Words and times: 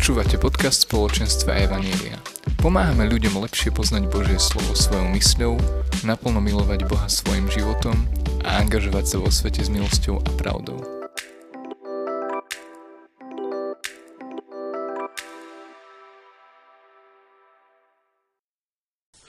Počúvate 0.00 0.40
podcast 0.40 0.88
spoločenstva 0.88 1.60
Evanielia. 1.60 2.16
Pomáhame 2.56 3.04
ľuďom 3.12 3.36
lepšie 3.44 3.68
poznať 3.68 4.08
Božie 4.08 4.40
slovo 4.40 4.72
svojou 4.72 5.12
mysľou, 5.12 5.60
naplno 6.08 6.40
milovať 6.40 6.88
Boha 6.88 7.04
svojim 7.04 7.44
životom 7.52 8.08
a 8.40 8.64
angažovať 8.64 9.04
sa 9.04 9.16
vo 9.20 9.28
svete 9.28 9.60
s 9.60 9.68
milosťou 9.68 10.24
a 10.24 10.30
pravdou. 10.40 10.80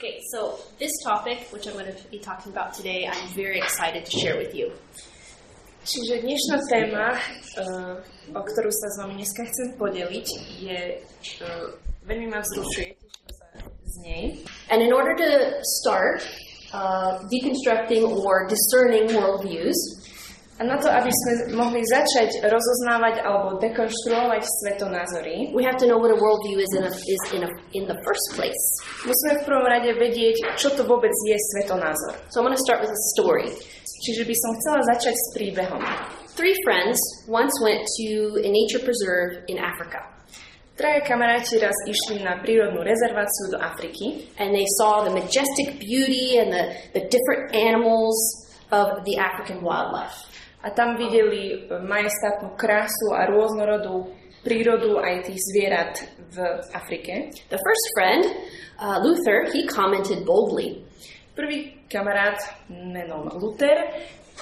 Okay, 0.00 0.24
so 0.32 0.56
this 0.80 0.96
topic, 1.04 1.52
which 1.52 1.68
I'm 1.68 1.76
going 1.76 1.92
to 1.92 2.00
be 2.08 2.16
talking 2.16 2.48
about 2.48 2.72
today, 2.72 3.04
I'm 3.04 3.28
very 3.36 3.60
excited 3.60 4.08
to 4.08 4.12
share 4.16 4.40
with 4.40 4.56
you. 4.56 4.72
Čiže 5.92 6.24
dnešná 6.24 6.56
téma, 6.72 7.20
o 8.32 8.40
ktorú 8.40 8.72
sa 8.72 8.88
s 8.88 8.96
vami 9.04 9.20
dneska 9.20 9.44
chcem 9.44 9.76
podeliť, 9.76 10.26
je 10.64 10.80
veľmi 12.08 12.32
ma 12.32 12.40
vzrušuje, 12.40 12.96
z 13.92 13.94
nej. 14.00 14.40
And 14.72 14.80
in 14.80 14.96
order 14.96 15.12
to 15.20 15.28
start 15.84 16.24
uh, 16.72 17.20
deconstructing 17.28 18.08
or 18.08 18.48
discerning 18.48 19.12
worldviews, 19.12 19.76
A 20.62 20.64
na 20.64 20.78
to, 20.78 20.86
aby 20.86 21.10
sme 21.10 21.58
mohli 21.58 21.82
začať 21.82 22.38
rozoznávať 22.46 23.18
alebo 23.26 23.58
dekonštruovať 23.58 24.46
svetonázory, 24.46 25.50
we 25.50 25.66
have 25.66 25.74
to 25.74 25.90
know 25.90 25.98
what 25.98 26.14
a 26.14 26.18
worldview 26.22 26.62
is 26.62 26.70
in, 26.78 26.86
a, 26.86 26.92
is 26.94 27.22
in, 27.34 27.42
a, 27.42 27.50
in 27.74 27.90
the 27.90 27.98
first 28.06 28.38
place. 28.38 28.62
musíme 29.02 29.42
v 29.42 29.50
prvom 29.50 29.66
rade 29.66 29.90
vedieť, 29.90 30.54
čo 30.54 30.70
to 30.70 30.86
vôbec 30.86 31.10
je 31.26 31.34
svetonázor. 31.34 32.14
So 32.30 32.38
I'm 32.38 32.46
going 32.46 32.54
to 32.54 32.62
start 32.62 32.78
with 32.78 32.94
a 32.94 33.00
story. 33.10 33.50
Čiže 34.06 34.22
by 34.22 34.34
som 34.38 34.50
chcela 34.54 34.80
začať 34.94 35.14
s 35.18 35.26
príbehom. 35.34 35.82
Three 36.38 36.54
friends 36.62 37.02
once 37.26 37.58
went 37.58 37.82
to 37.98 38.38
a 38.38 38.46
nature 38.46 38.86
preserve 38.86 39.42
in 39.50 39.58
Africa, 39.58 40.14
Traja 40.78 41.04
kamaráti 41.04 41.58
raz 41.58 41.74
išli 41.84 42.24
na 42.24 42.38
prírodnú 42.38 42.86
rezerváciu 42.86 43.50
do 43.50 43.58
Afriky 43.58 44.30
and 44.38 44.54
they 44.54 44.64
saw 44.78 45.02
the 45.02 45.10
majestic 45.10 45.82
beauty 45.82 46.38
and 46.38 46.48
the, 46.54 46.64
the 46.96 47.02
different 47.10 47.50
animals 47.50 48.16
of 48.72 49.04
the 49.04 49.20
African 49.20 49.60
wildlife. 49.60 50.31
A 50.62 50.68
tam 50.70 50.94
videli 50.96 51.66
majestátnu 51.68 52.54
krásu 52.54 53.10
a 53.14 53.26
rôznorodú 53.26 54.14
prírodu 54.46 54.98
aj 55.02 55.30
tých 55.30 55.40
zvierat 55.50 55.94
v 56.34 56.36
Afrike. 56.74 57.30
The 57.50 57.60
first 57.60 57.86
friend, 57.94 58.22
uh, 58.78 58.98
Luther, 59.02 59.50
he 59.50 59.66
commented 59.66 60.26
boldly, 60.26 60.82
Prvý 61.32 61.88
kamarát 61.88 62.36
menom 62.68 63.24
Luther 63.40 63.88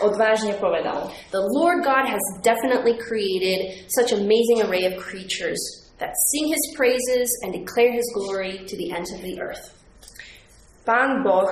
odvážne 0.02 0.58
povedal, 0.58 1.06
The 1.30 1.38
Lord 1.54 1.86
God 1.86 2.02
has 2.02 2.22
definitely 2.42 2.98
created 2.98 3.86
such 3.94 4.10
amazing 4.10 4.66
array 4.66 4.90
of 4.90 4.98
creatures 4.98 5.60
that 6.02 6.10
sing 6.34 6.50
his 6.50 6.64
praises 6.74 7.30
and 7.46 7.55
declare 7.55 7.94
his 7.94 8.06
glory 8.18 8.66
to 8.66 8.74
the 8.74 8.90
ends 8.90 9.14
of 9.14 9.22
the 9.22 9.38
earth. 9.38 9.70
Pán 10.82 11.22
Boh 11.22 11.46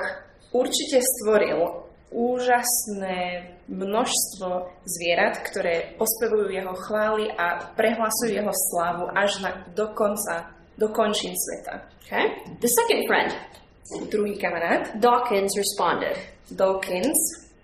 určite 0.51 0.99
stvoril 0.99 1.87
úžasné 2.11 3.55
množstvo 3.69 4.49
zvierat, 4.83 5.45
ktoré 5.45 5.93
ospevujú 6.01 6.49
jeho 6.49 6.73
chvály 6.89 7.29
a 7.37 7.69
prehlasujú 7.77 8.33
jeho 8.33 8.53
slávu 8.73 9.05
až 9.13 9.45
na, 9.45 9.61
do 9.77 9.93
konca, 9.93 10.49
do 10.75 10.89
končín 10.89 11.37
sveta. 11.37 11.85
Okay? 12.03 12.25
The 12.57 12.69
second 12.69 13.01
friend, 13.05 13.31
Druhý 13.89 14.37
kamarát, 14.37 14.93
Dawkins, 15.01 15.57
responded, 15.57 16.13
Dawkins, 16.53 17.17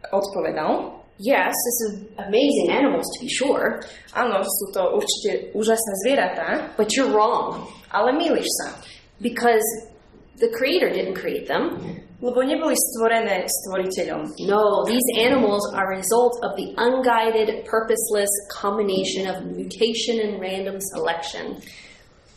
odpovedal, 0.09 1.01
Yes, 1.15 1.55
this 1.55 1.77
is 1.87 1.91
amazing 2.19 2.75
animals 2.75 3.07
to 3.15 3.23
be 3.23 3.31
sure, 3.31 3.79
áno, 4.11 4.43
sú 4.43 4.65
to 4.75 4.99
určite 4.99 5.55
úžasné 5.55 5.93
zvieratá, 6.03 6.75
but 6.75 6.91
you're 6.91 7.07
wrong. 7.07 7.63
Ale 7.87 8.11
milíš 8.11 8.51
sa, 8.59 8.75
because 9.23 9.63
the 10.37 10.49
Creator 10.55 10.89
didn't 10.89 11.15
create 11.15 11.47
them. 11.47 12.03
lebo 12.23 12.41
neboli 12.41 12.73
stvorené 12.73 13.45
stvoriteľom. 13.45 14.39
No, 14.47 14.87
these 14.87 15.03
animals 15.19 15.61
are 15.75 15.91
a 15.91 15.99
result 15.99 16.39
of 16.41 16.55
the 16.55 16.73
unguided, 16.79 17.67
purposeless 17.67 18.31
combination 18.49 19.27
of 19.27 19.43
mutation 19.51 20.23
and 20.23 20.39
random 20.39 20.79
selection. 20.95 21.59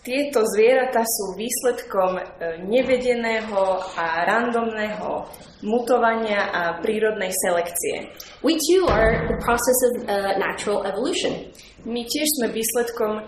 Tieto 0.03 0.41
zvieratá 0.57 1.05
sú 1.05 1.37
výsledkom 1.37 2.17
e, 2.17 2.23
nevedeného 2.65 3.83
a 3.93 4.25
randomného 4.25 5.29
mutovania 5.61 6.49
a 6.49 6.63
prírodnej 6.81 7.29
selekcie. 7.45 8.09
We 8.41 8.57
too 8.57 8.89
are 8.89 9.29
the 9.29 9.37
process 9.43 9.79
of 9.91 9.93
uh, 10.07 10.39
natural 10.39 10.87
evolution. 10.87 11.51
My 11.83 12.07
tiež 12.07 12.29
sme 12.41 12.55
výsledkom 12.55 13.27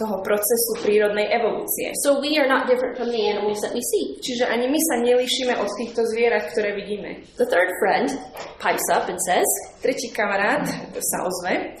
toho 0.00 0.24
procesu 0.24 0.80
prírodnej 0.80 1.28
evolúcie. 1.28 1.92
So 2.00 2.16
we 2.24 2.40
are 2.40 2.48
not 2.48 2.64
different 2.64 2.96
from 2.96 3.12
the 3.12 3.20
animals 3.20 3.60
that 3.60 3.76
we 3.76 3.84
see. 3.84 4.16
Čiže 4.24 4.48
ani 4.48 4.72
my 4.72 4.80
sa 4.80 5.04
nelíšime 5.04 5.52
od 5.60 5.68
týchto 5.76 6.00
zvierat, 6.08 6.48
ktoré 6.56 6.72
vidíme. 6.72 7.20
The 7.36 7.44
third 7.44 7.68
friend 7.76 8.08
pipes 8.56 8.88
up 8.88 9.12
and 9.12 9.20
says, 9.20 9.44
Tretí 9.84 10.08
kamarát 10.08 10.64
sa 10.96 11.18
ozve. 11.28 11.76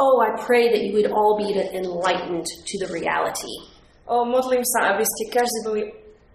Oh, 0.00 0.24
I 0.24 0.40
pray 0.40 0.72
that 0.72 0.80
you 0.80 0.96
would 0.96 1.12
all 1.12 1.36
be 1.36 1.52
enlightened 1.52 2.46
to 2.46 2.74
the 2.80 2.88
reality. 2.88 3.52
O, 4.08 4.24
modlím 4.24 4.64
sa, 4.64 4.96
aby 4.96 5.04
ste 5.04 5.22
každý 5.28 5.58
boli 5.68 5.82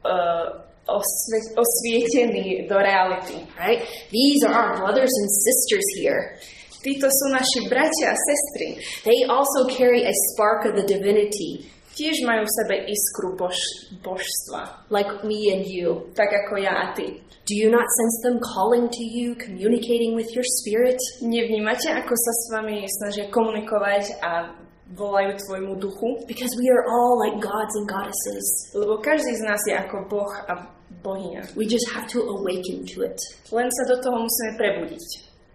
uh, 0.06 0.62
osve- 0.86 1.52
osvietení 1.58 2.68
do 2.70 2.78
reality. 2.78 3.42
Right? 3.58 3.82
These 4.12 4.46
are 4.46 4.54
our 4.54 4.78
brothers 4.78 5.10
and 5.10 5.28
sisters 5.32 5.88
here. 5.98 6.38
Títo 6.84 7.08
sú 7.08 7.26
naši 7.32 7.72
bratia 7.72 8.12
a 8.12 8.18
sestry. 8.20 8.70
They 9.08 9.24
also 9.26 9.72
carry 9.72 10.04
a 10.04 10.14
spark 10.36 10.68
of 10.68 10.76
the 10.76 10.84
divinity, 10.84 11.74
Tiež 11.94 12.26
majú 12.26 12.42
v 12.42 12.56
sebe 12.58 12.76
iskru 12.90 13.38
bož, 13.38 13.58
božstva, 14.02 14.90
like 14.90 15.22
me 15.22 15.54
and 15.54 15.62
you. 15.62 16.10
tak 16.18 16.34
ako 16.34 16.58
ja 16.58 16.90
a 16.90 16.98
ty. 16.98 17.22
Do 17.46 17.54
you 17.54 17.70
not 17.70 17.86
sense 17.86 18.18
them 18.26 18.42
calling 18.42 18.90
to 18.90 19.04
you, 19.04 19.38
communicating 19.38 20.18
with 20.18 20.26
your 20.34 20.48
spirit? 20.64 20.98
Nevnímate, 21.22 21.94
ako 21.94 22.16
sa 22.18 22.32
s 22.34 22.44
vami 22.50 22.88
snažia 22.90 23.30
komunikovať 23.30 24.10
a 24.26 24.58
volajú 24.98 25.38
tvojmu 25.38 25.78
duchu? 25.78 26.26
Because 26.26 26.50
we 26.58 26.66
are 26.74 26.82
all 26.90 27.14
like 27.22 27.38
gods 27.38 27.74
and 27.78 27.86
goddesses. 27.86 28.74
Lebo 28.74 28.98
každý 28.98 29.38
z 29.38 29.44
nás 29.46 29.62
je 29.70 29.78
ako 29.78 30.10
boh 30.10 30.34
a 30.50 30.66
bohyňa. 31.06 31.54
We 31.54 31.70
just 31.70 31.86
have 31.94 32.10
to 32.10 32.26
awaken 32.26 32.90
to 32.96 33.06
it. 33.06 33.20
Len 33.54 33.70
sa 33.70 33.84
do 33.86 34.02
toho 34.02 34.18
musíme 34.26 34.58
prebudiť. 34.58 35.06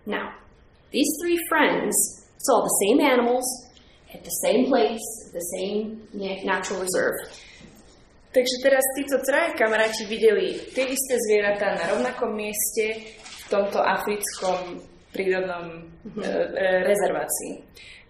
Now, 0.07 0.39
these 0.91 1.11
three 1.23 1.39
friends 1.49 1.95
saw 2.39 2.63
the 2.63 2.75
same 2.87 2.99
animals 3.01 3.45
at 4.15 4.25
the 4.25 4.35
same 4.45 4.67
place, 4.67 5.05
at 5.29 5.33
the 5.37 5.47
same 5.59 6.01
na- 6.15 6.41
natural 6.45 6.81
reserve. 6.81 7.19
Takže 8.29 8.55
teraz 8.61 8.85
títo 8.97 9.17
traja 9.25 9.57
kamaráti 9.57 10.05
videli 10.05 10.61
tie 10.77 10.85
isté 10.85 11.15
zvieratá 11.29 11.77
na 11.81 11.85
rovnakom 11.93 12.37
mieste 12.37 13.09
v 13.17 13.45
tomto 13.49 13.81
africkom 13.81 14.85
prírodnom 15.13 15.89
e, 16.17 16.29
e, 16.29 16.65
rezervácii. 16.85 17.53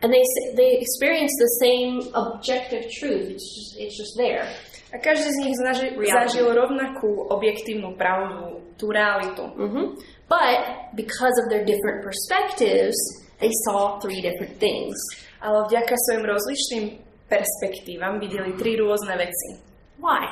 And 0.02 0.14
they, 0.14 0.22
they 0.54 0.78
experienced 0.78 1.38
the 1.38 1.52
same 1.58 1.94
objective 2.14 2.86
truth. 2.98 3.30
It's 3.34 3.46
just, 3.46 3.70
it's 3.78 3.96
just 3.98 4.14
there. 4.18 4.46
A 4.94 4.98
každý 4.98 5.30
z 5.30 5.38
nich 5.42 5.54
zaži- 5.58 5.94
zažil 5.94 6.46
rovnakú 6.54 7.30
objektívnu 7.30 7.94
pravdu, 7.98 8.62
tú 8.78 8.90
realitu. 8.94 9.42
hmm 9.54 9.98
But 10.28 10.92
because 10.94 11.36
of 11.42 11.48
their 11.48 11.64
different 11.64 12.04
perspectives, 12.04 12.96
they 13.40 13.50
saw 13.64 13.98
three 13.98 14.20
different 14.20 14.60
things. 14.60 14.94
Ale 15.40 15.64
vďaka 15.70 15.94
svojim 15.96 16.24
rozličným 16.28 16.84
perspektívam 17.30 18.20
videli 18.20 18.52
tri 18.60 18.76
rôzne 18.76 19.16
veci. 19.16 19.56
Why? 19.96 20.24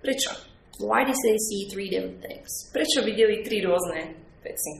Prečo? 0.00 0.32
Why 0.80 1.04
did 1.04 1.18
they 1.22 1.36
see 1.38 1.68
three 1.70 1.88
different 1.92 2.24
things? 2.24 2.48
Prečo 2.72 3.04
videli 3.04 3.44
tri 3.44 3.60
rôzne 3.60 4.16
veci? 4.40 4.72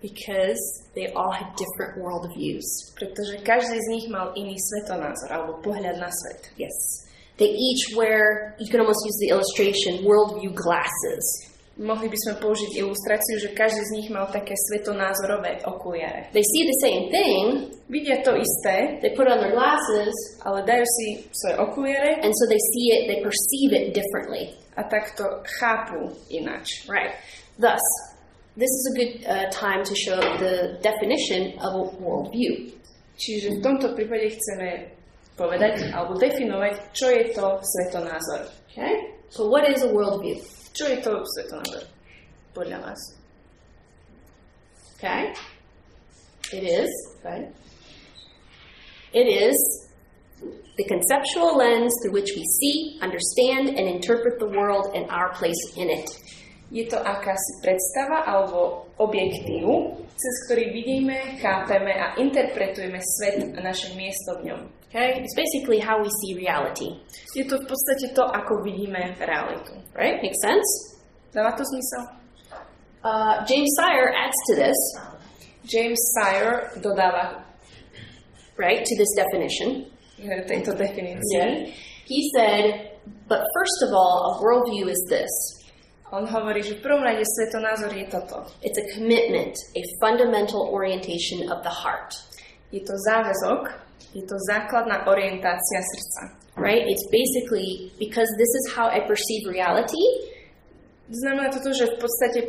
Because 0.00 0.60
they 0.96 1.12
all 1.12 1.28
had 1.28 1.52
different 1.60 2.00
worldviews. 2.00 2.64
Pretože 2.96 3.44
každý 3.44 3.76
z 3.76 3.88
nich 3.92 4.06
mal 4.08 4.32
iný 4.32 4.56
svetonázor 4.56 5.28
alebo 5.28 5.60
pohľad 5.60 6.00
na 6.00 6.08
svet. 6.08 6.48
Yes. 6.56 6.72
They 7.36 7.52
each 7.52 7.92
wear, 7.96 8.56
you 8.56 8.68
can 8.68 8.80
almost 8.80 9.04
use 9.04 9.18
the 9.20 9.32
illustration, 9.32 10.04
worldview 10.04 10.56
glasses. 10.56 11.24
Mohli 11.78 12.10
by 12.10 12.18
sme 12.18 12.34
použiť 12.42 12.70
ilustráciu, 12.82 13.36
že 13.40 13.56
každý 13.56 13.80
z 13.80 13.94
nich 13.96 14.08
mal 14.10 14.26
také 14.28 14.52
svetonázorové 14.52 15.64
okuliare. 15.64 16.28
They 16.34 16.44
see 16.44 16.66
the 16.66 16.78
same 16.82 17.02
thing, 17.08 17.44
Vidia 17.86 18.20
to 18.26 18.36
isté, 18.36 19.00
they 19.00 19.14
put 19.14 19.30
on 19.30 19.38
their 19.40 19.54
glasses, 19.54 20.12
ale 20.44 20.66
dajú 20.66 20.84
si 20.84 21.06
svoje 21.30 21.56
okuliare 21.56 22.20
and 22.20 22.34
so 22.34 22.44
they 22.50 22.60
see 22.74 22.86
it, 22.92 23.00
they 23.08 23.18
perceive 23.24 23.70
it 23.72 23.96
differently. 23.96 24.60
a 24.76 24.82
takto 24.82 25.24
chápu 25.58 26.16
ináč. 26.28 26.88
Right. 26.88 27.14
Thus, 27.58 27.80
this 28.56 28.70
is 28.70 28.84
a 28.92 28.94
good 28.96 29.12
uh, 29.26 29.50
time 29.50 29.84
to 29.84 29.94
show 29.94 30.20
the 30.38 30.78
definition 30.82 31.58
of 31.60 31.74
a 31.74 31.82
worldview. 32.00 32.72
Čiže 33.20 33.60
v 33.60 33.62
tomto 33.62 33.92
prípade 33.92 34.32
chceme 34.32 34.88
povedať 35.36 35.92
alebo 35.92 36.16
definovať, 36.16 36.96
čo 36.96 37.12
je 37.12 37.36
to 37.36 37.60
svetonázor. 37.60 38.48
Okay? 38.72 39.12
So, 39.28 39.52
what 39.52 39.68
is 39.68 39.84
a 39.84 39.90
worldview? 39.92 40.40
To 40.78 40.84
svetonázor 41.26 41.84
podľa 42.54 42.78
vás? 42.78 43.00
Okay? 44.96 45.34
It 46.54 46.64
is, 46.66 46.90
okay? 47.18 47.50
It 49.10 49.26
is 49.26 49.58
the 50.76 50.86
conceptual 50.86 51.58
lens 51.58 51.92
through 52.02 52.14
which 52.14 52.30
we 52.34 52.44
see, 52.60 52.98
understand, 53.02 53.74
and 53.74 53.86
interpret 53.86 54.38
the 54.38 54.46
world 54.46 54.94
and 54.94 55.10
our 55.10 55.34
place 55.34 55.58
in 55.76 55.90
it. 55.90 56.06
Je 56.70 56.86
to 56.86 57.02
akási 57.02 57.52
predstava 57.66 58.22
alebo 58.30 58.86
objektív, 59.02 59.98
cez 60.14 60.34
ktorý 60.46 60.70
vidíme, 60.70 61.42
chápeme 61.42 61.90
a 61.90 62.14
interpretujeme 62.14 63.02
svet 63.02 63.42
a 63.42 63.58
naše 63.58 63.90
miesto 63.98 64.38
v 64.38 64.54
ňom. 64.54 64.79
Okay? 64.90 65.22
It's 65.22 65.34
basically 65.38 65.78
how 65.78 66.02
we 66.02 66.10
see 66.10 66.34
reality. 66.34 66.98
Je 67.38 67.46
to 67.46 67.62
v 67.62 67.64
podstate 67.64 68.10
to, 68.18 68.26
ako 68.26 68.66
vidíme 68.66 69.14
realitu. 69.22 69.78
Right? 69.94 70.18
Makes 70.18 70.42
sense? 70.42 70.68
Dáva 71.30 71.54
to 71.54 71.62
zmysel? 71.62 72.04
Uh, 73.00 73.46
James 73.46 73.70
Sire 73.78 74.12
adds 74.12 74.36
to 74.50 74.52
this, 74.58 74.76
James 75.64 75.96
Sire 76.18 76.74
dodáva 76.82 77.46
right, 78.58 78.84
to 78.84 78.94
this 78.98 79.08
definition. 79.16 79.86
tejto 80.20 80.76
definícii. 80.76 81.72
He 82.04 82.28
said, 82.36 82.98
but 83.28 83.40
first 83.54 83.78
of 83.86 83.94
all, 83.94 84.36
a 84.36 84.42
worldview 84.42 84.90
is 84.90 85.00
this 85.08 85.30
On 86.10 86.26
hovorí, 86.26 86.58
že 86.66 86.74
v 86.74 86.82
prvom 86.82 87.06
rade 87.06 87.22
svetonázor 87.22 87.94
je 87.94 88.10
toto. 88.10 88.42
it's 88.66 88.74
a 88.74 88.86
commitment, 88.98 89.54
a 89.78 89.82
fundamental 90.02 90.66
orientation 90.74 91.46
of 91.54 91.62
the 91.62 91.70
heart. 91.70 92.10
Je 92.74 92.82
to 92.82 92.94
záväzok, 93.06 93.70
je 94.14 94.24
to 94.26 94.36
základná 94.50 95.06
orientácia 95.06 95.80
srdca. 95.80 96.36
Right? 96.58 96.82
It's 96.84 97.06
basically 97.08 97.94
because 97.96 98.28
this 98.36 98.52
is 98.60 98.64
how 98.74 98.90
I 98.90 99.00
perceive 99.06 99.48
reality, 99.48 100.30
Znamená 101.10 101.50
to 101.50 101.58
to, 101.58 101.70
že 101.74 101.90
v 101.90 101.96
podstate, 101.98 102.40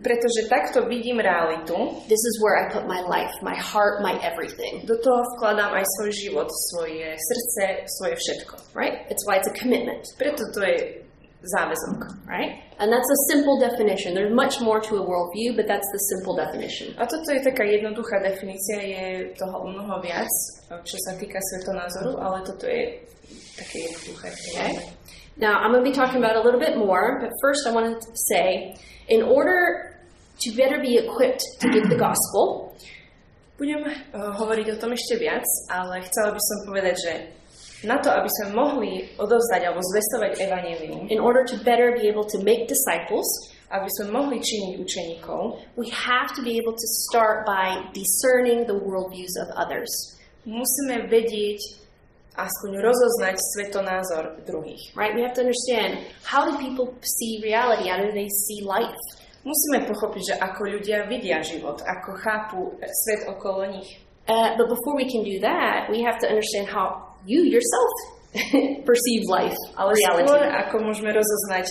pretože 0.00 0.48
takto 0.48 0.88
vidím 0.88 1.20
realitu, 1.20 1.76
this 2.08 2.24
is 2.24 2.40
where 2.40 2.56
I 2.56 2.72
put 2.72 2.88
my 2.88 3.04
life, 3.04 3.32
my 3.44 3.52
heart, 3.52 4.00
my 4.00 4.16
everything. 4.24 4.88
do 4.88 4.96
toho 4.96 5.20
vkladám 5.36 5.76
aj 5.76 5.84
svoj 6.00 6.10
život, 6.16 6.48
svoje 6.72 7.12
srdce, 7.20 7.84
svoje 8.00 8.16
všetko. 8.16 8.54
Right? 8.72 9.04
It's 9.12 9.28
why 9.28 9.36
it's 9.36 9.48
a 9.52 9.52
commitment. 9.52 10.08
Preto 10.16 10.40
to 10.56 10.60
je 10.64 11.01
záväzok. 11.42 11.98
Right? 12.26 12.62
And 12.78 12.90
that's 12.92 13.10
a 13.10 13.18
simple 13.30 13.58
definition. 13.58 14.14
There's 14.14 14.34
much 14.34 14.60
more 14.60 14.80
to 14.80 14.96
a 14.96 15.02
worldview, 15.02 15.56
but 15.56 15.66
that's 15.66 15.86
the 15.92 16.02
simple 16.14 16.34
definition. 16.34 16.94
A 16.98 17.06
toto 17.06 17.30
je 17.34 17.40
taká 17.42 17.64
jednoduchá 17.66 18.22
definícia, 18.22 18.78
je 18.78 19.34
toho 19.38 19.66
mnoho 19.66 20.00
viac, 20.02 20.30
čo 20.86 20.96
sa 21.08 21.18
týka 21.18 21.38
svetonázoru, 21.38 22.18
ale 22.18 22.42
toto 22.46 22.66
je 22.66 23.02
také 23.58 23.86
jednoduché. 23.90 24.28
Okay? 24.54 24.72
Now, 25.36 25.58
I'm 25.62 25.72
going 25.72 25.84
to 25.84 25.90
be 25.90 25.96
talking 25.96 26.20
about 26.20 26.36
a 26.36 26.42
little 26.44 26.60
bit 26.60 26.76
more, 26.76 27.18
but 27.20 27.30
first 27.40 27.66
I 27.66 27.72
wanted 27.72 28.00
to 28.00 28.12
say 28.28 28.76
in 29.08 29.22
order 29.22 29.96
to 30.42 30.48
better 30.52 30.78
be 30.80 30.98
equipped 30.98 31.42
to 31.60 31.66
give 31.70 31.88
the 31.88 31.96
gospel, 31.96 32.72
Budem 33.62 33.84
uh, 33.86 34.34
hovoriť 34.42 34.74
o 34.74 34.80
tom 34.80 34.90
ešte 34.90 35.22
viac, 35.22 35.46
ale 35.70 36.02
chcela 36.08 36.34
by 36.34 36.40
som 36.42 36.58
povedať, 36.66 36.96
že 36.98 37.12
na 37.82 37.98
to, 37.98 38.08
aby 38.10 38.30
sme 38.30 38.46
mohli 38.54 39.10
odovzdať 39.18 39.60
alebo 39.66 39.82
zvestovať 39.82 40.38
evanelium, 40.38 41.10
in 41.10 41.18
order 41.18 41.42
to 41.42 41.58
better 41.66 41.94
be 41.94 42.06
able 42.06 42.26
to 42.26 42.38
make 42.42 42.70
disciples, 42.70 43.26
aby 43.72 43.88
sme 43.98 44.14
mohli 44.14 44.38
činiť 44.38 44.72
učeníkov, 44.78 45.40
we 45.80 45.88
have 45.90 46.30
to 46.36 46.44
be 46.44 46.60
able 46.60 46.76
to 46.76 46.88
start 47.08 47.42
by 47.48 47.80
discerning 47.96 48.68
the 48.68 48.76
worldviews 48.76 49.32
of 49.40 49.48
others. 49.56 49.90
musíme 50.46 51.06
vedieť, 51.06 51.82
aspoň 52.32 52.80
rozoznať 52.80 53.36
svetonázor 53.36 54.40
druhých. 54.48 54.96
Right? 54.96 55.12
We 55.12 55.22
have 55.22 55.36
to 55.36 55.44
understand 55.44 56.00
how 56.24 56.48
do 56.48 56.56
people 56.58 56.96
see 57.04 57.44
reality? 57.44 57.92
How 57.92 58.00
do 58.00 58.10
they 58.10 58.28
see 58.48 58.64
life? 58.64 58.96
Musíme 59.42 59.84
pochopiť, 59.90 60.22
že 60.32 60.34
ako 60.38 60.78
ľudia 60.78 61.04
vidia 61.10 61.42
život, 61.42 61.82
ako 61.82 62.10
chápu 62.22 62.60
svet 62.78 63.26
okolo 63.26 63.66
nich. 63.68 64.00
Uh, 64.30 64.54
but 64.54 64.70
before 64.70 64.94
we 64.94 65.02
can 65.10 65.26
do 65.26 65.42
that, 65.42 65.90
we 65.90 65.98
have 65.98 66.14
to 66.22 66.30
understand 66.30 66.70
how 66.70 67.11
you 67.26 67.44
yourself 67.46 67.92
perceive 68.88 69.22
life, 69.28 69.56
Ale 69.76 69.92
reality. 69.92 70.24
skôr, 70.24 70.40
ako 70.40 70.76
môžeme 70.88 71.10
rozoznať 71.12 71.66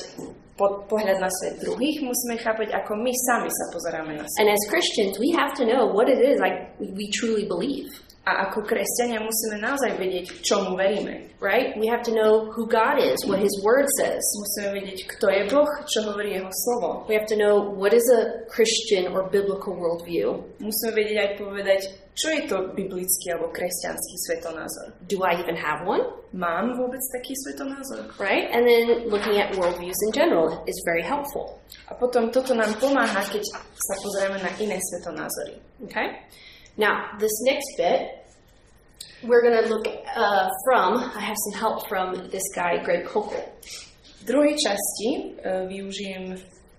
pod, 0.53 0.86
pohľad 0.86 1.18
na 1.18 1.30
svet 1.42 1.57
druhých, 1.65 2.06
musíme 2.06 2.38
chápať, 2.38 2.69
ako 2.69 2.94
my 3.01 3.09
sami 3.25 3.50
sa 3.50 3.65
pozeráme 3.74 4.13
na 4.13 4.25
svet. 4.30 4.39
And 4.45 4.50
as 4.53 4.62
Christians, 4.69 5.18
we 5.18 5.33
have 5.33 5.57
to 5.57 5.65
know 5.65 5.89
what 5.89 6.06
it 6.06 6.21
is 6.21 6.38
like 6.38 6.77
we 6.77 7.09
truly 7.09 7.50
believe, 7.50 7.89
A 8.22 8.46
ako 8.46 8.62
kresťania 8.70 9.18
musíme 9.18 9.58
naozaj 9.58 9.98
vedieť, 9.98 10.46
čomu 10.46 10.78
veríme. 10.78 11.32
right? 11.42 11.74
We 11.76 11.88
have 11.88 12.04
to 12.04 12.14
know 12.14 12.52
who 12.54 12.70
God 12.70 13.02
is, 13.02 13.18
what 13.26 13.42
His 13.42 13.52
Word 13.66 13.90
says. 13.98 14.22
Musíme 14.38 14.78
vedieť, 14.78 15.10
kto 15.18 15.26
je 15.34 15.42
Boh, 15.50 15.68
čo 15.90 16.06
hovorí 16.06 16.38
Jeho 16.38 16.54
slovo. 16.54 17.10
We 17.10 17.18
have 17.18 17.26
to 17.34 17.36
know 17.36 17.58
what 17.58 17.98
is 17.98 18.06
a 18.14 18.46
Christian 18.48 19.10
or 19.10 19.26
biblical 19.28 19.74
worldview. 19.74 20.38
Musíme 20.62 20.94
vedieť 20.94 21.18
aj 21.18 21.32
povedať, 21.42 21.82
čo 22.14 22.30
je 22.30 22.46
to 22.46 22.70
biblický 22.78 23.34
alebo 23.34 23.50
kresťanský 23.50 24.16
svetonázor. 24.30 24.94
Do 25.10 25.26
I 25.26 25.42
even 25.42 25.58
have 25.58 25.82
one? 25.90 26.06
Mám 26.32 26.78
vôbec 26.78 27.02
taký 27.18 27.34
svetonázor? 27.42 28.14
Right? 28.22 28.54
And 28.54 28.64
then 28.64 29.10
looking 29.10 29.42
at 29.42 29.58
worldviews 29.58 29.98
in 30.08 30.12
general 30.14 30.62
is 30.70 30.78
very 30.86 31.02
helpful. 31.02 31.58
A 31.90 31.98
potom 31.98 32.30
toto 32.30 32.54
nám 32.54 32.78
pomáha, 32.78 33.26
keď 33.26 33.44
sa 33.74 33.96
pozrieme 33.98 34.38
na 34.38 34.52
iné 34.62 34.78
svetonázory. 34.78 35.58
Okay? 35.90 36.22
Now, 36.78 37.18
this 37.20 37.32
next 37.44 37.68
bit, 37.78 38.10
we're 39.24 39.42
going 39.42 39.64
to 39.64 39.70
look 39.70 39.86
uh, 40.16 40.50
from, 40.66 40.98
I 40.98 41.22
have 41.22 41.38
some 41.52 41.60
help 41.60 41.88
from 41.88 42.30
this 42.30 42.44
guy, 42.56 42.82
Greg 42.84 43.06
Kokel. 43.06 43.44
V 44.22 44.24
druhej 44.26 44.54
časti 44.54 45.10
uh, 45.42 45.66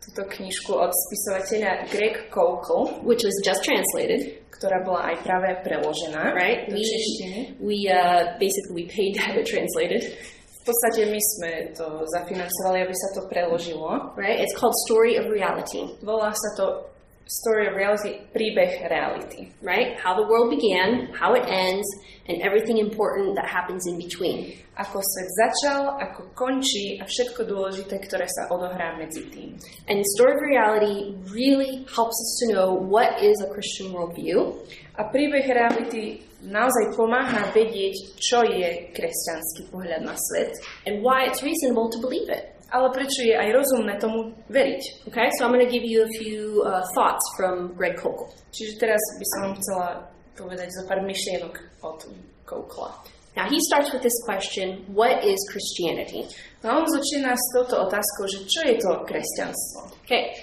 túto 0.02 0.22
knižku 0.28 0.74
od 0.74 0.90
spisovateľa 0.90 1.86
Greg 1.90 2.30
Koukl, 2.30 3.02
which 3.06 3.22
was 3.22 3.34
just 3.46 3.62
translated, 3.62 4.42
ktorá 4.50 4.82
bola 4.82 5.14
aj 5.14 5.16
práve 5.22 5.50
preložená 5.62 6.34
right? 6.34 6.66
do 6.66 6.74
We, 6.74 6.82
češtiny. 6.82 7.40
we 7.62 7.76
uh, 7.90 8.34
basically 8.38 8.82
we 8.82 8.84
paid 8.90 9.14
to 9.14 9.20
have 9.22 9.38
it 9.38 9.46
translated, 9.46 10.02
V 10.62 10.70
podstate 10.70 11.10
my 11.10 11.18
sme 11.18 11.50
to 11.74 12.06
zafinancovali, 12.14 12.86
aby 12.86 12.94
sa 12.94 13.08
to 13.18 13.26
preložilo. 13.26 14.14
right? 14.14 14.38
It's 14.38 14.54
called 14.54 14.70
Story 14.86 15.18
of 15.18 15.26
Reality, 15.26 15.90
Volá 16.06 16.30
sa 16.30 16.50
to 16.54 16.86
Story 17.26 17.68
of 17.68 17.74
Reality, 17.74 18.22
príbeh 18.34 18.82
reality. 18.90 19.52
right? 19.62 19.98
How 19.98 20.14
the 20.14 20.26
world 20.26 20.50
began, 20.50 21.12
how 21.14 21.34
it 21.34 21.46
ends, 21.48 21.86
and 22.28 22.42
everything 22.42 22.78
important 22.78 23.34
that 23.36 23.46
happens 23.46 23.86
in 23.86 23.96
between. 23.98 24.58
Ako 24.76 24.98
svet 25.00 25.28
začal, 25.36 26.00
ako 26.00 26.32
končí 26.34 26.96
a 26.98 27.04
všetko 27.04 27.44
dôležité, 27.44 28.00
ktoré 28.04 28.26
sa 28.26 28.48
odohrá 28.48 28.96
medzi 28.96 29.26
tým. 29.28 29.56
And 29.86 30.02
Story 30.16 30.34
of 30.34 30.42
Reality 30.42 30.96
really 31.30 31.84
helps 31.90 32.16
us 32.16 32.32
to 32.42 32.44
know 32.54 32.72
what 32.74 33.20
is 33.22 33.38
a 33.44 33.48
Christian 33.52 33.92
worldview, 33.92 34.58
A 34.92 35.08
príbeh 35.08 35.48
reality 35.48 36.20
naozaj 36.44 36.92
pomáha 36.92 37.48
vedieť, 37.56 38.12
čo 38.20 38.44
je 38.44 38.92
kresťanský 38.92 39.72
pohľad 39.72 40.04
na 40.04 40.12
svet, 40.12 40.52
and 40.84 41.00
why 41.00 41.24
it's 41.24 41.40
reasonable 41.40 41.88
to 41.88 41.96
believe 41.96 42.28
it. 42.28 42.52
Ale 42.72 42.88
prečo 42.88 43.20
je 43.20 43.36
aj 43.36 43.48
rozumné 43.52 44.00
tomu 44.00 44.32
veriť. 44.48 45.06
Okay, 45.12 45.28
so 45.36 45.44
I'm 45.44 45.52
going 45.52 45.62
to 45.62 45.68
give 45.68 45.84
you 45.84 46.08
a 46.08 46.10
few 46.16 46.64
uh, 46.64 46.80
thoughts 46.96 47.22
from 47.36 47.76
Greg 47.76 48.00
Kokel. 48.00 48.32
Čiže 48.48 48.80
teraz 48.80 49.00
by 49.20 49.26
som 49.28 49.38
vám 49.44 49.54
chcela 49.60 49.86
povedať 50.32 50.68
zo 50.72 50.82
pár 50.88 51.04
myšlienok 51.04 51.54
od 51.84 51.98
Koukla. 52.48 52.90
Now, 53.36 53.48
he 53.48 53.56
starts 53.64 53.92
with 53.92 54.02
this 54.02 54.16
question 54.24 54.84
What 54.92 55.24
is 55.24 55.40
Christianity? 55.52 56.28
No 56.64 56.80
on 56.80 56.84
začína 56.84 57.32
s 57.32 57.44
touto 57.56 57.80
otázkou, 57.88 58.28
že 58.28 58.44
čo 58.44 58.60
je 58.68 58.76
to 58.76 58.90
kresťanstvo? 59.08 59.92
Okay, 60.04 60.36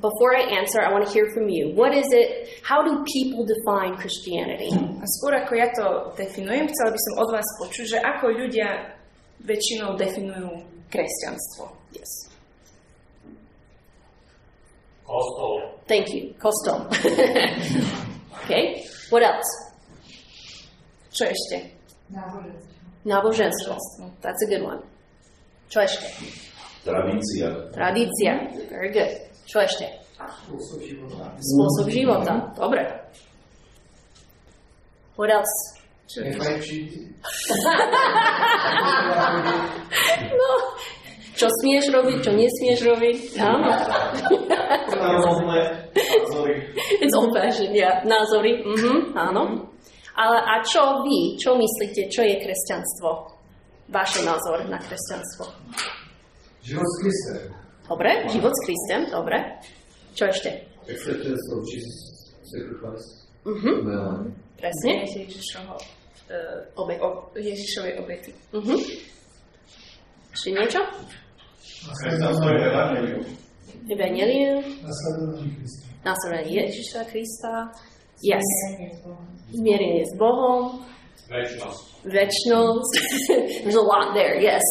before 0.00 0.36
I 0.36 0.44
answer, 0.60 0.84
I 0.84 0.92
want 0.92 1.08
to 1.08 1.12
hear 1.12 1.28
from 1.32 1.48
you. 1.48 1.72
What 1.72 1.96
is 1.96 2.08
it? 2.12 2.60
How 2.60 2.84
do 2.84 3.00
people 3.08 3.48
define 3.48 3.96
Christianity? 3.96 4.72
A 4.76 5.06
skôr 5.20 5.32
ako 5.40 5.52
ja 5.56 5.68
to 5.72 6.12
definujem, 6.20 6.68
chcela 6.68 6.90
by 6.92 7.00
som 7.00 7.14
od 7.24 7.28
vás 7.32 7.48
počuť, 7.64 7.86
že 7.96 7.98
ako 8.00 8.24
ľudia 8.36 8.92
väčšinou 9.44 9.96
definujú 9.96 10.73
kresťanstvo. 10.90 11.64
Yes. 11.92 12.10
Kostol. 15.04 15.60
Thank 15.86 16.08
you. 16.14 16.32
Kostol. 16.40 16.88
okay, 18.44 18.80
what 19.12 19.22
else? 19.22 19.50
Čo 21.12 21.28
ešte? 21.28 21.70
Náboženstvo. 23.04 23.76
That's 24.24 24.40
a 24.42 24.48
good 24.48 24.64
one. 24.64 24.80
Čo 25.68 25.84
ešte? 25.84 26.08
Tradícia. 26.84 27.48
Tradícia. 27.70 28.32
Very 28.72 28.90
good. 28.90 29.12
Čo 29.44 29.60
ešte? 29.60 29.86
Spôsob 31.38 31.86
života. 31.92 32.48
Dobre. 32.56 32.82
What 35.14 35.30
else? 35.30 35.83
No, 40.34 40.50
čo 41.34 41.50
smieš 41.62 41.90
robiť, 41.90 42.18
čo 42.22 42.30
nesmieš 42.30 42.80
robiť. 42.86 43.18
Áno. 43.42 43.66
It's 47.02 47.14
old 47.14 47.34
fashioned, 47.34 47.74
yeah. 47.74 47.98
Názory, 48.06 48.62
mhm, 48.62 49.18
áno. 49.18 49.66
Ale 50.14 50.38
a 50.38 50.62
čo 50.62 51.02
vy, 51.02 51.34
čo 51.34 51.58
myslíte, 51.58 52.06
čo 52.06 52.22
je 52.22 52.38
kresťanstvo? 52.38 53.34
Váš 53.90 54.22
názor 54.22 54.62
na 54.70 54.78
kresťanstvo. 54.78 55.50
Život 56.62 56.86
s 56.86 56.96
Kristem. 57.02 57.38
Dobre, 57.84 58.10
život 58.30 58.54
s 58.54 58.60
Kristem, 58.64 59.00
dobre. 59.10 59.36
Čo 60.14 60.30
ešte? 60.30 60.50
Acceptance 60.86 61.44
of 61.50 61.66
Jesus' 61.66 62.30
sacrifice. 62.46 63.23
Mhm, 63.44 63.72
Well, 63.84 64.32
presne. 64.56 65.04
Viete 65.04 65.28
Ježišovho 65.28 65.76
uh, 65.76 66.80
Obe. 66.80 66.96
o 66.98 67.08
Ježišovej 67.36 67.94
obety. 68.00 68.30
Mhm. 68.52 68.74
Ešte 70.32 70.48
niečo? 70.50 70.80
Kresťanstvo 71.84 72.48
je 72.48 72.60
evanelium. 72.64 73.22
Evangelium, 73.84 74.58
Nasledovanie 74.80 75.52
Krista. 75.60 75.84
následovanie 76.02 76.52
Ježiša 76.64 77.00
Krista. 77.04 77.52
Yes. 78.24 78.46
Zmierenie 79.52 80.00
s 80.02 80.12
Bohom, 80.16 80.80
Väčnosť. 81.28 81.82
večnosť. 82.08 82.92
There's 83.68 83.76
a 83.76 83.84
lot 83.84 84.16
there, 84.16 84.40
yes. 84.40 84.64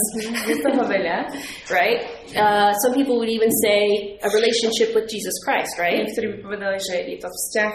Je 0.50 0.58
toho 0.58 0.82
veľa. 0.86 1.30
Right? 1.70 2.01
Uh, 2.34 2.74
some 2.82 2.98
people 2.98 3.22
would 3.22 3.30
even 3.30 3.53
say 3.62 4.18
a 4.25 4.30
relationship 4.34 4.98
with 4.98 5.06
Jesus 5.06 5.34
Christ, 5.46 5.77
right? 5.77 6.01
Niektorí 6.01 6.34
by 6.34 6.38
povedali, 6.42 6.77
že 6.82 6.96
je 7.06 7.18
to 7.22 7.30
vzťah 7.30 7.74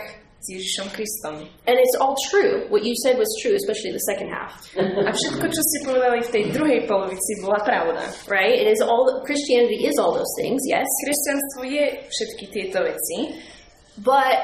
And 1.67 1.77
it's 1.77 1.97
all 2.01 2.17
true. 2.31 2.67
What 2.71 2.85
you 2.87 2.95
said 3.03 3.19
was 3.19 3.29
true, 3.43 3.55
especially 3.59 3.93
the 3.93 4.07
second 4.07 4.31
half. 4.31 4.55
A 4.79 5.11
všetko, 5.11 5.45
čo 5.51 5.63
ste 5.67 5.79
povedali 5.83 6.23
v 6.23 6.31
tej 6.31 6.45
druhej 6.55 6.81
polovici, 6.87 7.43
bola 7.43 7.59
pravda. 7.67 8.07
Right? 8.31 8.55
It 8.55 8.71
is 8.71 8.81
all 8.81 9.09
Christianity 9.27 9.85
is 9.85 9.99
all 9.99 10.15
those 10.15 10.31
things, 10.39 10.63
yes. 10.65 10.87
Kresťanstvo 11.05 11.63
je 11.67 11.85
všetky 12.07 12.45
tieto 12.55 12.87
veci, 12.87 13.35
But 13.99 14.39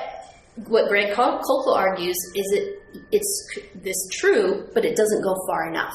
what 0.66 0.90
Greg 0.90 1.14
Kolko 1.14 1.78
argues 1.78 2.18
is 2.34 2.46
that 2.58 2.64
it's 3.14 3.32
this 3.86 3.98
true, 4.10 4.66
but 4.74 4.82
it 4.82 4.98
doesn't 4.98 5.22
go 5.22 5.34
far 5.46 5.70
enough. 5.70 5.94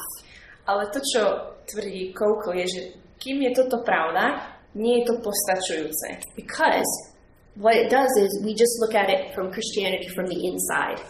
ale 0.70 0.86
to, 0.94 1.00
čo 1.02 1.22
tvrdí 1.66 2.14
Koukl, 2.14 2.54
je, 2.62 2.66
že 2.70 2.82
kým 3.18 3.42
je 3.42 3.50
toto 3.58 3.82
pravda, 3.82 4.38
nie 4.78 5.02
je 5.02 5.10
to 5.10 5.14
postačujúce. 5.18 6.22
Because 6.38 6.86
what 7.56 7.76
it 7.76 7.90
does 7.90 8.10
is 8.18 8.42
we 8.44 8.54
just 8.54 8.78
look 8.80 8.94
at 8.94 9.10
it 9.10 9.34
from 9.34 9.50
Christianity 9.52 10.08
from 10.08 10.26
the 10.26 10.46
inside. 10.46 11.00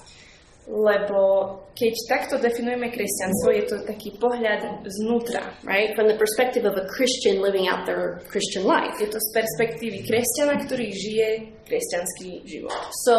Lebo 0.70 1.66
keď 1.74 1.94
takto 2.06 2.34
definujeme 2.38 2.94
kresťanstvo, 2.94 3.48
je 3.50 3.64
to 3.66 3.76
taký 3.90 4.14
pohľad 4.22 4.86
znútra. 4.86 5.50
Right? 5.66 5.98
From 5.98 6.06
the 6.06 6.14
perspective 6.14 6.62
of 6.62 6.78
a 6.78 6.86
Christian 6.86 7.42
living 7.42 7.66
out 7.66 7.90
their 7.90 8.22
Christian 8.30 8.62
life. 8.62 8.94
Je 9.02 9.10
to 9.10 9.18
z 9.18 9.28
perspektívy 9.34 10.06
kresťana, 10.06 10.62
ktorý 10.62 10.94
žije 10.94 11.28
kresťanský 11.66 12.46
život. 12.46 12.76
So 13.02 13.16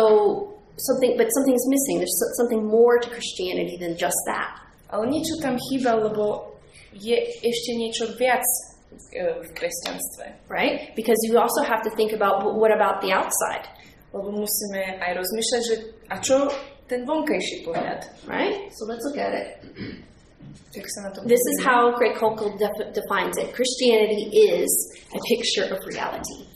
something 0.79 1.19
but 1.19 1.27
something's 1.35 1.65
missing. 1.67 1.99
There's 1.99 2.15
so- 2.15 2.33
something 2.39 2.63
more 2.63 3.03
to 3.03 3.09
Christianity 3.11 3.75
than 3.75 3.99
just 3.99 4.17
that. 4.31 4.55
Ale 4.87 5.11
niečo 5.11 5.35
tam 5.43 5.59
chýba, 5.59 5.99
lebo 5.99 6.55
je 6.95 7.15
ešte 7.19 7.71
niečo 7.75 8.15
viac 8.15 8.43
kresťanstve. 9.55 10.25
Right? 10.49 10.95
Because 10.95 11.17
you 11.27 11.37
also 11.37 11.63
have 11.63 11.81
to 11.83 11.91
think 11.95 12.13
about 12.13 12.43
what 12.43 12.71
about 12.71 13.01
the 13.01 13.11
outside, 13.13 13.67
Lebo 14.11 14.27
musíme 14.31 14.99
aj 14.99 15.11
rozmýšľať, 15.23 15.61
že 15.71 15.75
a 16.11 16.19
čo 16.19 16.51
ten 16.91 17.07
vonkajší 17.07 17.63
pohľad? 17.63 18.03
right? 18.27 18.67
So 18.75 18.83
let's 18.91 19.03
look 19.07 19.15
at 19.15 19.31
it. 19.31 19.49
Tak 20.71 20.83
sa 20.87 20.99
na 21.07 21.09
to 21.15 21.23
This 21.23 21.39
is 21.39 21.57
how 21.63 21.95
Greg 21.95 22.15
Kokel 22.19 22.51
def- 22.59 22.91
defines 22.91 23.35
it. 23.39 23.55
Christianity 23.55 24.27
is 24.35 24.67
a 25.15 25.19
picture 25.31 25.67
of 25.71 25.79
reality. 25.87 26.47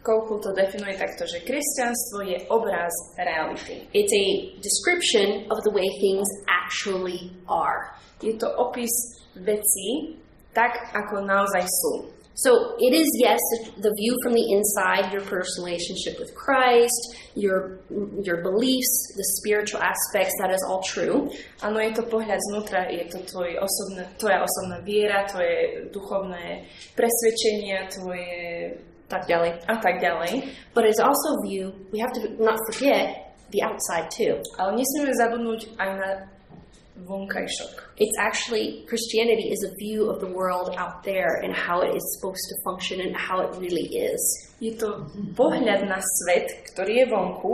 Koukul 0.00 0.40
to 0.40 0.56
definuje 0.56 0.96
takto, 0.96 1.28
že 1.28 1.44
kresťanstvo 1.44 2.24
je 2.24 2.38
obraz 2.48 2.88
reality. 3.20 3.84
It's 3.92 4.12
a 4.16 4.26
description 4.64 5.44
of 5.52 5.60
the 5.60 5.72
way 5.72 5.84
things 6.00 6.24
actually 6.48 7.32
are. 7.44 7.92
Je 8.24 8.32
to 8.40 8.48
opis 8.56 8.88
vecí 9.36 10.16
tak, 10.52 10.90
ako 10.94 11.22
naozaj 11.22 11.62
sú. 11.66 12.10
So 12.34 12.76
it 12.78 12.94
is, 12.94 13.04
yes, 13.20 13.36
the, 13.52 13.90
the 13.90 13.92
view 14.00 14.16
from 14.22 14.32
the 14.32 14.46
inside, 14.56 15.12
your 15.12 15.20
personal 15.20 15.66
relationship 15.66 16.16
with 16.18 16.32
Christ, 16.34 16.96
your 17.34 17.80
your 18.24 18.40
beliefs, 18.40 19.12
the 19.16 19.26
spiritual 19.42 19.82
aspects, 19.82 20.32
that 20.40 20.48
is 20.48 20.62
all 20.64 20.80
true. 20.80 21.28
Áno, 21.60 21.76
je 21.82 21.92
to 21.92 22.08
pohľad 22.08 22.40
znútra, 22.48 22.88
je 22.88 23.04
to 23.12 23.20
tvoj 23.28 23.60
osobné, 23.60 24.08
tvoja 24.16 24.40
osobná 24.40 24.80
viera, 24.80 25.28
tvoje 25.28 25.84
duchovné 25.92 26.64
presvedčenia, 26.96 27.90
tvoje 27.92 28.72
Tak 29.10 29.26
ďalej. 29.26 29.50
a 29.66 29.74
tak 29.76 30.00
ďalej. 30.00 30.54
But 30.72 30.86
it's 30.86 31.02
also 31.02 31.34
view, 31.44 31.74
we 31.92 31.98
have 31.98 32.14
to 32.14 32.30
not 32.40 32.56
forget 32.72 33.36
the 33.50 33.60
outside 33.66 34.06
too. 34.08 34.38
Ale 34.56 34.78
nesmieme 34.78 35.12
zabudnúť 35.18 35.74
aj 35.76 35.90
na 35.98 36.08
vonkajšok. 37.06 37.72
It's 37.96 38.18
actually, 38.18 38.84
Christianity 38.88 39.52
is 39.52 39.60
a 39.64 39.72
view 39.76 40.10
of 40.10 40.20
the 40.20 40.30
world 40.32 40.74
out 40.76 41.04
there 41.04 41.40
and 41.44 41.52
how 41.54 41.80
it 41.82 41.92
is 41.94 42.04
supposed 42.16 42.44
to 42.50 42.54
function 42.68 43.00
and 43.00 43.12
how 43.16 43.40
it 43.44 43.52
really 43.60 43.86
is. 43.96 44.20
Je 44.60 44.72
to 44.76 45.08
pohľad 45.36 45.88
na 45.88 46.00
svet, 46.00 46.48
ktorý 46.72 47.04
je 47.04 47.06
vonku, 47.08 47.52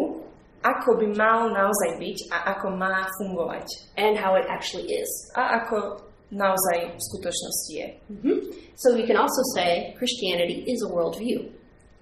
ako 0.63 0.99
by 0.99 1.07
mal 1.15 1.53
naozaj 1.55 1.99
byť 2.03 2.19
a 2.35 2.59
ako 2.59 2.75
má 2.75 3.07
fungovať. 3.23 3.67
And 3.95 4.19
how 4.19 4.35
it 4.35 4.47
actually 4.51 4.91
is. 4.91 5.11
A 5.39 5.63
ako 5.63 6.03
naozaj 6.35 6.99
v 6.99 7.01
skutočnosti 7.01 7.71
je. 7.71 7.87
So 8.75 8.99
we 8.99 9.07
can 9.07 9.15
also 9.15 9.43
say 9.55 9.95
Christianity 9.95 10.67
is 10.67 10.83
a 10.83 10.91
worldview, 10.91 11.55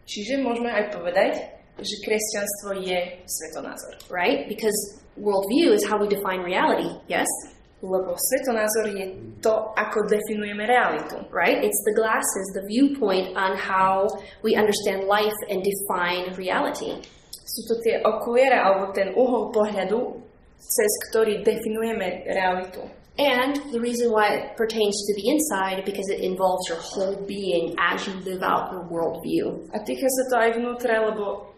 Čiže 0.05 0.45
môžeme 0.45 0.69
aj 0.69 0.93
povedať, 0.93 1.33
že 1.81 1.97
kresťanstvo 2.05 2.77
je 2.85 3.25
svetonázor. 3.25 3.97
right? 4.13 4.45
Because 4.49 5.01
worldview 5.19 5.73
is 5.73 5.85
how 5.87 5.99
we 5.99 6.09
define 6.09 6.41
reality, 6.41 6.91
yes? 7.09 7.27
Lebo 7.85 8.17
svetonázor 8.17 8.97
je 8.97 9.13
to, 9.45 9.53
ako 9.77 10.09
definujeme 10.09 10.65
realitu. 10.65 11.21
Right? 11.29 11.61
It's 11.61 11.83
the 11.85 11.95
glasses, 11.95 12.47
the 12.57 12.65
viewpoint 12.65 13.37
on 13.37 13.61
how 13.61 14.09
we 14.41 14.57
understand 14.57 15.05
life 15.05 15.37
and 15.53 15.61
define 15.61 16.33
reality. 16.35 16.97
Sú 17.45 17.61
to 17.69 17.75
tie 17.85 18.01
okuliare 18.01 18.57
alebo 18.57 18.91
ten 18.97 19.13
uhol 19.13 19.53
pohľadu, 19.53 20.17
cez 20.57 20.93
ktorý 21.11 21.45
definujeme 21.45 22.25
realitu. 22.25 22.89
And 23.15 23.61
the 23.71 23.79
reason 23.79 24.11
why 24.11 24.35
it 24.35 24.57
pertains 24.57 24.97
to 25.07 25.13
the 25.15 25.31
inside 25.31 25.85
because 25.85 26.09
it 26.11 26.19
involves 26.19 26.67
your 26.67 26.81
whole 26.83 27.15
being 27.29 27.77
as 27.79 28.03
you 28.09 28.15
live 28.27 28.43
out 28.43 28.73
your 28.75 28.83
worldview. 28.91 29.71
A 29.71 29.79
týka 29.79 30.09
sa 30.11 30.23
to 30.33 30.35
aj 30.41 30.51
vnútra, 30.59 30.99
lebo 30.99 31.55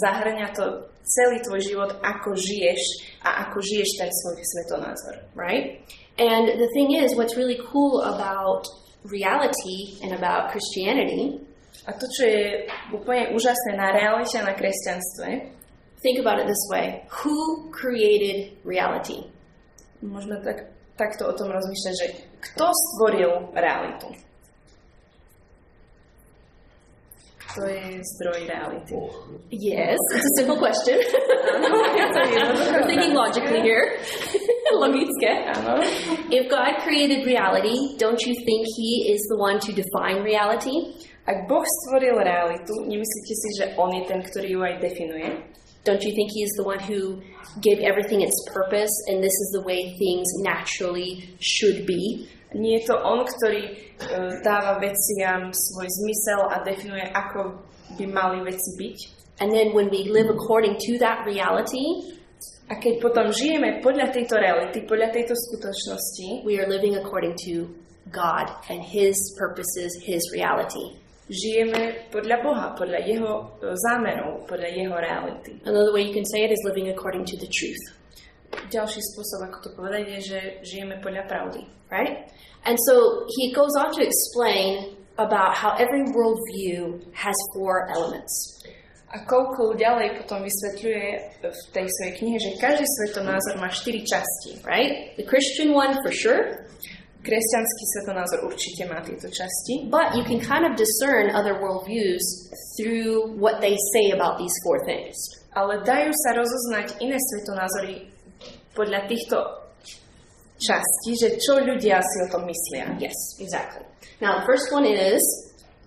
zahrňa 0.00 0.46
to 0.56 0.88
celý 1.02 1.42
tvoj 1.42 1.60
život, 1.60 1.90
ako 2.00 2.32
žiješ 2.38 2.80
a 3.26 3.48
ako 3.48 3.58
žiješ 3.60 3.90
ten 3.98 4.10
svoj 4.10 4.40
svetonázor. 4.40 5.14
right? 5.34 5.82
And 6.18 6.60
the 6.60 6.68
thing 6.76 6.92
is, 6.92 7.16
what's 7.16 7.36
really 7.36 7.58
cool 7.72 8.02
about 8.04 8.68
reality 9.04 9.98
and 10.04 10.12
about 10.12 10.52
Christianity, 10.52 11.40
A 11.82 11.90
to, 11.98 12.06
čo 12.14 12.22
je 12.22 12.42
úplne 12.94 13.34
úžasné 13.34 13.74
na 13.74 13.90
realite 13.90 14.38
a 14.38 14.46
na 14.46 14.54
kresťanstve, 14.54 15.50
think 15.98 16.20
about 16.22 16.38
it 16.38 16.46
this 16.46 16.62
way 16.70 17.02
who 17.10 17.66
created 17.74 18.54
reality? 18.62 19.26
môžeme 20.02 20.38
tak, 20.42 20.66
takto 20.98 21.30
o 21.30 21.34
tom 21.34 21.50
rozmýšľať, 21.50 21.94
že 21.94 22.06
kto 22.42 22.66
stvoril 22.70 23.54
realitu? 23.54 24.10
To 27.54 27.60
zdroj 28.00 28.48
reality. 28.48 28.96
Yes, 29.50 29.98
it's 30.14 30.24
a 30.24 30.34
simple 30.38 30.56
question. 30.56 30.96
We're 32.72 32.86
thinking 32.86 33.14
logically 33.14 33.60
here. 33.60 33.98
Uh-huh. 34.72 35.78
If 36.32 36.50
God 36.50 36.82
created 36.82 37.26
reality, 37.26 37.96
don't 37.98 38.20
you 38.22 38.34
think 38.34 38.66
He 38.76 39.12
is 39.12 39.20
the 39.28 39.36
one 39.36 39.60
to 39.60 39.70
define 39.72 40.24
reality? 40.24 40.96
Ak 41.28 41.46
Boh 41.46 41.62
stvoril 41.62 42.18
realitu, 42.18 42.72
nemyslíte 42.88 43.34
si, 43.36 43.48
že 43.60 43.64
On 43.78 43.92
je 43.94 44.02
ten, 44.08 44.24
ktorý 44.24 44.48
ju 44.48 44.60
aj 44.64 44.74
definuje? 44.80 45.28
Don't 45.84 46.02
you 46.02 46.10
think 46.16 46.32
He 46.34 46.42
is 46.42 46.50
the 46.56 46.64
one 46.64 46.80
who 46.80 47.20
gave 47.60 47.78
everything 47.84 48.24
its 48.24 48.34
purpose 48.50 48.90
and 49.12 49.22
this 49.22 49.34
is 49.34 49.48
the 49.54 49.62
way 49.62 49.94
things 50.00 50.26
naturally 50.42 51.36
should 51.38 51.86
be? 51.86 52.26
Nie 52.54 52.80
je 52.80 52.92
to 52.92 52.96
On, 53.00 53.24
ktorý 53.24 53.62
e, 53.64 53.72
dáva 54.44 54.80
veciam 54.82 55.52
svoj 55.52 55.88
zmysel 55.88 56.40
a 56.52 56.56
definuje, 56.64 57.04
ako 57.12 57.60
by 57.96 58.04
mali 58.08 58.38
veci 58.44 58.70
byť? 58.76 58.98
And 59.40 59.50
then 59.50 59.74
when 59.74 59.90
we 59.90 60.06
live 60.06 60.28
according 60.30 60.78
to 60.86 61.00
that 61.02 61.24
reality, 61.26 62.12
A 62.70 62.80
keď 62.80 63.04
potom 63.04 63.26
žijeme 63.28 63.84
podľa 63.84 64.14
tejto 64.16 64.40
reality, 64.40 64.86
podľa 64.88 65.12
tejto 65.12 65.36
skutočnosti, 65.36 66.40
we 66.46 66.56
are 66.56 66.64
living 66.64 66.96
according 66.96 67.36
to 67.44 67.68
God 68.08 68.48
and 68.72 68.80
His 68.80 69.14
purposes, 69.36 69.92
His 70.00 70.24
reality. 70.32 70.96
žijeme 71.32 72.10
podľa 72.12 72.36
Boha, 72.42 72.66
podľa 72.76 73.00
Jeho 73.08 73.32
e, 73.32 73.72
zámerov, 73.88 74.44
podľa 74.44 74.68
Jeho 74.68 74.96
reality. 74.98 75.52
Another 75.64 75.92
way 75.94 76.04
you 76.04 76.14
can 76.14 76.26
say 76.26 76.44
it 76.44 76.52
is 76.52 76.60
living 76.66 76.90
according 76.90 77.24
to 77.24 77.36
the 77.38 77.48
truth, 77.48 77.84
Ďalší 78.72 79.00
spôsob, 79.00 79.40
ako 79.48 79.58
to 79.64 79.70
povedať, 79.76 80.02
je, 80.16 80.20
že 80.32 80.40
žijeme 80.64 80.96
podľa 81.04 81.24
pravdy. 81.28 81.62
right? 81.92 82.32
And 82.64 82.78
so 82.88 83.26
he 83.36 83.52
goes 83.52 83.76
on 83.76 83.92
to 83.92 84.00
explain 84.00 84.96
about 85.18 85.54
how 85.54 85.76
every 85.76 86.08
worldview 86.08 87.04
has 87.12 87.36
four 87.52 87.88
elements. 87.92 88.64
A 89.12 89.20
Koukl 89.28 89.76
ďalej 89.76 90.24
potom 90.24 90.40
vysvetľuje 90.40 91.04
v 91.44 91.60
tej 91.76 91.84
svojej 91.84 92.12
knihe, 92.16 92.38
že 92.40 92.56
každý 92.56 92.88
svetonázor 92.88 93.60
má 93.60 93.68
štyri 93.68 94.00
časti. 94.08 94.56
Right? 94.64 95.12
The 95.20 95.28
Christian 95.28 95.76
one 95.76 96.00
for 96.00 96.08
sure, 96.08 96.64
Kresťanský 97.22 97.84
svetonázor 97.92 98.50
určite 98.50 98.82
má 98.88 98.98
tieto 99.04 99.28
časti, 99.30 99.86
but 99.92 100.16
you 100.16 100.24
can 100.26 100.42
kind 100.42 100.66
of 100.66 100.74
discern 100.74 101.30
other 101.36 101.54
worldviews 101.60 102.24
through 102.74 103.36
what 103.38 103.60
they 103.62 103.78
say 103.94 104.10
about 104.10 104.40
these 104.42 104.56
four 104.64 104.80
things. 104.88 105.14
ale 105.52 105.84
dajú 105.84 106.10
sa 106.16 106.32
rozoznať 106.32 106.96
iné 107.04 107.20
svetonázory 107.20 108.08
podľa 108.72 109.04
týchto 109.06 109.36
častí, 110.56 111.10
že 111.18 111.28
čo 111.42 111.58
ľudia 111.58 111.98
si 111.98 112.16
o 112.22 112.28
tom 112.30 112.46
myslia. 112.46 112.94
Yes, 112.98 113.16
exactly. 113.42 113.82
Now, 114.22 114.38
the 114.40 114.46
first 114.46 114.70
one 114.70 114.86
is, 114.86 115.22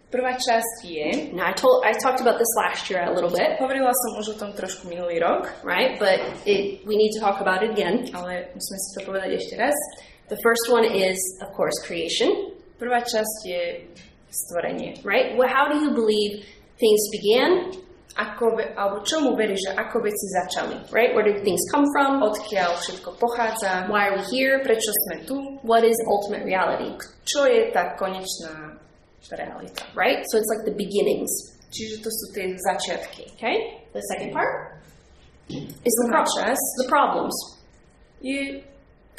Prvá 0.05 0.31
časť 0.37 0.85
je, 0.85 1.07
now 1.35 1.49
I 1.49 1.55
told, 1.59 1.83
I 1.83 1.91
talked 1.91 2.23
about 2.23 2.39
this 2.39 2.47
last 2.55 2.87
year 2.87 3.03
a 3.03 3.11
little 3.11 3.27
bit, 3.33 3.59
hovorila 3.59 3.91
som 3.91 4.21
už 4.23 4.25
o 4.31 4.35
tom 4.39 4.55
trošku 4.55 4.87
minulý 4.87 5.19
rok, 5.19 5.51
right? 5.59 5.99
But 5.99 6.23
it, 6.47 6.87
we 6.87 6.95
need 6.95 7.11
to 7.17 7.19
talk 7.19 7.43
about 7.43 7.65
it 7.67 7.75
again. 7.75 8.07
ale 8.15 8.47
musíme 8.55 8.79
si 8.79 8.89
to 8.95 9.01
povedať 9.03 9.35
ešte 9.35 9.59
raz. 9.59 9.75
The 10.31 10.39
first 10.39 10.71
one 10.71 10.87
is, 10.87 11.19
of 11.43 11.51
course, 11.51 11.75
creation, 11.83 12.53
Prvá 12.79 13.03
časť 13.03 13.37
je 13.43 13.63
stvorenie. 14.31 15.03
right? 15.03 15.35
Well, 15.35 15.51
how 15.51 15.67
do 15.67 15.83
you 15.83 15.91
believe 15.91 16.47
things 16.79 17.01
began, 17.11 17.75
Ako, 18.15 18.55
alebo 18.79 19.03
čomu 19.03 19.35
že 19.35 19.75
ako 19.75 19.99
veci 19.99 20.25
začali? 20.31 20.87
right? 20.95 21.11
Where 21.11 21.27
did 21.27 21.43
things 21.43 21.59
come 21.67 21.83
from? 21.91 22.23
Odkiaľ 22.23 22.79
všetko 22.79 23.19
pochádza? 23.19 23.91
Why 23.91 24.07
are 24.07 24.15
we 24.15 24.23
here? 24.31 24.63
Prečo 24.63 24.87
sme 25.03 25.27
tu? 25.27 25.35
What 25.67 25.83
is 25.83 25.99
ultimate 26.07 26.47
reality, 26.47 26.95
Čo 27.27 27.43
je 27.43 27.75
tá 27.75 27.91
konečná 27.99 28.79
realita? 29.35 29.83
right? 29.99 30.23
So 30.31 30.39
it's 30.39 30.47
like 30.47 30.63
the 30.63 30.71
beginnings, 30.71 31.27
Čiže 31.75 32.07
to 32.07 32.09
sú 32.09 32.25
tie 32.31 32.55
začiatky. 32.55 33.35
okay? 33.35 33.83
The 33.91 33.99
second 34.15 34.31
part 34.31 34.79
is 35.51 35.91
the, 35.99 36.07
Druhá 36.07 36.23
pro- 36.23 36.31
časť 36.39 36.65
the 36.79 36.87
problems. 36.87 37.35
je 38.23 38.63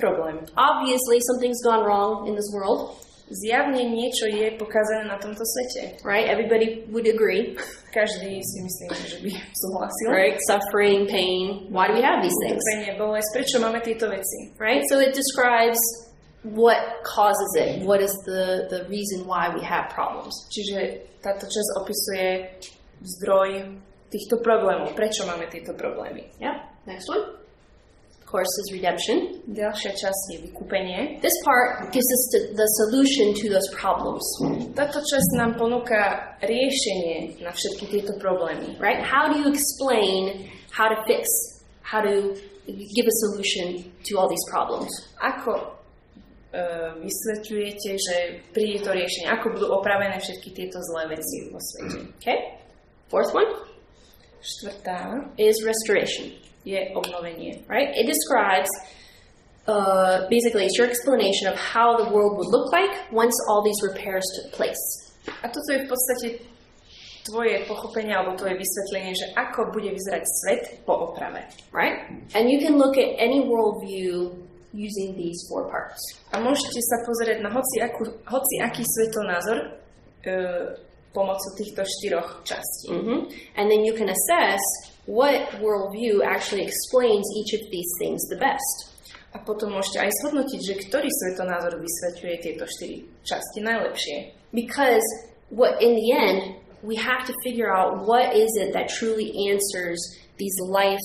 problém. 0.00 0.40
Obviously, 0.56 1.20
something's 1.28 1.60
gone 1.60 1.84
wrong 1.84 2.24
in 2.28 2.32
this 2.32 2.48
world, 2.52 2.96
Zjavne 3.26 3.82
niečo 3.82 4.30
je 4.30 4.54
pokazané 4.54 5.10
na 5.10 5.18
tomto 5.18 5.42
svete. 5.42 5.98
right? 6.06 6.30
Everybody 6.30 6.86
would 6.94 7.10
agree, 7.10 7.58
Každý 7.90 8.38
si 8.38 8.58
myslí, 8.62 8.86
že 9.08 9.18
by 9.24 9.30
súhlasil. 9.66 10.06
right? 10.12 10.36
Suffering, 10.46 11.10
pain. 11.10 11.66
Why 11.74 11.90
do 11.90 11.98
we 11.98 12.04
have 12.06 12.22
these 12.22 12.36
things, 12.46 12.62
Utrpenie, 12.62 12.94
bolesť, 12.94 13.28
prečo 13.34 13.56
máme 13.58 13.82
tieto 13.82 14.06
veci? 14.06 14.54
right? 14.62 14.84
So 14.86 15.02
it 15.02 15.10
describes 15.10 15.80
what 16.46 16.78
causes 17.02 17.50
it. 17.58 17.82
What 17.82 17.98
is 17.98 18.14
the 18.30 18.70
the 18.70 18.86
reason 18.86 19.26
why 19.26 19.50
we 19.50 19.58
have 19.66 19.90
problems? 19.90 20.30
Čiže 20.54 21.02
táto 21.18 21.50
časť 21.50 21.68
opisuje 21.82 22.28
zdroj 23.02 23.50
týchto 24.06 24.38
problémov. 24.38 24.94
Prečo 24.94 25.26
máme 25.26 25.50
tieto 25.50 25.74
problémy? 25.74 26.30
Yeah. 26.38 26.62
Next 26.86 27.10
one. 27.10 27.26
Course, 28.26 28.50
is 28.66 28.74
redemption. 28.74 29.38
Ďalšia 29.46 29.94
časť 29.94 30.22
je 30.34 30.38
vykúpenie. 30.50 31.22
This 31.22 31.32
part 31.46 31.94
gives 31.94 32.10
us 32.10 32.22
the, 32.34 32.40
the 32.58 32.68
solution 32.82 33.30
to 33.38 33.46
those 33.46 33.70
problems, 33.70 34.26
Táto 34.74 34.98
časť 34.98 35.38
nám 35.38 35.54
ponúka 35.54 36.34
riešenie 36.42 37.38
na 37.38 37.54
všetky 37.54 37.86
tieto 37.86 38.18
problémy. 38.18 38.74
right? 38.82 38.98
How 38.98 39.30
do 39.30 39.38
you 39.38 39.46
explain 39.46 40.50
how 40.74 40.90
to 40.90 40.98
fix, 41.06 41.30
how 41.86 42.02
to 42.02 42.34
give 42.66 43.06
a 43.06 43.16
solution 43.30 43.86
to 44.10 44.18
all 44.18 44.26
these 44.26 44.42
problems? 44.50 44.90
Ako 45.22 45.54
e, 46.50 46.62
vysvetľujete, 47.06 47.90
že 47.94 48.16
príde 48.50 48.82
to 48.82 48.90
riešenie? 48.90 49.30
Ako 49.38 49.54
budú 49.54 49.70
opravené 49.70 50.18
všetky 50.18 50.50
tieto 50.50 50.82
zlé 50.82 51.14
veci 51.14 51.46
vo 51.54 51.62
svete? 51.62 52.10
Okay. 52.18 52.58
Fourth 53.06 53.30
one 53.30 53.46
Štvrtá 54.42 55.30
is 55.38 55.62
restoration, 55.62 56.30
je 56.66 56.90
obnovenie. 56.98 57.62
right? 57.70 57.94
It 57.94 58.10
describes 58.10 58.66
uh, 59.70 60.26
basically 60.28 60.66
it's 60.66 60.74
your 60.78 60.90
explanation 60.90 61.46
of 61.46 61.54
how 61.54 61.94
the 61.96 62.10
world 62.10 62.36
would 62.38 62.50
look 62.50 62.72
like 62.74 62.90
once 63.14 63.34
all 63.48 63.62
these 63.62 63.78
repairs 63.86 64.26
took 64.36 64.52
place. 64.58 64.82
A 65.42 65.46
toto 65.48 65.70
je 65.74 65.86
v 65.86 65.88
podstate 65.90 66.26
tvoje 67.26 67.66
pochopenie 67.66 68.14
alebo 68.14 68.38
tvoje 68.38 68.54
vysvetlenie, 68.54 69.14
že 69.14 69.26
ako 69.34 69.74
bude 69.74 69.90
vyzerať 69.90 70.22
svet 70.22 70.62
po 70.86 71.10
oprave. 71.10 71.42
right? 71.74 72.06
And 72.34 72.46
you 72.50 72.58
can 72.62 72.78
look 72.78 72.94
at 72.94 73.18
any 73.18 73.42
worldview 73.42 74.30
using 74.70 75.18
these 75.18 75.38
four 75.50 75.66
parts. 75.66 75.98
A 76.30 76.38
môžete 76.38 76.78
sa 76.78 77.02
pozrieť 77.02 77.42
na 77.42 77.50
hoci, 77.50 77.82
akú, 77.82 78.06
hoci 78.30 78.54
aký 78.62 78.82
svetonázor 78.86 79.58
e, 79.58 79.66
pomocou 81.10 81.50
týchto 81.58 81.82
štyroch 81.82 82.44
častí. 82.46 82.92
hmm 82.94 83.26
And 83.58 83.66
then 83.66 83.82
you 83.82 83.96
can 83.98 84.06
assess 84.06 84.62
what 85.06 85.48
worldview 85.62 86.22
actually 86.26 86.62
explains 86.62 87.24
each 87.38 87.54
of 87.54 87.62
these 87.70 87.90
things 87.98 88.22
the 88.28 88.36
best. 88.36 88.92
A 89.34 89.38
potom 89.38 89.74
môžete 89.76 90.00
aj 90.00 90.10
zhodnotiť, 90.22 90.60
že 90.64 90.74
ktorý 90.88 91.08
svetonázor 91.12 91.76
vysvetľuje 91.78 92.36
tieto 92.40 92.64
štyri 92.64 93.04
časti 93.22 93.60
najlepšie. 93.60 94.16
Because 94.54 95.04
what 95.52 95.78
in 95.82 95.94
the 95.94 96.08
end, 96.14 96.56
we 96.82 96.96
have 96.96 97.26
to 97.26 97.34
figure 97.44 97.68
out 97.68 98.06
what 98.06 98.34
is 98.34 98.48
it 98.56 98.72
that 98.72 98.88
truly 98.88 99.28
answers 99.50 100.00
these 100.38 100.56
life 100.66 101.04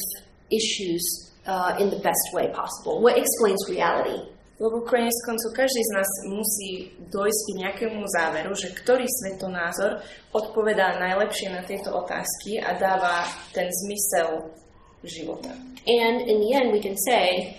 issues 0.49 1.03
uh, 1.45 1.75
in 1.79 1.89
the 1.89 1.99
best 1.99 2.23
way 2.33 2.47
possible. 2.53 3.01
What 3.01 3.17
explains 3.17 3.59
reality? 3.67 4.31
Lebo 4.61 4.85
konec 4.85 5.17
koncov 5.25 5.57
každý 5.57 5.81
z 5.81 5.91
nás 5.97 6.09
musí 6.29 6.93
dojsť 7.09 7.41
k 7.49 7.57
nejakému 7.65 8.05
záveru, 8.13 8.53
že 8.53 8.69
ktorý 8.77 9.09
svetonázor 9.09 10.05
odpovedá 10.37 11.01
najlepšie 11.01 11.49
na 11.49 11.65
tieto 11.65 11.89
otázky 11.97 12.61
a 12.61 12.77
dáva 12.77 13.25
ten 13.57 13.65
zmysel 13.73 14.53
života. 15.01 15.49
And 15.89 16.21
in 16.29 16.37
the 16.45 16.53
end, 16.53 16.69
we 16.69 16.77
can 16.77 16.93
say 16.93 17.57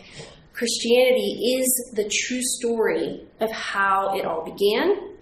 Christianity 0.54 1.58
is 1.58 1.66
the 1.98 2.06
true 2.06 2.44
story 2.54 3.26
of 3.42 3.50
how 3.50 4.14
it 4.14 4.22
all 4.22 4.46
began, 4.46 5.12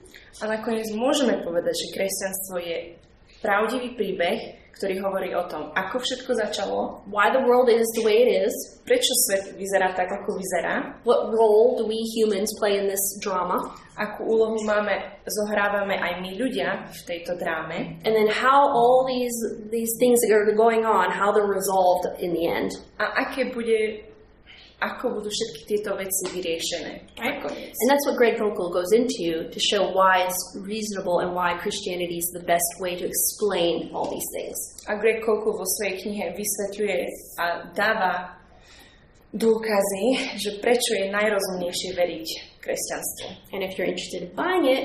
A 0.40 0.48
nakoniec 0.48 0.88
môžeme 0.96 1.36
povedať, 1.44 1.76
že 1.76 1.92
kresťanstvo 1.92 2.56
je 2.64 2.76
pravdivý 3.40 3.96
príbeh, 3.96 4.60
ktorý 4.80 4.96
hovorí 5.04 5.30
o 5.36 5.44
tom, 5.44 5.68
ako 5.76 6.00
všetko 6.00 6.30
začalo, 6.40 7.04
why 7.12 7.28
the 7.28 7.42
world 7.44 7.68
is 7.68 7.84
the 8.00 8.04
way 8.06 8.24
it 8.24 8.30
is, 8.48 8.54
prečo 8.88 9.12
svet 9.28 9.52
vyzerá 9.60 9.92
tak, 9.92 10.08
ako 10.08 10.40
vyzerá, 10.40 10.96
what 11.04 11.28
role 11.28 11.76
do 11.76 11.84
we 11.84 12.00
humans 12.16 12.48
play 12.56 12.80
in 12.80 12.88
this 12.88 13.02
drama, 13.20 13.60
akú 14.00 14.24
úlohu 14.24 14.56
máme, 14.64 15.20
zohrávame 15.28 16.00
aj 16.00 16.24
my 16.24 16.32
ľudia 16.32 16.88
v 16.88 17.00
tejto 17.04 17.36
dráme 17.36 18.00
and 18.08 18.16
then 18.16 18.24
how 18.32 18.72
all 18.72 19.04
these 19.04 19.36
these 19.68 19.92
things 20.00 20.16
that 20.24 20.32
are 20.32 20.48
going 20.56 20.88
on, 20.88 21.12
how 21.12 21.28
they're 21.28 21.50
resolved 21.50 22.08
in 22.24 22.32
the 22.32 22.48
end. 22.48 22.72
a 22.96 23.28
aké 23.28 23.52
bude, 23.52 24.08
ako 24.80 25.20
budú 25.20 25.28
všetky 25.28 25.60
tieto 25.68 25.92
veci 25.92 26.24
vyriešené. 26.32 26.92
Right? 27.20 27.44
And 27.44 27.86
that's 27.88 28.04
what 28.08 28.16
Greg 28.16 28.40
Kokel 28.40 28.72
goes 28.72 28.92
into 28.96 29.48
to 29.52 29.60
show 29.60 29.92
why 29.92 30.24
it's 30.24 30.40
reasonable 30.56 31.20
and 31.20 31.36
why 31.36 31.60
Christianity 31.60 32.16
is 32.16 32.32
the 32.32 32.44
best 32.48 32.80
way 32.80 32.96
to 32.96 33.04
explain 33.04 33.92
all 33.92 34.08
these 34.08 34.28
things. 34.32 34.56
A 34.88 34.96
Greg 34.96 35.20
Koku 35.20 35.52
vo 35.52 35.66
svojej 35.76 36.00
knihe 36.00 36.32
vysvetľuje 36.32 36.98
a 37.36 37.44
dáva 37.76 38.40
dôkazy, 39.36 40.36
že 40.40 40.58
prečo 40.58 40.96
je 40.96 41.12
najrozumnejšie 41.12 41.90
veriť 41.94 42.28
kresťanstvu. 42.64 43.28
And 43.52 43.62
if 43.62 43.76
you're 43.76 43.86
interested 43.86 44.26
in 44.26 44.32
buying 44.34 44.64
it, 44.64 44.84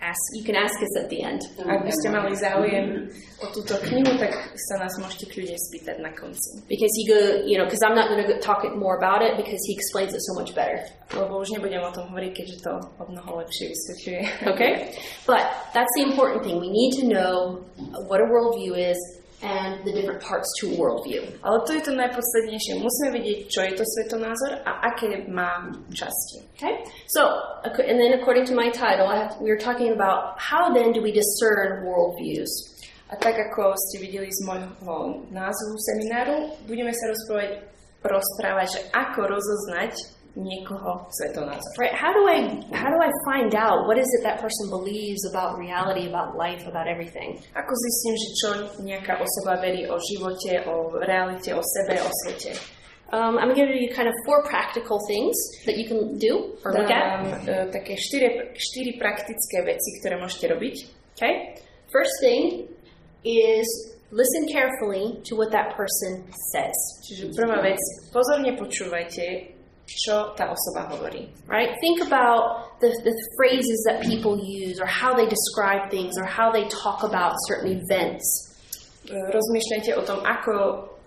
ask 0.00 0.20
you 0.34 0.44
can 0.44 0.56
ask 0.56 0.76
us 0.82 0.96
at 0.96 1.08
the 1.08 1.22
end. 1.22 1.40
Ak 1.58 1.84
by 1.84 1.92
ste 1.92 2.08
mali 2.12 2.36
záujem 2.36 3.08
o 3.40 3.46
túto 3.52 3.76
knihu, 3.88 4.16
tak 4.20 4.32
sa 4.56 4.76
nás 4.80 4.92
môžete 5.00 5.32
kľudne 5.32 5.56
spýtať 5.56 5.96
na 6.04 6.12
konci. 6.12 6.60
Because 6.68 6.92
he 6.96 7.04
go, 7.08 7.44
you 7.44 7.56
know, 7.56 7.64
because 7.64 7.82
I'm 7.82 7.96
not 7.96 8.12
going 8.12 8.24
to 8.24 8.36
talk 8.40 8.64
it 8.64 8.76
more 8.76 8.96
about 9.00 9.24
it 9.24 9.36
because 9.40 9.60
he 9.64 9.72
explains 9.72 10.12
it 10.12 10.22
so 10.22 10.36
much 10.36 10.52
better. 10.52 10.84
Lebo 11.12 11.40
už 11.40 11.56
nebudem 11.56 11.80
o 11.80 11.90
tom 11.92 12.12
hovoriť, 12.12 12.32
keďže 12.32 12.56
to 12.64 12.72
o 12.76 13.04
mnoho 13.08 13.40
lepšie 13.44 13.72
vysvetľuje. 13.72 14.22
Okay? 14.52 14.72
But 15.24 15.48
that's 15.72 15.92
the 15.96 16.04
important 16.04 16.44
thing. 16.44 16.60
We 16.60 16.68
need 16.68 16.96
to 17.00 17.04
know 17.08 17.64
what 18.06 18.20
a 18.20 18.26
worldview 18.28 18.76
is 18.76 18.98
and 19.46 19.86
the 19.86 19.92
different 19.94 20.20
parts 20.20 20.50
to 20.58 20.66
worldview. 20.74 21.22
Ale 21.46 21.62
to 21.62 21.78
je 21.78 21.82
to 21.86 21.92
najpodstatnejšie. 21.94 22.82
Musíme 22.82 23.14
vedieť, 23.14 23.38
čo 23.46 23.60
je 23.62 23.72
to 23.78 23.84
svetonázor 23.86 24.58
a 24.66 24.90
aké 24.90 25.22
má 25.30 25.70
časti. 25.94 26.42
Okay? 26.58 26.82
So, 27.06 27.22
and 27.62 27.96
then 28.02 28.18
according 28.18 28.44
to 28.50 28.54
my 28.58 28.74
title, 28.74 29.06
have, 29.06 29.38
we 29.38 29.48
were 29.54 29.62
talking 29.62 29.94
about 29.94 30.34
how 30.42 30.74
then 30.74 30.90
do 30.90 30.98
we 30.98 31.14
discern 31.14 31.86
worldviews? 31.86 32.50
A 33.06 33.14
tak 33.14 33.38
ako 33.38 33.78
ste 33.78 34.02
videli 34.02 34.26
z 34.26 34.42
môjho 34.42 35.22
názvu 35.30 35.78
semináru, 35.78 36.50
budeme 36.66 36.90
sa 36.90 37.06
rozprávať, 37.14 37.62
rozprávať, 38.02 38.66
že 38.74 38.80
ako 38.90 39.20
rozoznať 39.30 39.94
niekoho 40.36 41.08
svetonázor. 41.08 41.72
Right? 41.80 41.96
How 41.96 42.12
do 42.12 42.28
I 42.28 42.60
how 42.76 42.92
do 42.92 42.98
I 43.00 43.10
find 43.24 43.56
out 43.56 43.88
what 43.88 43.96
is 43.96 44.06
it 44.20 44.22
that 44.22 44.38
person 44.38 44.68
believes 44.68 45.24
about 45.24 45.56
reality, 45.56 46.06
about 46.06 46.36
life, 46.36 46.62
about 46.68 46.86
everything? 46.86 47.40
Ako 47.56 47.72
zistím, 47.72 48.14
že 48.20 48.28
čo 48.36 48.48
nejaká 48.84 49.16
osoba 49.16 49.56
verí 49.64 49.88
o 49.88 49.96
živote, 49.96 50.60
o 50.68 51.00
realite, 51.00 51.56
o 51.56 51.62
sebe, 51.64 51.96
o 51.98 52.10
svete. 52.22 52.52
Um, 53.12 53.38
I'm 53.38 53.54
going 53.54 53.70
to 53.70 53.72
give 53.72 53.80
you 53.80 53.94
kind 53.94 54.08
of 54.08 54.14
four 54.26 54.42
practical 54.42 54.98
things 55.06 55.36
that 55.64 55.78
you 55.78 55.86
can 55.86 56.18
do 56.18 56.58
or 56.64 56.74
look 56.74 56.90
at. 56.90 57.22
E, 57.46 57.70
také 57.70 57.94
štyri, 57.94 58.50
štyri 58.58 58.98
praktické 58.98 59.62
veci, 59.62 60.02
ktoré 60.02 60.18
môžete 60.18 60.50
robiť. 60.50 60.76
Okay? 61.14 61.54
First 61.86 62.18
thing 62.18 62.66
is 63.22 63.66
listen 64.10 64.50
carefully 64.50 65.22
to 65.22 65.38
what 65.38 65.54
that 65.54 65.78
person 65.78 66.26
says. 66.50 66.74
Čiže 67.06 67.30
prvá 67.30 67.62
vec, 67.62 67.78
pozorne 68.10 68.58
počúvajte, 68.58 69.55
čo 69.86 70.34
tá 70.34 70.50
osoba 70.50 70.90
hovorí. 70.90 71.30
Right? 71.46 71.70
Think 71.78 72.02
about 72.02 72.76
the, 72.82 72.90
the 73.06 73.14
phrases 73.38 73.78
that 73.86 74.02
people 74.02 74.34
use 74.36 74.82
or 74.82 74.86
how 74.86 75.14
they 75.14 75.30
describe 75.30 75.88
things 75.88 76.18
or 76.18 76.26
how 76.26 76.50
they 76.50 76.66
talk 76.68 77.06
about 77.06 77.38
certain 77.46 77.78
events. 77.78 78.26
Rozmýšľajte 79.06 79.90
o 79.94 80.02
tom, 80.02 80.18
ako 80.26 80.54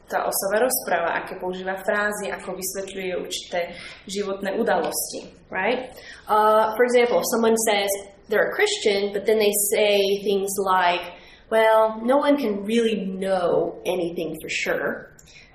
tá 0.08 0.24
osoba 0.26 0.64
rozpráva, 0.66 1.20
aké 1.22 1.36
používa 1.38 1.76
frázy, 1.84 2.32
ako 2.32 2.56
vysvetľuje 2.56 3.14
určité 3.20 3.76
životné 4.08 4.56
udalosti. 4.58 5.40
right? 5.50 5.94
Uh, 6.28 6.76
for 6.76 6.84
example, 6.86 7.20
if 7.20 7.26
someone 7.32 7.58
says 7.58 7.90
they're 8.30 8.50
a 8.50 8.56
Christian, 8.56 9.14
but 9.14 9.26
then 9.26 9.40
they 9.40 9.52
say 9.72 10.22
things 10.24 10.50
like, 10.64 11.14
well, 11.50 12.00
no 12.04 12.18
one 12.18 12.38
can 12.38 12.64
really 12.64 13.06
know 13.06 13.82
anything 13.86 14.38
for 14.42 14.50
sure. 14.50 15.09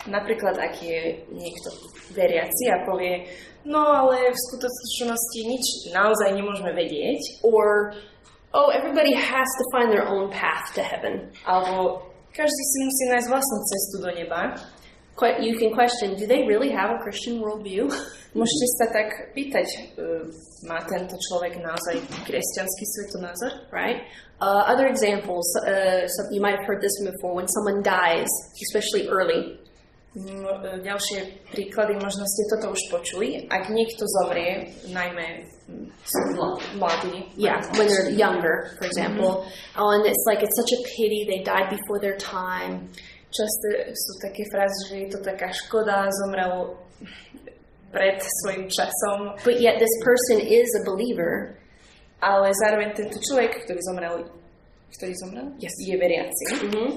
Napríklad, 0.04 0.60
ak 0.60 0.84
je 0.84 1.24
niekto 1.32 1.68
veriaci 2.12 2.68
a 2.68 2.84
povie, 2.84 3.24
no 3.64 3.80
ale 3.80 4.28
v 4.28 4.36
skutočnosti 4.36 5.40
nič 5.48 5.64
naozaj 5.96 6.36
nemôžeme 6.36 6.76
vedieť, 6.76 7.40
Or, 7.40 7.96
oh, 8.52 8.68
everybody 8.68 9.16
has 9.16 9.48
to 9.48 9.64
find 9.72 9.88
their 9.88 10.04
own 10.04 10.28
path 10.28 10.68
to 10.76 10.82
heaven. 10.84 11.32
alebo 11.48 12.04
každý 12.34 12.62
si 12.66 12.78
musí 12.82 13.02
nájsť 13.14 13.28
vlastnú 13.30 13.58
cestu 13.62 13.96
do 14.02 14.10
neba. 14.10 14.40
You 15.38 15.54
can 15.54 15.70
question, 15.70 16.18
do 16.18 16.26
they 16.26 16.42
really 16.42 16.74
have 16.74 16.90
a 16.90 16.98
Christian 16.98 17.38
worldview? 17.38 17.86
Môžete 18.38 18.66
sa 18.82 18.86
tak 18.90 19.30
pýtať, 19.30 19.94
uh, 19.94 20.26
má 20.66 20.82
tento 20.90 21.14
človek 21.30 21.62
naozaj 21.62 22.02
kresťanský 22.26 22.84
svetonázor? 22.98 23.70
right? 23.70 24.02
Uh, 24.44 24.60
other 24.68 24.86
examples, 24.86 25.46
uh, 25.64 26.04
so 26.04 26.20
you 26.30 26.40
might 26.44 26.56
have 26.58 26.66
heard 26.68 26.82
this 26.84 26.92
before, 27.00 27.32
when 27.32 27.48
someone 27.48 27.80
dies, 27.80 28.28
especially 28.68 29.08
early, 29.08 29.56
Mm, 30.14 30.46
e, 30.46 30.78
Ďalšie 30.78 31.50
príklady, 31.50 31.98
možno 31.98 32.22
ste 32.22 32.46
toto 32.46 32.70
už 32.70 32.82
počuli. 32.86 33.50
Ak 33.50 33.66
niekto 33.66 34.06
zomrie, 34.06 34.70
najmä 34.94 35.42
mladí, 36.78 37.34
yeah, 37.34 37.58
when 37.74 37.90
they're 37.90 38.14
younger, 38.14 38.78
for 38.78 38.86
example, 38.86 39.42
oh, 39.74 39.90
and 39.90 40.06
it's 40.06 40.22
like 40.30 40.38
it's 40.46 40.54
such 40.54 40.70
a 40.70 40.80
pity 40.86 41.26
they 41.26 41.42
died 41.42 41.66
before 41.66 41.98
their 41.98 42.14
time. 42.14 42.86
často 43.34 43.66
sú 43.90 44.10
také 44.22 44.46
frázy, 44.46 44.78
že 44.86 44.96
je 45.02 45.08
to 45.10 45.20
taká 45.26 45.50
škoda, 45.50 46.06
zomrel 46.22 46.78
pred 47.90 48.22
svojim 48.22 48.70
časom, 48.70 49.34
But 49.42 49.58
yet 49.58 49.82
this 49.82 49.90
person 50.06 50.38
is 50.38 50.70
a 50.78 50.86
believer, 50.86 51.58
ale 52.24 52.56
zároveň 52.56 52.96
tento 52.96 53.20
človek, 53.20 53.68
ktorý 53.68 53.80
zomrel, 53.84 54.14
ktorý 54.96 55.12
zomrel? 55.20 55.46
Yes. 55.60 55.74
Je 55.84 55.92
veriaci. 55.94 56.44
hmm 56.64 56.92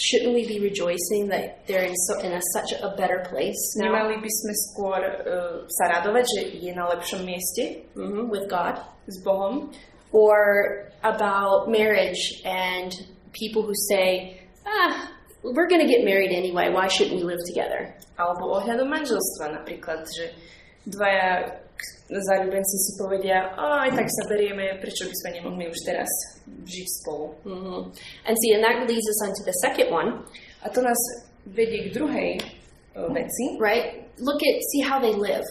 shouldn't 0.00 0.32
we 0.32 0.48
be 0.48 0.56
rejoicing 0.64 1.28
that 1.28 1.60
they're 1.68 1.84
in, 1.84 1.92
so, 2.08 2.16
in 2.24 2.32
a, 2.32 2.40
such 2.56 2.72
a 2.80 2.96
better 2.96 3.20
place 3.28 3.60
now 3.76 3.92
Nemali 3.92 4.16
by 4.16 4.32
sme 4.32 4.52
skôr 4.72 4.96
uh, 4.96 5.68
sa 5.68 5.92
radovať, 5.92 6.24
že 6.24 6.40
je 6.56 6.72
na 6.72 6.88
lepšom 6.88 7.20
mieste 7.20 7.84
Mhm, 7.92 8.32
with 8.32 8.48
God? 8.48 8.80
s 9.04 9.20
Bohom, 9.20 9.68
Or 10.16 10.88
about 11.04 11.68
marriage 11.68 12.40
and 12.48 12.90
people 13.36 13.60
who 13.62 13.76
say, 13.92 14.40
ah, 14.64 15.12
we're 15.44 15.68
going 15.68 15.84
to 15.84 15.86
get 15.86 16.00
married 16.02 16.32
anyway, 16.32 16.72
why 16.72 16.88
shouldn't 16.88 17.20
we 17.20 17.22
live 17.22 17.44
together? 17.44 17.92
alebo 18.16 18.56
ohľadom 18.56 18.88
manželstva 18.88 19.52
napríklad, 19.52 20.04
že 20.08 20.32
dvaja 20.88 21.60
záľubenci 22.10 22.74
si 22.74 22.92
povedia, 22.98 23.54
"Á, 23.54 23.86
aj 23.86 23.90
tak 23.94 24.08
sa 24.10 24.22
berieme, 24.26 24.74
prečo 24.82 25.06
by 25.06 25.14
sme 25.14 25.30
nemohli 25.38 25.64
už 25.70 25.78
teraz 25.86 26.10
žiť 26.66 26.88
spolu. 26.98 27.26
hmm 27.46 27.80
And 28.26 28.34
see, 28.34 28.50
and 28.58 28.62
that 28.66 28.82
leads 28.90 29.06
us 29.06 29.18
on 29.22 29.30
to 29.30 29.42
the 29.46 29.56
second 29.62 29.88
one, 29.94 30.26
A 30.60 30.68
to 30.68 30.82
nás 30.82 30.98
vedie 31.46 31.88
k 31.88 31.94
druhej 31.94 32.30
uh, 32.98 33.08
veci. 33.14 33.56
right? 33.62 34.04
Look 34.18 34.42
at, 34.42 34.56
see 34.74 34.82
how 34.82 34.98
they 35.00 35.14
live, 35.14 35.46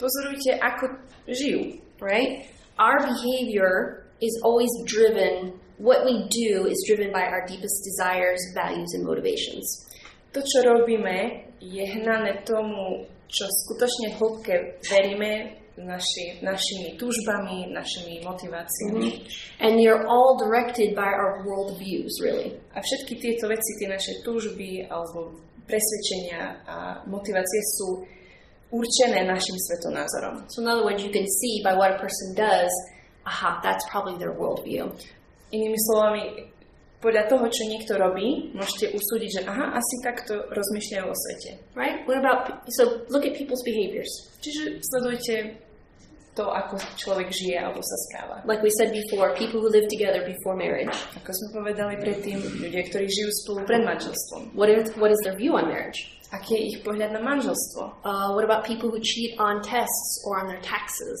Pozorujte, 0.00 0.56
ako 0.58 0.96
žijú. 1.28 1.76
right? 2.00 2.48
Our 2.80 2.96
behavior 3.04 4.08
is 4.24 4.32
always 4.40 4.72
driven, 4.88 5.52
what 5.76 6.04
we 6.08 6.24
do 6.32 6.64
is 6.64 6.80
driven 6.88 7.12
by 7.12 7.28
our 7.28 7.44
deepest 7.44 7.84
desires, 7.84 8.40
values, 8.56 8.88
and 8.96 9.04
motivations. 9.04 9.64
To, 10.32 10.40
čo 10.40 10.64
robíme, 10.64 11.44
je 11.60 11.84
hnané 11.84 12.40
tomu, 12.48 13.04
čo 13.28 13.44
skutočne 13.46 14.16
hĺbke 14.16 14.80
veríme 14.88 15.59
naši, 15.78 16.42
našimi 16.42 16.98
túžbami, 16.98 17.70
našimi 17.70 18.24
motiváciami. 18.24 19.26
And 19.60 19.78
you're 19.78 20.06
all 20.08 20.38
directed 20.40 20.94
by 20.94 21.06
our 21.06 21.46
world 21.46 21.78
views, 21.78 22.10
really. 22.22 22.58
A 22.74 22.82
všetky 22.82 23.20
tieto 23.20 23.46
veci, 23.46 23.70
tie 23.78 23.88
naše 23.90 24.24
túžby 24.26 24.88
alebo 24.90 25.38
presvedčenia 25.68 26.66
a 26.66 26.76
motivácie 27.06 27.60
sú 27.78 28.02
určené 28.70 29.26
našim 29.26 29.54
svetonázorom. 29.58 30.46
So, 30.50 30.62
in 30.62 30.68
other 30.70 30.86
words, 30.86 31.02
you 31.02 31.10
can 31.10 31.26
see 31.26 31.62
by 31.62 31.74
what 31.74 31.94
a 31.94 31.98
person 31.98 32.34
does, 32.34 32.70
aha, 33.26 33.58
that's 33.62 33.86
probably 33.90 34.18
their 34.18 34.34
worldview. 34.34 34.90
Inými 35.50 35.78
slovami, 35.90 36.22
podľa 37.00 37.32
toho, 37.32 37.48
čo 37.48 37.64
niekto 37.64 37.96
robí, 37.96 38.52
môžete 38.52 38.92
usúdiť, 38.92 39.30
že 39.40 39.42
aha, 39.48 39.72
asi 39.72 39.94
takto 40.04 40.44
rozmýšľajú 40.52 41.04
o 41.08 41.16
svete. 41.16 41.50
Right? 41.72 42.04
What 42.04 42.20
about, 42.20 42.68
so 42.76 43.04
look 43.08 43.24
at 43.24 43.32
people's 43.32 43.64
behaviors. 43.64 44.12
Čiže 44.44 44.84
sledujte 44.84 45.56
to, 46.36 46.44
ako 46.46 46.78
človek 47.00 47.32
žije 47.32 47.56
alebo 47.56 47.80
sa 47.80 47.96
správa. 48.08 48.36
Like 48.44 48.62
we 48.62 48.70
said 48.76 48.92
before, 48.92 49.32
people 49.34 49.64
who 49.64 49.72
live 49.72 49.88
together 49.88 50.22
before 50.22 50.54
marriage. 50.54 50.92
Ako 51.18 51.32
sme 51.32 51.48
povedali 51.64 51.96
predtým, 51.98 52.38
ľudia, 52.38 52.86
ktorí 52.86 53.08
žijú 53.08 53.28
spolu 53.44 53.66
pred 53.66 53.82
manželstvom. 53.82 54.54
What 54.54 54.68
is, 54.70 54.92
what 55.00 55.10
is 55.10 55.20
their 55.24 55.34
view 55.34 55.56
on 55.56 55.66
marriage? 55.66 56.20
Aký 56.30 56.54
je 56.54 56.62
ich 56.70 56.78
pohľad 56.86 57.10
na 57.10 57.20
manželstvo? 57.26 58.06
Uh, 58.06 58.30
what 58.38 58.46
about 58.46 58.62
people 58.62 58.86
who 58.86 59.02
cheat 59.02 59.34
on 59.42 59.58
tests 59.66 60.22
or 60.22 60.38
on 60.38 60.46
their 60.46 60.62
taxes? 60.62 61.18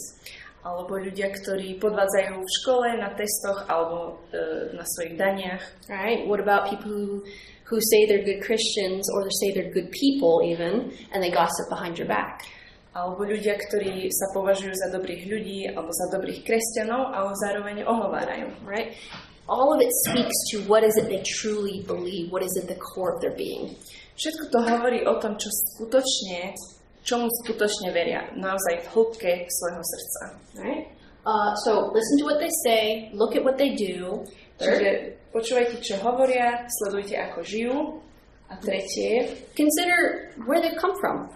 Alebo 0.60 1.00
ľudia, 1.00 1.32
ktorí 1.32 1.80
podvádzajú 1.80 2.36
v 2.36 2.54
škole, 2.60 2.86
na 3.00 3.08
testoch 3.16 3.64
alebo 3.64 4.20
e, 4.28 4.76
na 4.76 4.84
svojich 4.84 5.16
daniach. 5.16 5.64
Right? 5.88 6.28
What 6.28 6.44
about 6.44 6.68
people 6.68 6.92
who, 6.92 7.24
who 7.64 7.80
say 7.80 8.04
they're 8.04 8.24
good 8.24 8.44
Christians 8.44 9.08
or 9.08 9.24
they 9.24 9.36
say 9.40 9.48
they're 9.56 9.72
good 9.72 9.88
people 9.96 10.44
even, 10.44 10.92
and 11.16 11.24
they 11.24 11.32
gossip 11.32 11.64
behind 11.72 11.96
your 11.96 12.08
back? 12.08 12.44
Alebo 12.92 13.24
ľudia, 13.24 13.56
ktorí 13.56 14.10
sa 14.12 14.34
považujú 14.36 14.74
za 14.74 14.88
dobrých 14.92 15.22
ľudí 15.30 15.70
alebo 15.70 15.94
za 15.94 16.10
dobrých 16.12 16.42
kresťanov, 16.42 17.08
ale 17.14 17.30
zároveň 17.40 17.76
ohovárajú. 17.88 18.50
Right? 18.66 18.98
All 19.48 19.72
of 19.72 19.80
it 19.80 19.90
speaks 20.06 20.36
to 20.52 20.62
what 20.68 20.84
is 20.84 20.94
it 21.00 21.08
they 21.08 21.22
truly 21.24 21.82
believe, 21.86 22.30
what 22.30 22.44
is 22.44 22.54
at 22.60 22.68
the 22.68 22.78
core 22.78 23.16
of 23.16 23.24
their 23.24 23.34
being. 23.34 23.74
Všetko 24.20 24.44
to 24.52 24.58
hovorí 24.60 25.00
o 25.08 25.16
tom, 25.16 25.40
čo 25.40 25.48
skutočne, 25.48 26.52
čomu 27.10 27.26
skutočne 27.42 27.90
veria, 27.90 28.30
naozaj 28.38 28.86
v 28.86 28.90
hĺbke 28.94 29.32
svojho 29.50 29.82
srdca. 29.82 30.22
Right? 30.62 30.84
Uh, 31.26 31.50
so 31.66 31.90
listen 31.90 32.16
to 32.22 32.24
what 32.24 32.38
they 32.38 32.52
say, 32.62 33.10
look 33.12 33.34
at 33.34 33.42
what 33.42 33.58
they 33.58 33.74
do. 33.74 34.22
Čiže 34.62 35.18
počúvajte, 35.34 35.82
čo 35.82 35.98
hovoria, 35.98 36.64
sledujte, 36.70 37.18
ako 37.18 37.38
žijú. 37.42 37.76
A 38.50 38.58
tretie, 38.62 39.30
Consider 39.54 40.30
where 40.46 40.58
they've 40.62 40.78
come 40.78 40.94
from, 40.98 41.30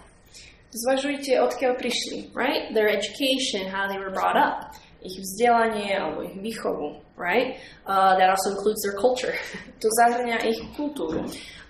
zvažujte, 0.74 1.38
odkiaľ 1.38 1.78
prišli. 1.78 2.34
right? 2.34 2.74
Their 2.74 2.90
education, 2.90 3.70
how 3.70 3.86
they 3.86 3.98
were 3.98 4.10
brought 4.10 4.34
up, 4.38 4.74
Ich 5.04 5.20
vzdelanie 5.20 5.92
alebo 6.00 6.24
ich 6.24 6.32
výchovu. 6.40 6.96
right? 7.20 7.60
Uh, 7.86 8.16
that 8.16 8.32
also 8.32 8.56
includes 8.56 8.80
their 8.82 8.96
culture. 8.98 9.36
To 9.84 9.86
zahrňa 10.00 10.40
ich 10.48 10.56
kultúru. 10.74 11.28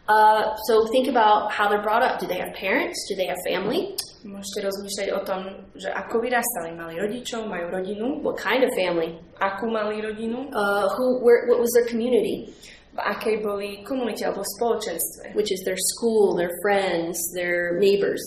Uh, 0.08 0.54
so 0.68 0.86
think 0.92 1.08
about 1.08 1.50
how 1.52 1.68
they're 1.68 1.82
brought 1.82 2.02
up. 2.02 2.20
Do 2.20 2.26
they 2.26 2.36
have 2.36 2.52
parents? 2.54 3.06
Do 3.08 3.16
they 3.16 3.26
have 3.26 3.40
family? 3.46 3.96
Môžete 4.24 4.64
rozmýšľať 4.64 5.08
o 5.12 5.20
tom, 5.20 5.40
že 5.76 5.92
ako 5.92 6.24
vyrastali. 6.24 6.72
Mali 6.72 6.96
rodičov, 6.96 7.44
majú 7.44 7.68
rodinu. 7.68 8.24
What 8.24 8.40
kind 8.40 8.64
of 8.64 8.72
family? 8.72 9.20
Akú 9.36 9.68
mali 9.68 10.00
rodinu? 10.00 10.48
Uh, 10.48 10.88
who? 10.96 11.20
Where? 11.20 11.44
What 11.44 11.60
was 11.60 11.68
their 11.76 11.84
community? 11.84 12.48
V 12.94 13.00
akej 13.02 13.42
boli 13.42 13.84
komunite 13.84 14.24
alebo 14.24 14.40
spoločenstve. 14.56 15.36
Which 15.36 15.52
is 15.52 15.60
their 15.68 15.76
school, 15.76 16.36
their 16.38 16.52
friends, 16.64 17.18
their 17.36 17.76
neighbors. 17.76 18.22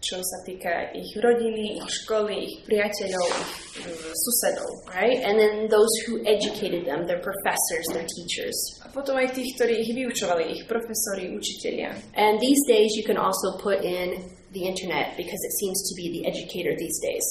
Čo 0.00 0.16
sa 0.24 0.38
týka 0.48 0.96
ich 0.96 1.12
rodiny, 1.20 1.76
ich 1.76 1.88
školy, 2.04 2.48
ich 2.48 2.56
priateľov, 2.64 3.28
ich 3.28 3.84
mm, 3.84 4.12
susedov. 4.16 4.70
Right? 4.88 5.20
And 5.20 5.36
then 5.36 5.68
those 5.68 5.92
who 6.08 6.24
educated 6.24 6.88
them, 6.88 7.04
their 7.04 7.20
professors, 7.20 7.84
their 7.92 8.08
teachers. 8.08 8.56
A 8.80 8.88
potom 8.88 9.20
aj 9.20 9.36
tých, 9.36 9.60
ktorí 9.60 9.84
ich 9.84 9.92
vyučovali, 9.92 10.56
ich 10.56 10.64
profesori, 10.64 11.28
učitelia. 11.36 11.92
And 12.16 12.40
these 12.40 12.64
days, 12.64 12.96
you 12.96 13.04
can 13.04 13.20
also 13.20 13.60
put 13.60 13.84
in 13.84 14.24
the 14.56 14.64
internet 14.64 15.16
because 15.16 15.38
it 15.44 15.52
seems 15.60 15.78
to 15.88 15.92
be 15.94 16.10
the 16.16 16.22
educator 16.26 16.72
these 16.80 16.98
days. 17.04 17.26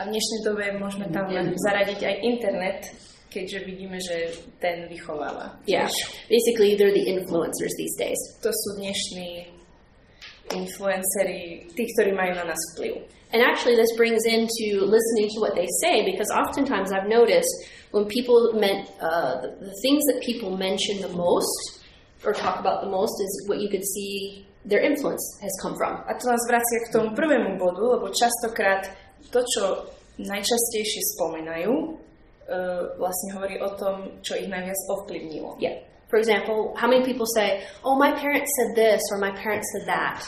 A 0.00 0.08
v 0.08 0.16
dnešnej 0.16 0.40
dobe 0.42 0.64
môžeme 0.80 1.06
tam 1.12 1.30
len 1.30 1.54
zaradiť 1.54 2.00
aj 2.00 2.14
internet, 2.24 2.80
keďže 3.30 3.58
vidíme, 3.68 3.98
že 4.00 4.32
ten 4.58 4.88
vychováva. 4.88 5.56
Yeah. 5.68 5.88
Basically, 6.32 6.74
they're 6.74 6.94
the 6.94 7.06
influencers 7.06 7.72
these 7.76 7.96
days. 8.00 8.18
To 8.42 8.50
sú 8.50 8.80
dnešní 8.80 9.55
influenceri, 10.54 11.66
tí, 11.74 11.82
ktorí 11.96 12.14
majú 12.14 12.38
na 12.38 12.52
nás 12.52 12.60
vplyv. 12.74 13.02
And 13.34 13.42
actually, 13.42 13.74
this 13.74 13.90
brings 13.96 14.22
into 14.24 14.86
listening 14.86 15.28
to 15.34 15.38
what 15.42 15.54
they 15.58 15.66
say 15.82 16.06
because 16.06 16.30
oftentimes 16.30 16.92
I've 16.94 17.10
noticed 17.10 17.50
when 17.90 18.06
people 18.06 18.54
meant 18.54 18.86
uh, 19.02 19.42
the, 19.42 19.50
the 19.66 19.74
things 19.82 20.06
that 20.06 20.22
people 20.22 20.56
mention 20.56 21.02
the 21.02 21.10
most 21.10 21.82
or 22.24 22.32
talk 22.32 22.60
about 22.60 22.82
the 22.82 22.90
most 22.90 23.14
is 23.20 23.32
what 23.48 23.58
you 23.58 23.68
could 23.68 23.84
see 23.84 24.46
their 24.64 24.80
influence 24.80 25.22
has 25.42 25.50
come 25.62 25.74
from. 25.76 26.02
A 26.06 26.14
to 26.14 26.26
nás 26.26 26.42
vracia 26.46 26.78
k 26.86 26.92
tomu 26.92 27.14
prvému 27.14 27.58
bodu, 27.58 27.98
lebo 27.98 28.10
častokrát 28.10 28.90
to, 29.30 29.42
čo 29.42 29.90
najčastejšie 30.18 31.02
spomínajú, 31.14 31.72
uh, 31.72 32.94
vlastne 32.98 33.28
hovorí 33.38 33.58
o 33.62 33.70
tom, 33.78 34.22
čo 34.22 34.34
ich 34.38 34.50
najviac 34.50 34.78
ovplyvnilo. 34.90 35.58
Yeah. 35.62 35.82
For 36.08 36.18
example, 36.18 36.74
how 36.78 36.86
many 36.86 37.02
people 37.04 37.26
say, 37.26 37.66
"Oh, 37.82 37.98
my 37.98 38.12
parents 38.14 38.50
said 38.58 38.76
this" 38.78 39.02
or 39.10 39.18
"My 39.18 39.32
parents 39.34 39.66
said 39.74 39.86
that"? 39.90 40.22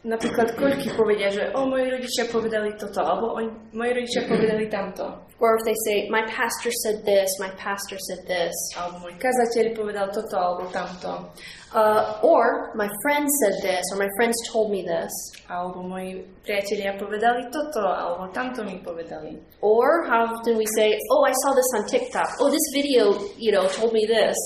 Napríklad 0.00 0.56
koľky 0.56 0.96
povedia, 0.96 1.28
že 1.28 1.52
o, 1.52 1.68
moji 1.68 1.92
rodičia 1.92 2.24
povedali 2.32 2.72
toto, 2.80 3.04
alebo 3.04 3.36
o, 3.36 3.40
moji 3.76 3.92
rodičia 4.00 4.24
povedali 4.24 4.64
tamto. 4.72 5.28
Or 5.36 5.60
if 5.60 5.62
they 5.68 5.76
say, 5.84 6.08
"My 6.08 6.24
pastor 6.24 6.72
said 6.72 7.04
this," 7.04 7.28
"My 7.36 7.52
pastor 7.60 8.00
said 8.08 8.24
this," 8.24 8.56
Alebo 8.80 9.04
môj 9.04 9.20
kazateľ 9.20 9.76
povedal 9.76 10.08
toto, 10.08 10.36
alebo 10.40 10.64
tamto. 10.72 11.28
uh, 11.76 12.16
or 12.24 12.72
"My 12.72 12.88
friend 13.04 13.28
said 13.44 13.60
this," 13.60 13.84
or 13.92 14.00
"My 14.00 14.08
friends 14.16 14.40
told 14.48 14.72
me 14.72 14.80
this." 14.88 15.12
Alebo 15.52 15.84
moji 15.84 16.24
priatelia 16.48 16.96
povedali 16.96 17.52
toto, 17.52 17.84
alebo 17.84 18.24
tamto 18.32 18.64
mi 18.64 18.80
povedali. 18.80 19.36
Or 19.60 20.08
how 20.08 20.32
often 20.32 20.56
we 20.56 20.64
say, 20.80 20.96
"Oh, 21.12 21.28
I 21.28 21.36
saw 21.44 21.52
this 21.52 21.70
on 21.76 21.84
TikTok." 21.84 22.40
Oh, 22.40 22.48
this 22.48 22.68
video, 22.72 23.20
you 23.36 23.52
know, 23.52 23.68
told 23.68 23.92
me 23.92 24.08
this. 24.08 24.36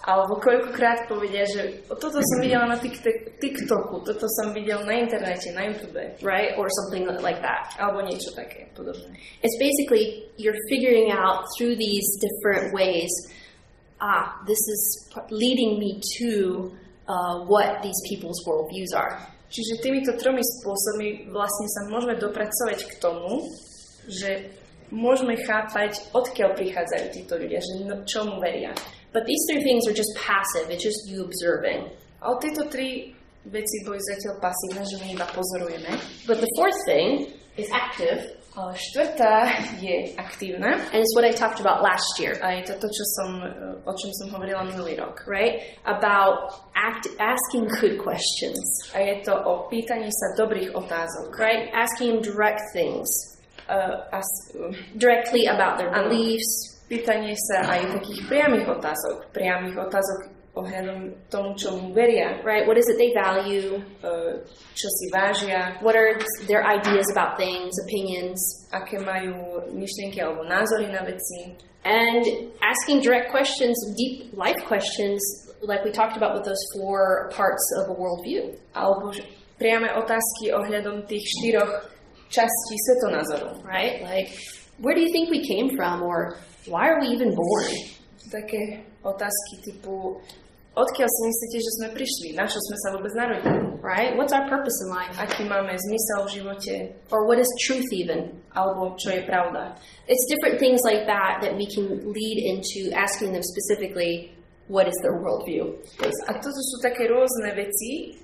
Alebo 0.00 0.40
koľkokrát 0.40 1.04
povedia, 1.12 1.44
že 1.44 1.84
"O, 1.92 1.94
toto 1.94 2.24
som 2.24 2.38
videla 2.40 2.64
na 2.64 2.76
TikTok- 2.80 3.36
TikToku, 3.36 4.00
toto 4.00 4.24
som 4.40 4.56
videl 4.56 4.80
na 4.88 4.96
internete, 4.96 5.52
na 5.52 5.68
YouTube. 5.68 5.92
right? 6.24 6.56
Or 6.56 6.66
something 6.84 7.04
like 7.20 7.44
that. 7.44 7.76
Alebo 7.76 8.00
niečo 8.00 8.32
také 8.32 8.72
podobné. 8.72 9.12
It's 9.44 9.56
basically 9.60 10.24
you're 10.40 10.56
figuring 10.72 11.12
out 11.12 11.44
through 11.56 11.76
these 11.76 12.06
different 12.16 12.72
ways. 12.72 13.12
Ah, 14.00 14.40
this 14.48 14.56
is 14.56 14.80
leading 15.28 15.76
me 15.76 16.00
to 16.16 16.72
uh, 17.04 17.44
what 17.44 17.84
these 17.84 18.00
people's 18.08 18.40
worldviews 18.48 18.96
are. 18.96 19.20
Čiže 19.50 19.82
týmito 19.82 20.14
tromi 20.14 20.40
spôsobmi 20.40 21.28
vlastne 21.34 21.66
sa 21.74 21.80
môžeme 21.90 22.14
dopracovať 22.16 22.86
k 22.86 22.92
tomu, 23.02 23.50
že 24.06 24.46
môžeme 24.94 25.34
chápať, 25.42 25.98
odkiaľ 26.14 26.54
prichádzajú 26.54 27.04
títo 27.10 27.34
ľudia, 27.34 27.58
že 27.58 27.72
no, 27.82 27.98
čomu 28.06 28.38
veria. 28.38 28.70
But 29.12 29.26
these 29.26 29.42
three 29.50 29.62
things 29.62 29.86
are 29.90 29.94
just 29.96 30.10
passive. 30.16 30.70
It's 30.70 30.84
just 30.84 31.10
you 31.10 31.26
observing. 31.26 31.90
Ale 32.22 32.34
tieto 32.38 32.68
tri 32.70 33.10
veci 33.48 33.76
boli 33.82 33.98
zatiaľ 33.98 34.38
pasívne, 34.38 34.82
že 34.86 34.96
my 35.00 35.06
iba 35.16 35.26
pozorujeme. 35.32 35.90
But 36.28 36.38
the 36.38 36.50
fourth 36.54 36.76
thing 36.86 37.32
is 37.58 37.66
active, 37.72 38.36
Ale 38.50 38.74
štvrtá 38.74 39.46
je 39.78 40.10
aktívna 40.18 40.74
and 40.90 40.98
it's 40.98 41.14
what 41.14 41.22
I 41.22 41.30
talked 41.30 41.62
about 41.62 41.86
last 41.86 42.18
year, 42.18 42.34
a 42.42 42.58
je 42.58 42.66
to 42.66 42.74
to, 42.82 42.88
čo 42.90 43.04
som, 43.14 43.30
o 43.86 43.92
čom 43.94 44.10
som 44.18 44.26
hovorila 44.34 44.66
minulý 44.66 44.98
rok. 44.98 45.22
right? 45.30 45.62
About 45.86 46.50
act, 46.74 47.06
asking 47.22 47.70
good 47.78 48.02
questions, 48.02 48.58
A 48.90 48.98
je 49.06 49.22
to 49.22 49.38
o 49.38 49.70
pýtaní 49.70 50.10
sa 50.10 50.34
dobrých 50.34 50.74
otázok. 50.74 51.30
right? 51.38 51.70
Asking 51.72 52.22
direct 52.22 52.62
things, 52.74 53.06
Uh, 53.70 54.02
a 54.10 54.18
s- 54.18 54.50
uh, 54.58 54.74
directly 54.98 55.46
about 55.46 55.78
their 55.78 55.94
beliefs, 55.94 56.69
pýtanie 56.90 57.38
sa 57.38 57.62
aj 57.70 58.02
takých 58.02 58.20
priamých 58.26 58.66
otázok. 58.66 59.30
Priamých 59.30 59.78
otázok 59.78 60.20
ohľadom 60.50 61.14
tomu, 61.30 61.54
čomu 61.54 61.94
veria, 61.94 62.42
right? 62.42 62.66
What 62.66 62.74
is 62.74 62.90
it 62.90 62.98
they 62.98 63.14
value? 63.14 63.78
uh, 64.02 64.42
čo 64.74 64.88
si 64.90 65.06
vážia, 65.14 65.78
What 65.78 65.94
are 65.94 66.18
their 66.50 66.66
ideas 66.66 67.06
about 67.14 67.38
things, 67.38 67.70
opinions? 67.86 68.36
aké 68.74 68.98
majú 68.98 69.62
myšlienky 69.70 70.18
alebo 70.18 70.42
názory 70.42 70.90
na 70.90 71.06
veci. 71.06 71.54
And 71.86 72.50
asking 72.60 73.00
direct 73.00 73.30
questions, 73.30 73.78
deep 73.96 74.34
life 74.36 74.58
questions, 74.66 75.22
like 75.62 75.80
we 75.86 75.94
talked 75.94 76.18
about 76.18 76.34
with 76.34 76.44
those 76.44 76.60
four 76.76 77.30
parts 77.32 77.62
of 77.80 77.88
a 77.88 77.94
worldview. 77.94 78.52
Alebo 78.74 79.14
priame 79.56 79.88
otázky 79.94 80.50
ohľadom 80.50 81.06
tých 81.06 81.24
štyroch 81.38 81.88
častí 82.28 82.74
svetonázoru. 82.90 83.62
right? 83.64 84.02
Like, 84.02 84.34
where 84.80 84.94
do 84.96 85.00
you 85.00 85.12
think 85.12 85.30
we 85.30 85.44
came 85.44 85.76
from, 85.76 86.02
or 86.02 86.40
why 86.66 86.88
are 86.88 87.00
we 87.00 87.08
even 87.08 87.36
born? 87.36 87.68
Také 88.32 88.84
otázky 89.04 89.60
typu, 89.64 90.20
odkiaľ 90.76 91.08
si 91.08 91.20
myslíte, 91.26 91.58
že 91.60 91.70
sme 91.80 91.88
prišli? 91.92 92.28
Na 92.36 92.48
čo 92.48 92.56
sme 92.56 92.76
sa 92.84 92.88
vôbec 92.96 93.12
narodili? 93.12 93.60
Right? 93.80 94.12
What's 94.16 94.32
our 94.32 94.44
purpose 94.48 94.76
in 94.84 94.88
life? 94.92 95.16
Aký 95.16 95.48
máme 95.48 95.72
zmysel 95.72 96.28
v 96.28 96.30
živote? 96.40 96.74
Or 97.12 97.24
what 97.24 97.40
is 97.40 97.48
truth 97.64 97.88
even? 97.92 98.32
Alebo 98.52 98.96
čo 99.00 99.16
je 99.16 99.22
pravda? 99.24 99.76
It's 100.08 100.24
different 100.28 100.60
things 100.60 100.80
like 100.84 101.08
that 101.08 101.40
that 101.40 101.56
we 101.56 101.64
can 101.68 102.00
lead 102.04 102.36
into 102.44 102.92
asking 102.92 103.32
them 103.32 103.44
specifically, 103.44 104.36
what 104.68 104.86
is 104.86 104.96
their 105.02 105.16
worldview? 105.18 105.76
A 106.28 106.32
toto 106.38 106.60
sú 106.60 106.76
také 106.84 107.08
rôzne 107.08 107.56
veci, 107.56 108.20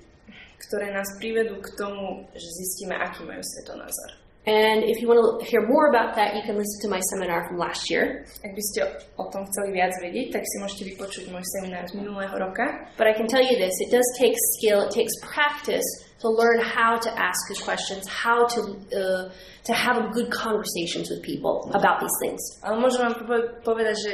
ktoré 0.69 0.93
nás 0.93 1.09
privedú 1.19 1.59
k 1.59 1.69
tomu, 1.75 2.25
že 2.33 2.49
zistíme, 2.63 2.95
aký 2.97 3.25
majú 3.25 3.41
svetonázor. 3.43 4.26
And 4.47 4.87
if 4.87 5.03
you 5.03 5.11
want 5.11 5.43
to 5.43 5.45
hear 5.45 5.67
more 5.67 5.91
about 5.91 6.15
that, 6.15 6.33
you 6.33 6.41
can 6.41 6.55
listen 6.55 6.79
to 6.83 6.87
my 6.87 7.01
seminar 7.11 7.45
from 7.47 7.57
last 7.59 7.91
year. 7.91 8.23
Ak 8.47 8.55
by 8.55 8.63
ste 8.63 8.79
o 9.19 9.27
tom 9.27 9.43
chceli 9.51 9.75
viac 9.75 9.91
vedieť, 9.99 10.39
tak 10.39 10.43
si 10.47 10.55
môžete 10.63 10.83
vypočuť 10.95 11.27
môj 11.35 11.43
seminár 11.59 11.83
z 11.91 11.99
minulého 11.99 12.31
roka. 12.31 12.63
But 12.95 13.11
I 13.11 13.13
can 13.13 13.27
tell 13.27 13.43
you 13.43 13.59
this 13.59 13.75
it 13.83 13.91
does 13.91 14.07
take 14.15 14.39
skill, 14.55 14.87
it 14.87 14.95
takes 14.95 15.11
practice 15.19 15.83
to 16.23 16.31
learn 16.31 16.63
how 16.63 16.95
to 16.95 17.11
ask 17.11 17.35
good 17.51 17.59
questions, 17.59 18.07
how 18.07 18.47
to, 18.47 18.59
uh, 18.95 19.27
to 19.67 19.73
have 19.75 19.99
good 20.15 20.31
conversations 20.31 21.11
with 21.11 21.21
people 21.27 21.67
about 21.75 21.99
these 21.99 22.15
things. 22.23 22.39
Ale 22.63 22.79
môžem 22.79 23.03
vám 23.03 23.19
povedať, 23.67 23.95
že 23.99 24.13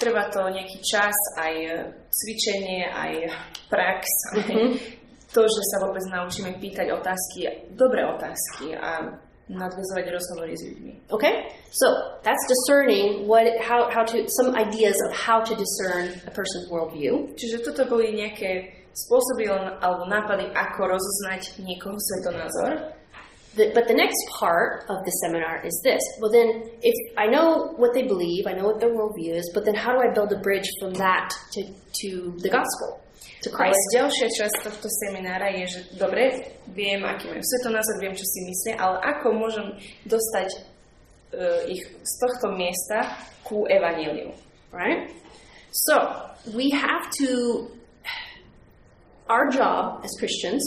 trvá 0.00 0.32
to 0.32 0.48
nejaký 0.48 0.80
čas, 0.82 1.14
aj 1.38 1.54
e, 1.54 1.70
cvičenie, 2.10 2.88
aj 2.90 3.12
prax, 3.70 4.02
aj 4.32 4.80
to, 5.34 5.42
že 5.46 5.62
sa 5.74 5.86
vôbec 5.86 6.02
naučíme 6.06 6.56
pýtať 6.58 6.90
otázky, 6.94 7.68
dobré 7.74 8.06
otázky 8.06 8.74
a 8.74 9.18
nadvezovať 9.48 10.04
rozhovory 10.08 10.56
s 10.56 10.62
ľuďmi. 10.64 10.92
Okay, 11.12 11.52
so 11.68 12.16
that's 12.24 12.40
discerning 12.48 13.28
what, 13.28 13.44
how, 13.60 13.92
how 13.92 14.04
to, 14.04 14.24
some 14.40 14.56
ideas 14.56 14.96
of 15.08 15.12
how 15.12 15.44
to 15.44 15.52
discern 15.52 16.08
a 16.24 16.32
person's 16.32 16.66
worldview. 16.72 17.28
Čiže 17.36 17.60
toto 17.60 17.84
boli 17.84 18.16
nejaké 18.16 18.72
spôsoby 18.96 19.50
al- 19.52 19.76
alebo 19.84 20.08
nápady, 20.08 20.48
ako 20.54 20.96
rozoznať 20.96 21.60
niekoho 21.60 21.98
svetonázor. 22.00 22.96
The, 23.54 23.70
but 23.70 23.86
the 23.86 23.94
next 23.94 24.18
part 24.34 24.82
of 24.90 25.04
the 25.06 25.12
seminar 25.22 25.62
is 25.62 25.78
this. 25.84 26.02
Well, 26.18 26.32
then, 26.32 26.74
if 26.82 26.96
I 27.14 27.30
know 27.30 27.70
what 27.78 27.94
they 27.94 28.02
believe, 28.02 28.50
I 28.50 28.54
know 28.56 28.66
what 28.66 28.80
their 28.80 28.90
worldview 28.90 29.38
is, 29.38 29.46
but 29.54 29.64
then 29.64 29.76
how 29.76 29.92
do 29.94 30.00
I 30.02 30.10
build 30.10 30.32
a 30.32 30.40
bridge 30.42 30.66
from 30.80 30.94
that 30.94 31.30
to, 31.52 31.62
to 32.02 32.34
the 32.42 32.50
gospel, 32.50 33.03
to 33.44 33.48
Ale 33.52 33.70
Christ? 33.70 33.86
ďalšia 33.92 34.28
časť 34.32 34.56
tohto 34.64 34.88
seminára 34.88 35.52
je, 35.60 35.64
že 35.68 35.80
dobre, 36.00 36.56
viem, 36.72 37.04
aký 37.04 37.28
majú 37.28 37.44
svetonázor, 37.44 37.96
viem, 38.00 38.16
čo 38.16 38.24
si 38.24 38.40
myslia, 38.48 38.74
ale 38.80 38.96
ako 39.04 39.26
môžem 39.36 39.66
dostať 40.08 40.48
uh, 40.56 41.68
ich 41.68 41.84
z 41.84 42.12
tohto 42.24 42.56
miesta 42.56 43.04
ku 43.44 43.68
evaníliu. 43.68 44.32
Right? 44.72 45.12
So, 45.70 45.94
we 46.56 46.70
have 46.70 47.10
to, 47.20 47.70
our 49.28 49.50
job 49.50 50.02
as 50.02 50.10
Christians 50.18 50.62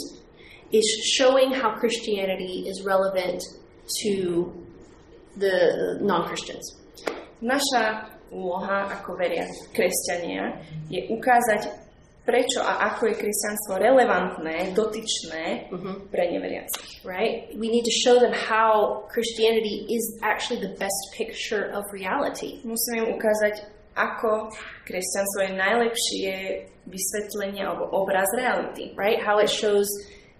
is 0.72 0.88
showing 1.16 1.52
how 1.52 1.76
Christianity 1.80 2.68
is 2.68 2.84
relevant 2.86 3.42
to 4.04 4.52
the 5.38 5.98
non 6.02 6.28
Christians. 6.28 6.66
Naša 7.40 8.12
úloha 8.34 8.92
ako 8.92 9.16
veria 9.16 9.48
kresťania 9.72 10.60
je 10.92 11.08
ukázať, 11.08 11.87
prečo 12.28 12.60
a 12.60 12.92
ako 12.92 13.08
je 13.08 13.16
kresťanstvo 13.24 13.80
relevantné, 13.80 14.76
dotyčné 14.76 15.72
pre 16.12 16.24
neveriacich. 16.28 17.08
right? 17.08 17.48
We 17.56 17.72
need 17.72 17.88
to 17.88 17.96
show 18.04 18.20
them 18.20 18.36
how 18.36 19.08
Christianity 19.08 19.88
is 19.88 20.04
actually 20.20 20.60
the 20.60 20.76
best 20.76 21.02
picture 21.16 21.72
of 21.72 21.88
reality. 21.96 22.60
Musíme 22.68 23.08
im 23.08 23.16
ukázať, 23.16 23.64
ako 23.96 24.52
kresťanstvo 24.84 25.40
je 25.48 25.52
najlepšie 25.56 26.32
vysvetlenie 26.86 27.64
alebo 27.64 27.88
obraz 27.96 28.28
reality. 28.36 28.92
right? 29.00 29.24
How 29.24 29.40
it 29.40 29.48
shows 29.50 29.88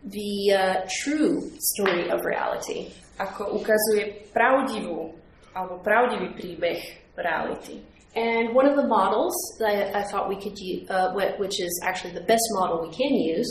the 0.04 0.32
uh, 0.54 0.60
true 1.04 1.40
story 1.58 2.12
of 2.12 2.22
reality. 2.28 2.92
Ako 3.18 3.58
ukazuje 3.58 4.28
pravdivú 4.30 5.16
alebo 5.58 5.82
pravdivý 5.82 6.38
príbeh 6.38 6.80
reality. 7.18 7.82
And 8.18 8.56
one 8.58 8.66
of 8.66 8.76
the 8.82 8.88
models 8.90 9.36
that 9.62 9.94
I, 9.94 10.02
I 10.02 10.04
thought 10.10 10.26
we 10.28 10.42
could 10.42 10.58
use, 10.58 10.90
uh, 10.90 11.14
which 11.38 11.62
is 11.62 11.70
actually 11.86 12.14
the 12.18 12.26
best 12.26 12.42
model 12.58 12.82
we 12.82 12.90
can 12.90 13.14
use, 13.14 13.50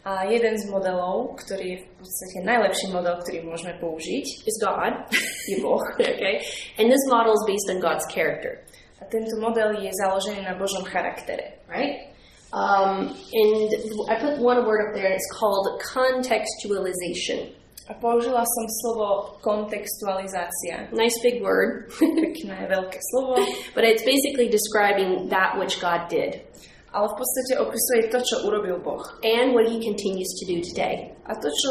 A 0.00 0.24
jeden 0.24 0.56
z 0.56 0.64
modelov, 0.72 1.36
ktorý 1.44 1.76
je 1.76 1.78
v 1.84 1.86
podstate 2.00 2.38
najlepší 2.48 2.88
model, 2.88 3.20
ktorý 3.20 3.44
môžeme 3.44 3.76
použiť, 3.76 4.24
is 4.48 4.56
God. 4.56 4.96
je 5.52 5.60
Boh. 5.60 5.84
okay, 6.00 6.40
and 6.80 6.88
this 6.88 7.04
model 7.12 7.36
is 7.36 7.44
based 7.44 7.68
on 7.68 7.84
God's 7.84 8.08
character, 8.08 8.64
A 8.96 9.04
tento 9.12 9.36
model 9.36 9.76
je 9.76 9.92
založený 9.92 10.48
na 10.48 10.56
Božom 10.56 10.88
charaktere. 10.88 11.60
right? 11.68 12.16
Um, 12.56 13.12
and 13.12 13.68
I 14.08 14.16
put 14.16 14.40
one 14.40 14.64
word 14.64 14.88
up 14.88 14.96
there, 14.96 15.12
it's 15.12 15.28
called 15.36 15.68
contextualization. 15.84 17.52
A 17.90 17.92
použila 17.98 18.46
som 18.46 18.66
slovo 18.86 19.34
kontextualizácia. 19.42 20.86
Nice 20.94 21.18
big 21.26 21.42
word, 21.42 21.90
Pekné, 22.22 22.70
veľké 22.70 23.02
slovo, 23.10 23.42
but 23.74 23.82
it's 23.82 24.06
basically 24.06 24.46
describing 24.46 25.26
that 25.26 25.58
which 25.58 25.82
God 25.82 26.06
did 26.06 26.46
ale 26.92 27.06
v 27.08 27.14
podstate 27.22 27.54
opisuje 27.62 28.02
to, 28.10 28.18
čo 28.18 28.36
urobil 28.50 28.82
Boh. 28.82 29.02
and 29.22 29.54
what 29.54 29.70
He 29.70 29.78
continues 29.78 30.30
to 30.42 30.44
do 30.46 30.58
today. 30.58 31.14
A 31.26 31.38
to, 31.38 31.46
čo 31.46 31.70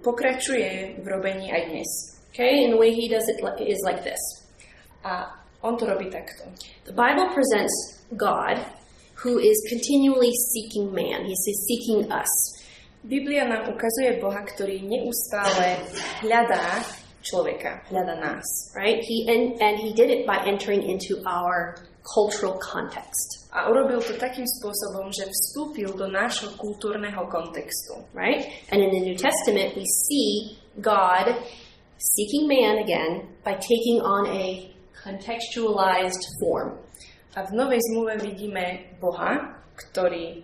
pokračuje 0.00 1.04
v 1.04 1.06
robení 1.06 1.52
aj 1.52 1.62
dnes. 1.68 1.90
Okay, 2.32 2.64
and 2.64 2.72
the 2.72 2.80
way 2.80 2.94
He 2.94 3.12
does 3.12 3.28
it 3.28 3.40
is 3.60 3.80
like 3.84 4.00
this. 4.04 4.20
A 5.04 5.28
on 5.60 5.76
to 5.76 5.84
robí 5.84 6.08
takto. 6.08 6.48
The 6.88 6.96
Bible 6.96 7.28
presents 7.34 7.74
God, 8.16 8.62
who 9.20 9.36
is 9.36 9.56
continually 9.68 10.32
seeking 10.54 10.94
man. 10.94 11.28
He's 11.28 11.44
seeking 11.68 12.08
us. 12.08 12.30
Biblia 13.04 13.46
nám 13.46 13.70
ukazuje 13.70 14.18
Boha, 14.18 14.42
ktorý 14.42 14.82
neustále 14.82 15.78
hľadá 16.22 16.82
človeka, 17.22 17.82
hľadá 17.90 18.14
nás. 18.18 18.46
right? 18.74 18.98
He 19.02 19.26
and, 19.30 19.54
and 19.60 19.78
he 19.78 19.94
did 19.94 20.10
it 20.10 20.26
by 20.26 20.42
entering 20.44 20.82
into 20.82 21.20
our 21.26 21.78
cultural 22.02 22.56
context, 22.58 23.44
A 23.52 23.68
urobil 23.68 24.00
to 24.00 24.16
takým 24.16 24.44
spôsobom, 24.44 25.12
že 25.12 25.28
vstúpil 25.28 25.92
do 25.92 26.08
nášho 26.08 26.52
kultúrneho 26.56 27.28
kontextu. 27.28 28.00
right? 28.16 28.44
And 28.72 28.80
in 28.80 28.90
the 28.92 29.02
New 29.04 29.16
Testament, 29.16 29.76
we 29.76 29.84
see 29.84 30.56
God 30.80 31.32
seeking 31.98 32.48
man 32.48 32.80
again 32.80 33.28
by 33.44 33.54
taking 33.60 34.00
on 34.00 34.26
a 34.32 34.72
contextualized 34.96 36.22
form. 36.40 36.80
A 37.36 37.44
v 37.46 37.50
Novej 37.54 37.78
zmluve 37.92 38.18
vidíme 38.18 38.96
Boha, 38.98 39.62
ktorý 39.76 40.42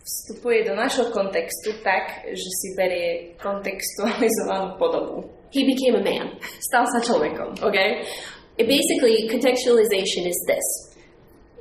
vstupuje 0.00 0.64
do 0.64 0.74
nášho 0.74 1.12
kontextu 1.12 1.72
tak, 1.84 2.24
že 2.32 2.50
si 2.50 2.68
berie 2.76 3.36
kontextualizovanú 3.38 4.76
podobu. 4.80 5.28
He 5.52 5.66
became 5.66 5.98
a 5.98 6.04
man. 6.04 6.26
Stal 6.62 6.86
sa 6.88 7.00
človekom. 7.02 7.58
Okay? 7.60 8.06
It 8.58 8.66
basically, 8.68 9.28
contextualization 9.28 10.26
is 10.28 10.38
this. 10.46 10.66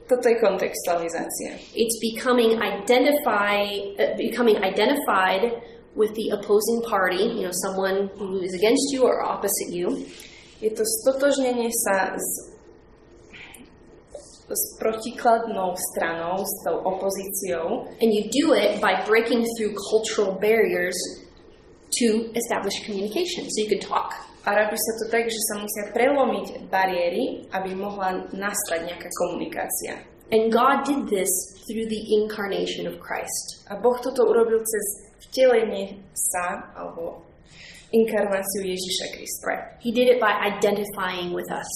Toto 0.10 0.25
je 0.25 0.38
kontextualizácia. 0.41 1.58
It's 1.78 1.97
becoming 2.02 2.58
identify, 2.58 3.65
uh, 3.97 4.17
becoming 4.17 4.58
identified 4.62 5.54
with 5.93 6.13
the 6.17 6.34
opposing 6.34 6.82
party, 6.86 7.30
you 7.38 7.45
know, 7.45 7.54
someone 7.65 8.10
who 8.17 8.41
is 8.41 8.54
against 8.54 8.89
you 8.93 9.06
or 9.06 9.21
opposite 9.21 9.69
you, 9.69 10.06
Je 10.60 10.67
to 10.75 10.84
stotožnenie 10.84 11.71
sa 11.71 12.19
s, 12.19 12.52
s 14.51 14.77
protikladnou 14.81 15.77
stranou, 15.93 16.41
s 16.41 16.53
tou 16.65 16.81
opozíciou 16.85 17.85
and 18.01 18.09
you 18.09 18.25
do 18.33 18.53
it 18.53 18.81
by 18.81 18.97
breaking 19.05 19.45
through 19.55 19.73
cultural 19.89 20.38
barriers 20.38 20.97
to 21.89 22.29
establish 22.38 22.85
communication. 22.85 23.45
So 23.49 23.63
you 23.63 23.69
can 23.69 23.81
talk. 23.81 24.29
a 24.49 24.55
robí 24.55 24.77
sa 24.79 24.93
to 25.03 25.05
tak, 25.12 25.27
že 25.27 25.41
sa 25.51 25.59
musia 25.59 25.83
prelomiť 25.91 26.71
bariéry, 26.71 27.45
aby 27.51 27.75
mohla 27.75 28.23
nastať 28.31 28.88
nejaká 28.88 29.09
komunikácia. 29.19 29.99
And 30.31 30.53
God 30.53 30.85
did 30.85 31.09
this 31.09 31.29
through 31.65 31.89
the 31.89 32.01
incarnation 32.21 32.89
of 32.89 33.01
Christ. 33.01 33.65
A 33.69 33.77
Boh 33.77 33.97
toto 34.01 34.25
urobil 34.25 34.62
cez 34.65 34.85
vtelenie 35.29 36.01
sa, 36.13 36.69
alebo 36.77 37.25
inkarnáciu 37.93 38.62
Ježiša 38.65 39.05
Krista. 39.17 39.53
He 39.81 39.89
did 39.93 40.07
it 40.07 40.21
by 40.21 40.38
identifying 40.45 41.33
with 41.33 41.49
us. 41.49 41.69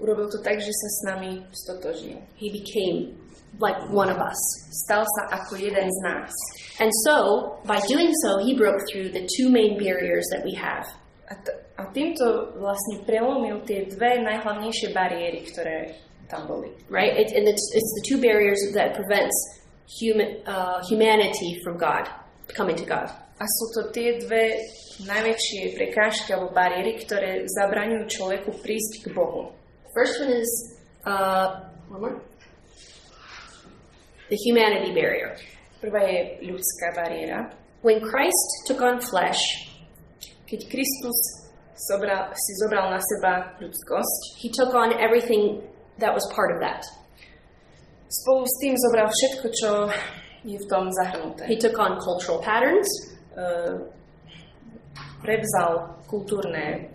Urobil 0.00 0.32
to 0.32 0.40
tak, 0.40 0.58
že 0.58 0.72
sa 0.72 0.88
s 0.88 0.98
nami 1.12 1.32
stotožnil. 1.52 2.24
He 2.40 2.48
became 2.48 3.20
like 3.60 3.76
one 3.92 4.08
of 4.08 4.18
us. 4.18 4.40
Stal 4.86 5.04
sa 5.04 5.22
ako 5.36 5.60
jeden 5.60 5.88
z 5.88 5.98
nás. 6.04 6.32
And 6.80 6.90
so, 7.04 7.60
by 7.68 7.80
doing 7.84 8.08
so, 8.24 8.40
he 8.40 8.56
broke 8.56 8.80
through 8.88 9.12
the 9.12 9.28
two 9.36 9.52
main 9.52 9.76
barriers 9.76 10.24
that 10.32 10.42
we 10.44 10.56
have. 10.56 10.88
A, 11.30 11.36
t- 11.36 11.58
a 11.78 11.84
týmto 11.92 12.56
vlastne 12.58 13.04
prelomil 13.06 13.62
tie 13.68 13.86
dve 13.86 14.18
najhlavnejšie 14.24 14.90
bariéry, 14.96 15.46
ktoré 15.46 15.94
tam 16.26 16.48
boli. 16.48 16.72
Right? 16.88 17.14
It, 17.14 17.36
and 17.36 17.46
it's, 17.46 17.62
it's 17.76 17.92
the 18.00 18.04
two 18.08 18.18
barriers 18.18 18.58
that 18.74 18.96
prevents 18.96 19.36
human, 19.86 20.40
uh, 20.46 20.80
humanity 20.88 21.60
from 21.62 21.76
God, 21.76 22.08
coming 22.56 22.74
to 22.80 22.86
God. 22.86 23.10
A 23.40 23.44
sú 23.44 23.64
to 23.72 23.80
tie 23.92 24.20
dve 24.20 24.58
najväčšie 25.04 25.72
prekážky 25.76 26.36
alebo 26.36 26.52
bariéry, 26.52 27.00
ktoré 27.00 27.48
zabraňujú 27.48 28.04
človeku 28.08 28.50
prísť 28.60 29.08
k 29.08 29.16
Bohu. 29.16 29.52
First 29.94 30.20
one 30.20 30.30
is, 30.30 30.50
uh, 31.04 31.66
one 31.88 32.00
more? 32.00 32.16
The 34.30 34.38
humanity 34.46 34.94
barrier. 34.94 35.34
Prvá 35.82 36.04
je 36.06 36.44
ľudská 36.44 36.94
bariéra. 36.94 37.50
When 37.82 38.04
Christ 38.04 38.68
took 38.68 38.84
on 38.84 39.00
flesh, 39.00 39.40
Keď 40.50 40.66
Kristus 40.66 41.18
zobral, 41.78 42.34
si 42.34 42.52
zobral 42.58 42.90
na 42.90 42.98
seba 42.98 43.54
ľudskosť, 43.62 44.42
he 44.42 44.50
took 44.50 44.74
on 44.74 44.90
everything 44.98 45.62
that 46.02 46.10
was 46.10 46.26
part 46.34 46.50
of 46.50 46.58
that. 46.58 46.82
spolu 48.10 48.42
s 48.42 48.54
tým 48.58 48.74
zobral 48.74 49.06
všetko, 49.06 49.46
čo 49.54 49.70
je 50.42 50.58
v 50.58 50.66
tom 50.66 50.90
zahrnuté. 50.90 51.46
He 51.46 51.54
took 51.54 51.78
on 51.78 52.02
cultural 52.02 52.42
patterns, 52.42 52.90
Uh, 53.30 53.86
prevzal 55.22 56.02
kultúrne 56.10 56.89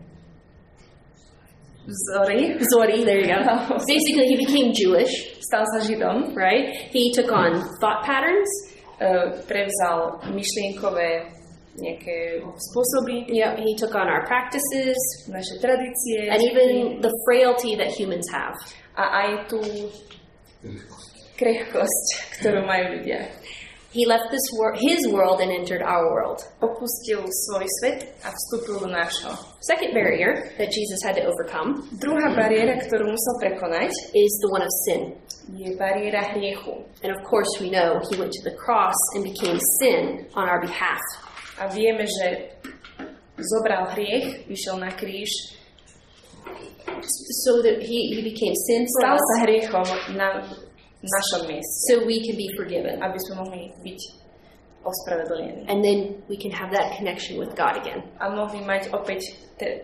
vzory, 1.86 2.58
Zori, 2.74 3.04
there 3.06 3.22
you 3.22 3.30
go. 3.30 3.78
Basically, 3.88 4.28
he 4.28 4.38
became 4.38 4.74
Jewish, 4.74 5.14
sa 5.46 5.64
Židom, 5.82 6.36
right? 6.36 6.90
He 6.92 7.14
took 7.14 7.32
on 7.32 7.62
thought 7.80 8.04
patterns, 8.04 8.50
uh, 9.00 9.38
prevzal 9.46 10.22
myšlienkové 10.34 11.32
nejaké 11.76 12.40
spôsoby, 12.40 13.28
yeah, 13.28 13.52
he 13.60 13.76
took 13.76 13.92
on 13.96 14.08
our 14.08 14.24
practices, 14.24 14.96
naše 15.28 15.60
tradície 15.60 16.32
and 16.32 16.40
even 16.40 17.04
the 17.04 17.12
frailty 17.28 17.76
that 17.76 17.92
humans 17.92 18.24
have. 18.32 18.56
a 18.96 19.04
aj 19.24 19.30
tú 19.52 19.60
krehkosť, 21.36 22.06
ktorú 22.40 22.64
majú 22.64 23.00
ľudia. 23.00 23.28
He 23.96 24.04
left 24.06 24.28
this 24.28 24.44
wor- 24.60 24.76
his 24.76 25.08
world 25.08 25.40
and 25.40 25.48
entered 25.56 25.80
our 25.82 26.12
world. 26.12 26.44
Opustil 26.60 27.24
svoj 27.24 27.64
svet 27.80 28.12
a 28.28 28.30
vstúpil 28.36 28.84
do 28.84 28.90
nášho. 28.92 29.32
Second 29.64 29.96
barrier 29.96 30.52
that 30.60 30.68
Jesus 30.68 31.00
had 31.08 31.16
to 31.16 31.24
overcome 31.24 31.88
Druhá 31.96 32.36
bariéra, 32.36 32.76
ktorú 32.84 33.08
musel 33.08 33.36
prekonať, 33.40 33.96
is 34.12 34.32
the 34.44 34.50
one 34.52 34.64
of 34.68 34.72
sin. 34.84 35.02
je 35.56 35.72
bariéra 35.80 36.36
hriechu. 36.36 36.84
And 37.08 37.16
of 37.16 37.24
course, 37.24 37.48
we 37.64 37.70
know 37.72 38.02
he 38.12 38.20
went 38.20 38.36
to 38.36 38.44
the 38.44 38.56
cross 38.60 38.98
and 39.16 39.24
became 39.24 39.60
sin 39.80 40.28
on 40.36 40.50
our 40.50 40.60
behalf. 40.60 41.00
A 41.64 41.72
vieme, 41.72 42.04
že 42.04 42.52
zobral 43.40 43.96
hriech, 43.96 44.44
na 44.76 44.92
kríž, 44.92 45.32
So 47.46 47.62
that 47.64 47.82
he, 47.82 48.16
he 48.16 48.22
became 48.22 48.54
sin 48.68 48.86
for 48.92 49.08
us 49.16 49.20
sa 49.20 49.46
hriechom 49.46 49.88
na 50.16 50.44
našom 51.08 51.42
mieste, 51.48 51.76
so 51.90 52.06
we 52.06 52.22
can 52.26 52.36
be 52.36 52.50
forgiven. 52.58 52.98
aby 53.02 53.18
sme 53.30 53.34
mohli 53.46 53.62
byť 53.84 54.00
ospravedlnení. 54.86 55.66
And 55.66 55.82
then 55.82 56.22
we 56.30 56.38
can 56.38 56.54
have 56.54 56.70
that 56.74 56.94
connection 56.98 57.38
with 57.42 57.54
God 57.58 57.78
again, 57.78 58.06
A 58.22 58.30
mohli 58.30 58.62
mať 58.62 58.94
opäť 58.94 59.34
te, 59.58 59.82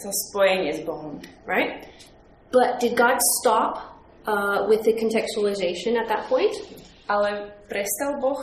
to 0.00 0.08
spojenie 0.30 0.72
s 0.72 0.80
Bohom. 0.84 1.20
right? 1.44 1.84
But 2.48 2.80
did 2.80 2.96
God 2.96 3.20
stop 3.40 4.00
uh, 4.24 4.64
with 4.64 4.80
the 4.88 4.96
contextualization 4.96 6.00
at 6.00 6.08
that 6.08 6.24
point? 6.32 6.56
Ale 7.08 7.52
prestal 7.68 8.16
Boh 8.20 8.40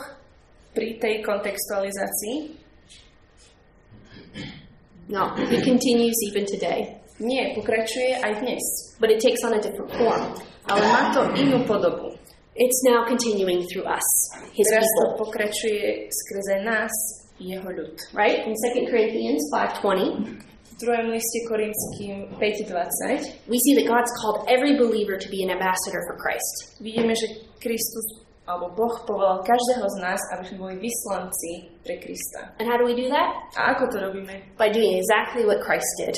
pri 0.74 0.98
tej 1.02 1.22
kontextualizácii? 1.26 2.54
No, 5.08 5.34
he 5.50 5.62
continues 5.62 6.14
even 6.30 6.46
today. 6.46 6.98
Nie, 7.18 7.56
pokračuje 7.56 8.20
aj 8.20 8.32
dnes. 8.44 8.64
But 9.00 9.10
it 9.10 9.20
takes 9.24 9.40
on 9.44 9.56
a 9.56 9.60
different 9.60 9.92
form. 9.96 10.36
Ale 10.68 10.80
má 10.82 11.14
to 11.14 11.22
inú 11.38 11.64
podobu. 11.64 12.12
It's 12.56 12.80
now 12.88 13.04
continuing 13.04 13.68
through 13.68 13.84
us, 13.84 14.08
his 14.56 14.64
Teraz 14.72 14.88
to 14.96 15.20
pokračuje 15.20 16.08
skrze 16.08 16.64
nás, 16.64 16.92
jeho 17.36 17.68
ľud. 17.68 17.96
Right? 18.16 18.48
In 18.48 18.56
2 18.56 18.88
Corinthians 18.88 19.44
5.20, 19.52 20.40
V 20.76 20.84
druhom 20.84 21.08
liste 21.08 21.40
Korinským 21.48 22.36
5.20 22.36 23.48
we 23.48 23.56
see 23.64 23.72
that 23.80 23.88
God's 23.88 24.12
called 24.20 24.44
every 24.44 24.76
believer 24.76 25.16
to 25.16 25.28
be 25.32 25.40
an 25.40 25.48
ambassador 25.48 26.04
for 26.04 26.20
Christ. 26.20 26.76
vidíme, 26.84 27.16
že 27.16 27.32
Kristus 27.64 28.28
alebo 28.44 28.70
Boh 28.76 28.94
povolal 29.08 29.42
každého 29.42 29.88
z 29.90 29.96
nás, 30.04 30.20
aby 30.36 30.42
sme 30.46 30.56
boli 30.60 30.74
vyslanci 30.78 31.66
pre 31.82 31.98
Krista. 31.98 32.54
And 32.62 32.70
how 32.70 32.78
do 32.78 32.86
we 32.86 32.94
do 32.94 33.10
that? 33.10 33.30
A 33.58 33.74
ako 33.74 33.90
to 33.90 33.96
robíme? 34.04 34.54
By 34.54 34.70
doing 34.70 35.00
exactly 35.00 35.42
what 35.42 35.58
Christ 35.64 35.88
did. 35.98 36.14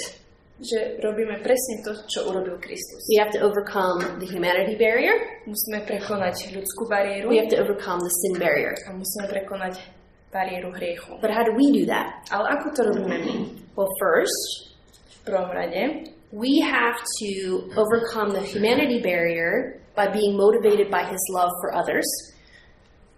Že 0.59 0.99
robíme 0.99 1.39
presne 1.39 1.87
to, 1.87 1.95
čo 2.11 2.27
urobil 2.27 2.59
Kristus. 2.59 2.99
We 3.07 3.23
have 3.23 3.31
to 3.31 3.41
overcome 3.47 4.19
the 4.19 4.27
humanity 4.27 4.75
barrier. 4.75 5.15
Musíme 5.47 5.87
prekonať 5.87 6.51
ľudskú 6.51 6.91
bariéru 6.91 7.31
We 7.31 7.39
have 7.39 7.51
to 7.55 7.63
overcome 7.63 8.03
the 8.03 8.11
sin 8.11 8.35
barrier. 8.43 8.75
a 8.87 8.91
musíme 8.91 9.31
prekonať 9.31 9.79
bariéru 10.35 10.75
hriechu. 10.75 11.15
But 11.23 11.31
how 11.31 11.47
do 11.47 11.55
we 11.55 11.71
do 11.71 11.87
that? 11.87 12.27
Ale 12.35 12.59
ako 12.59 12.67
to 12.75 12.81
robíme 12.91 13.17
my? 13.23 13.35
Well, 13.79 13.89
first, 14.03 14.75
V 15.23 15.31
prvom 15.31 15.53
rade 15.55 16.11
we 16.29 16.61
have 16.61 16.99
to 17.25 17.31
overcome 17.73 18.37
the 18.37 18.45
humanity 18.45 19.01
barrier 19.01 19.81
by 19.97 20.09
being 20.13 20.37
motivated 20.37 20.91
by 20.93 21.05
his 21.07 21.21
love 21.33 21.49
for 21.63 21.73
others. 21.73 22.05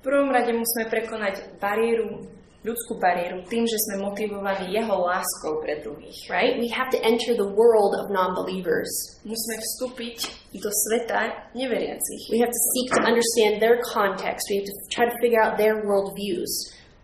V 0.01 0.07
prvom 0.07 0.30
rade 0.30 0.53
musíme 0.55 0.86
prekonať 0.86 1.59
bariéru, 1.59 2.24
ľudskú 2.61 3.01
bariéru 3.01 3.41
tým, 3.49 3.65
že 3.65 3.79
sme 3.89 4.05
motivovaní 4.05 4.77
jeho 4.77 4.93
láskou 4.93 5.65
pre 5.65 5.81
druhých. 5.81 6.21
Right? 6.29 6.61
We 6.61 6.69
have 6.73 6.93
to 6.93 7.01
enter 7.01 7.33
the 7.33 7.49
world 7.49 7.97
of 7.97 8.13
non-believers. 8.13 8.91
Musíme 9.25 9.57
vstúpiť 9.61 10.17
do 10.61 10.69
sveta 10.69 11.51
neveriacich. 11.57 12.29
We 12.29 12.41
have 12.45 12.53
to 12.53 12.63
seek 12.77 12.93
to 12.97 13.03
understand 13.07 13.65
their 13.65 13.81
context. 13.81 14.45
We 14.53 14.61
have 14.61 14.69
to 14.69 14.77
try 14.93 15.05
to 15.09 15.17
figure 15.25 15.41
out 15.41 15.57
their 15.57 15.81
worldviews. 15.81 16.53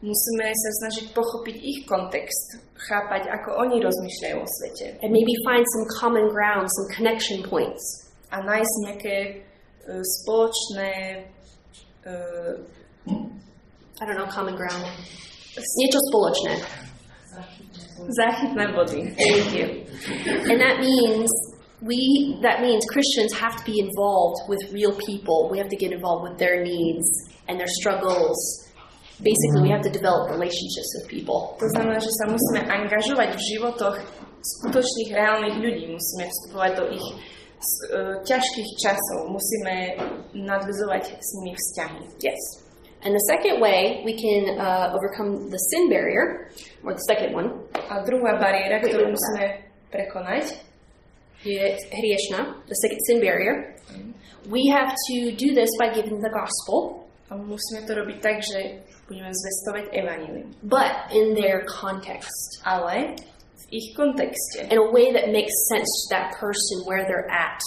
Musíme 0.04 0.52
sa 0.52 0.70
snažiť 0.84 1.16
pochopiť 1.16 1.56
ich 1.56 1.88
kontext, 1.88 2.60
chápať, 2.76 3.32
ako 3.32 3.64
oni 3.64 3.80
rozmýšľajú 3.80 4.36
o 4.36 4.44
svete 4.44 5.00
and 5.00 5.08
maybe 5.08 5.32
find 5.48 5.64
some 5.72 5.88
common 5.96 6.28
ground, 6.28 6.68
some 6.68 6.88
connection 6.92 7.40
points. 7.40 8.06
a 8.30 8.42
nájsť 8.42 8.74
nejaké 8.84 9.16
e, 9.22 9.32
spoločné 10.02 10.92
e, 12.04 12.12
I 13.96 14.02
don't 14.04 14.18
know, 14.18 14.28
common 14.28 14.56
ground. 14.56 14.84
Niečo 15.56 15.98
spoločné. 16.12 16.84
záchytné 18.08 18.64
body. 18.72 19.14
Thank 19.16 19.54
you. 19.54 19.66
And 20.50 20.60
that 20.60 20.80
means 20.80 21.30
we 21.82 22.38
that 22.42 22.60
means 22.60 22.84
Christians 22.92 23.32
have 23.34 23.56
to 23.56 23.64
be 23.64 23.80
involved 23.80 24.48
with 24.48 24.60
real 24.72 24.94
people. 24.94 25.48
We 25.50 25.58
have 25.58 25.68
to 25.68 25.76
get 25.76 25.92
involved 25.92 26.30
with 26.30 26.38
their 26.38 26.62
needs 26.62 27.06
and 27.48 27.58
their 27.58 27.70
struggles. 27.80 28.36
Basically, 29.16 29.62
we 29.62 29.70
have 29.70 29.80
to 29.80 29.90
develop 29.90 30.28
relationships 30.28 30.90
with 31.00 31.08
people. 31.08 31.56
To 31.56 31.68
znamená, 31.72 31.96
že 32.04 32.12
sa 32.20 32.28
musíme 32.28 32.68
angažovať 32.68 33.32
v 33.32 33.40
životoch 33.48 33.96
skutočných 34.60 35.10
reálnych 35.16 35.56
ľudí. 35.56 35.88
Musíme 35.88 36.28
vstupovať 36.28 36.70
do 36.76 36.84
ich 36.92 37.06
e, 37.08 37.14
ťažkých 38.28 38.70
časov. 38.76 39.32
Musíme 39.32 39.96
nadvezovať 40.36 41.16
s 41.16 41.28
nimi 41.40 41.56
vzťahy. 41.56 42.04
Yes. 42.20 42.65
And 43.06 43.14
the 43.14 43.22
second 43.30 43.62
way 43.62 44.02
we 44.02 44.18
can 44.18 44.58
uh, 44.58 44.90
overcome 44.90 45.46
the 45.48 45.58
sin 45.70 45.86
barrier, 45.88 46.50
or 46.82 46.90
the 46.92 47.06
second 47.06 47.30
one, 47.32 47.62
A 47.86 48.02
druhá 48.02 48.34
bariéra, 48.34 48.82
ktorú 48.82 49.14
musíme 49.14 49.62
prekonať, 49.94 50.58
je 51.46 51.62
hriešna, 51.94 52.66
the 52.66 52.74
second 52.82 52.98
sin 53.06 53.22
barrier, 53.22 53.78
we 54.50 54.66
have 54.74 54.90
to 54.90 55.30
do 55.38 55.54
this 55.54 55.70
by 55.78 55.94
giving 55.94 56.18
the 56.18 56.32
gospel, 56.34 57.06
a 57.30 57.38
musíme 57.38 57.86
to 57.86 57.94
robiť 57.94 58.18
tak, 58.18 58.42
že 58.42 58.82
budeme 59.06 59.30
zvestovať 59.30 59.84
evanílium. 59.94 60.50
but 60.66 61.06
in 61.14 61.30
their 61.38 61.62
context, 61.70 62.58
Ale 62.66 63.14
v 63.54 63.64
ich 63.70 63.94
kontexte. 63.94 64.66
in 64.66 64.78
a 64.82 64.88
way 64.90 65.14
that 65.14 65.30
makes 65.30 65.54
sense 65.70 65.86
to 65.86 66.18
that 66.18 66.34
person 66.42 66.82
where 66.90 67.06
they're 67.06 67.30
at. 67.30 67.62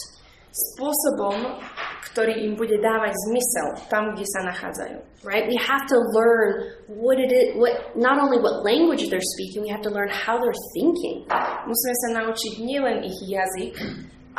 Spôsobom, 0.52 1.64
ktorý 2.00 2.47
im 2.47 2.56
bude 2.56 2.80
dávať 2.80 3.12
zmysel 3.28 3.68
tam, 3.91 4.16
kde 4.16 4.26
sa 4.28 4.41
nachádzajú. 4.47 4.97
Right? 5.28 5.45
We 5.52 5.60
have 5.60 5.84
to 5.91 5.97
learn 6.16 6.80
what 6.88 7.20
it 7.20 7.32
is, 7.32 7.60
what 7.60 7.91
not 8.00 8.18
only 8.24 8.39
what 8.39 8.64
language 8.64 9.12
they're 9.12 9.30
speaking, 9.36 9.62
we 9.68 9.72
have 9.72 9.84
to 9.84 9.91
learn 9.91 10.08
how 10.08 10.39
they're 10.39 10.62
thinking. 10.76 11.28
Musíme 11.68 11.95
sa 12.08 12.24
naučiť 12.24 12.54
nielen 12.64 13.04
ich 13.04 13.20
jazyk, 13.28 13.76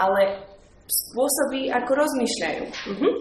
ale 0.00 0.40
spôsoby, 0.88 1.68
ako 1.70 1.90
rozmýšľajú. 2.00 2.62
hmm 2.96 3.14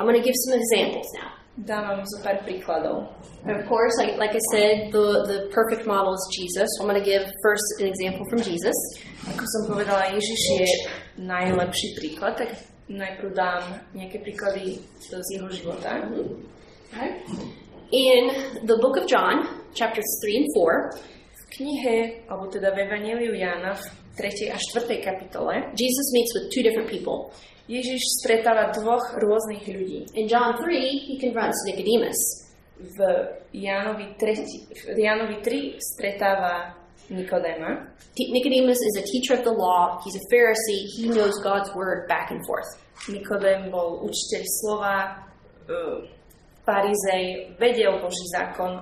I'm 0.00 0.08
going 0.08 0.16
to 0.16 0.24
give 0.24 0.34
some 0.48 0.56
examples 0.56 1.04
now. 1.20 1.36
Dávam 1.60 2.00
zo 2.08 2.24
pár 2.24 2.40
príkladov. 2.40 3.12
And 3.44 3.52
of 3.60 3.68
course, 3.68 3.92
like, 4.00 4.16
like 4.16 4.32
I 4.32 4.40
said, 4.48 4.88
the, 4.96 5.28
the 5.28 5.38
perfect 5.52 5.84
model 5.84 6.16
is 6.16 6.24
Jesus. 6.32 6.64
So 6.76 6.84
I'm 6.84 6.88
going 6.88 6.96
to 6.96 7.04
give 7.04 7.20
first 7.44 7.68
an 7.80 7.86
example 7.92 8.24
from 8.32 8.40
Jesus. 8.40 8.72
Ako 9.28 9.44
som 9.44 9.76
povedala, 9.76 10.08
Ježiš 10.16 10.40
je 10.56 10.64
najlepší 11.20 12.00
príklad, 12.00 12.40
tak 12.40 12.56
najprv 12.90 13.30
dám 13.30 13.62
nejaké 13.94 14.18
príklady 14.18 14.82
z 14.98 15.26
jeho 15.38 15.48
života. 15.54 16.02
Okay. 16.90 17.22
In 17.94 18.22
the 18.66 18.78
book 18.82 18.98
of 18.98 19.06
John, 19.06 19.46
chapters 19.74 20.06
3 20.26 20.42
and 20.42 20.48
4, 20.50 20.98
V 21.30 21.42
knihe, 21.54 22.26
alebo 22.26 22.50
teda 22.50 22.74
v 22.74 22.86
Evangeliu 22.86 23.34
Jána 23.34 23.74
v 23.78 23.84
3. 24.18 24.50
a 24.50 24.58
4. 24.58 25.02
kapitole 25.02 25.70
Jesus 25.78 26.06
meets 26.14 26.30
with 26.34 26.50
two 26.50 26.62
different 26.62 26.90
people. 26.90 27.30
Ježiš 27.70 28.02
stretáva 28.18 28.74
dvoch 28.74 29.14
rôznych 29.14 29.62
ľudí. 29.70 30.02
In 30.18 30.26
John 30.26 30.58
3, 30.58 30.66
he 31.06 31.14
confronts 31.22 31.62
Nicodemus. 31.62 32.18
V 32.80 32.98
Jánovi, 33.54 34.18
3, 34.18 34.90
v 34.90 34.98
Jánovi 34.98 35.38
3 35.38 35.78
stretáva 35.78 36.79
Nikodéma. 37.10 37.90
T- 38.14 38.30
Nicodemus 38.30 38.78
is 38.78 38.94
a 39.02 39.04
teacher 39.04 39.34
of 39.34 39.44
the 39.44 39.52
law, 39.52 40.00
he's 40.04 40.14
a 40.14 40.24
Pharisee, 40.30 40.86
he 40.96 41.08
knows 41.10 41.34
God's 41.42 41.74
word 41.74 42.06
back 42.08 42.30
and 42.30 42.40
forth. 42.46 42.70
Nikodém 43.10 43.70
bol 43.70 44.06
učiteľ 44.06 44.42
slova, 44.62 44.96
uh, 45.66 46.06
farizej, 46.62 47.56
vedel 47.58 47.98
Boží 47.98 48.26
zákon 48.36 48.78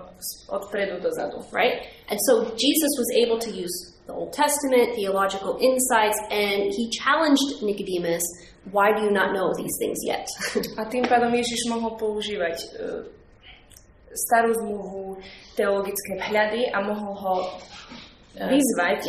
odpredu 0.50 1.00
dozadu. 1.00 1.40
right? 1.52 1.88
And 2.10 2.18
so 2.28 2.52
Jesus 2.52 2.92
was 2.98 3.08
able 3.16 3.38
to 3.38 3.50
use 3.50 3.94
the 4.06 4.12
Old 4.12 4.32
Testament, 4.32 4.96
theological 4.96 5.56
insights, 5.60 6.18
and 6.30 6.72
he 6.74 6.90
challenged 6.90 7.62
Nicodemus, 7.62 8.24
why 8.72 8.92
do 8.92 9.04
you 9.04 9.12
not 9.12 9.32
know 9.32 9.52
these 9.56 9.72
things 9.78 9.98
yet? 10.04 10.26
A 10.80 10.84
tým 10.84 11.04
pádom 11.08 11.32
Ježiš 11.32 11.68
mohol 11.72 11.96
používať 11.96 12.56
uh, 12.76 13.04
starú 14.12 14.52
zmluvu, 14.58 15.20
teologické 15.54 16.18
vhľady 16.18 16.72
a 16.72 16.78
mohol 16.82 17.14
ho 17.14 17.34
vyzvať, 18.46 19.02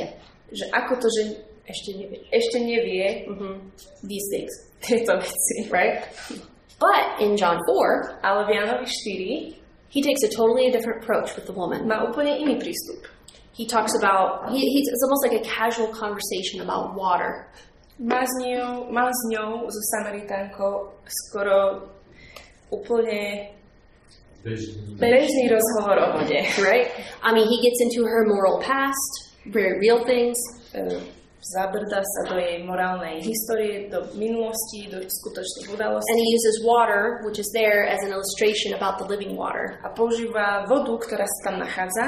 že 0.49 0.65
ako 0.73 0.97
to, 0.97 1.07
že 1.13 1.21
ešte 1.69 1.91
nevie, 1.93 2.19
ešte 2.33 2.57
nevie 2.57 3.29
these 4.01 4.25
things, 4.33 4.53
tieto 4.81 5.21
veci. 5.21 5.69
right? 5.69 6.09
But 6.79 7.21
in 7.21 7.37
John 7.37 7.59
4, 7.67 8.23
Ale 8.23 8.47
v 8.47 8.49
Jánovi 8.57 8.87
4 8.87 9.93
he 9.93 10.01
takes 10.01 10.21
a 10.23 10.29
totally 10.33 10.71
different 10.71 11.03
approach 11.03 11.35
with 11.37 11.45
the 11.45 11.53
woman. 11.53 11.85
má 11.85 12.01
úplne 12.05 12.39
iný 12.41 12.57
prístup. 12.57 13.05
He 13.53 13.67
talks 13.67 13.91
about, 13.99 14.47
he, 14.55 14.61
he's, 14.63 14.87
it's 14.87 15.03
almost 15.03 15.23
like 15.27 15.35
a 15.35 15.43
casual 15.43 15.91
conversation 15.91 16.63
about 16.63 16.95
water. 16.95 17.51
Má 17.99 18.23
s 18.23 18.31
ňou, 18.39 18.87
má 18.87 19.11
s 19.11 19.21
ňou 19.35 19.67
so 19.67 19.81
Samaritánkou 19.99 20.95
skoro 21.03 21.83
úplne 22.71 23.51
bežný 24.43 25.49
rozhovor 25.49 25.97
o 25.99 26.07
vode. 26.19 26.39
Right? 26.63 26.87
I 27.23 27.33
mean, 27.33 27.47
he 27.47 27.61
gets 27.61 27.79
into 27.81 28.07
her 28.07 28.25
moral 28.25 28.59
past, 28.61 29.35
very 29.45 29.79
real 29.79 30.05
things, 30.05 30.37
E, 30.73 31.01
Zabrda 31.39 32.03
sa 32.03 32.21
do 32.27 32.35
jej 32.35 32.59
morálnej 32.67 33.23
histórie, 33.23 33.87
do 33.87 34.11
minulosti, 34.19 34.91
do 34.91 34.99
skutočných 34.99 35.71
and 35.71 35.75
udalostí 35.79 36.11
he 36.19 36.35
uses 36.35 36.55
water, 36.67 37.23
which 37.23 37.39
is 37.39 37.47
there 37.55 37.87
as 37.87 37.99
an 38.03 38.11
illustration 38.11 38.75
about 38.75 38.99
the 38.99 39.07
living 39.07 39.39
water. 39.39 39.79
a 39.79 39.89
používa 39.95 40.67
vodu, 40.67 40.99
ktorá 40.99 41.23
sa 41.23 41.39
tam 41.47 41.63
nachádza, 41.63 42.05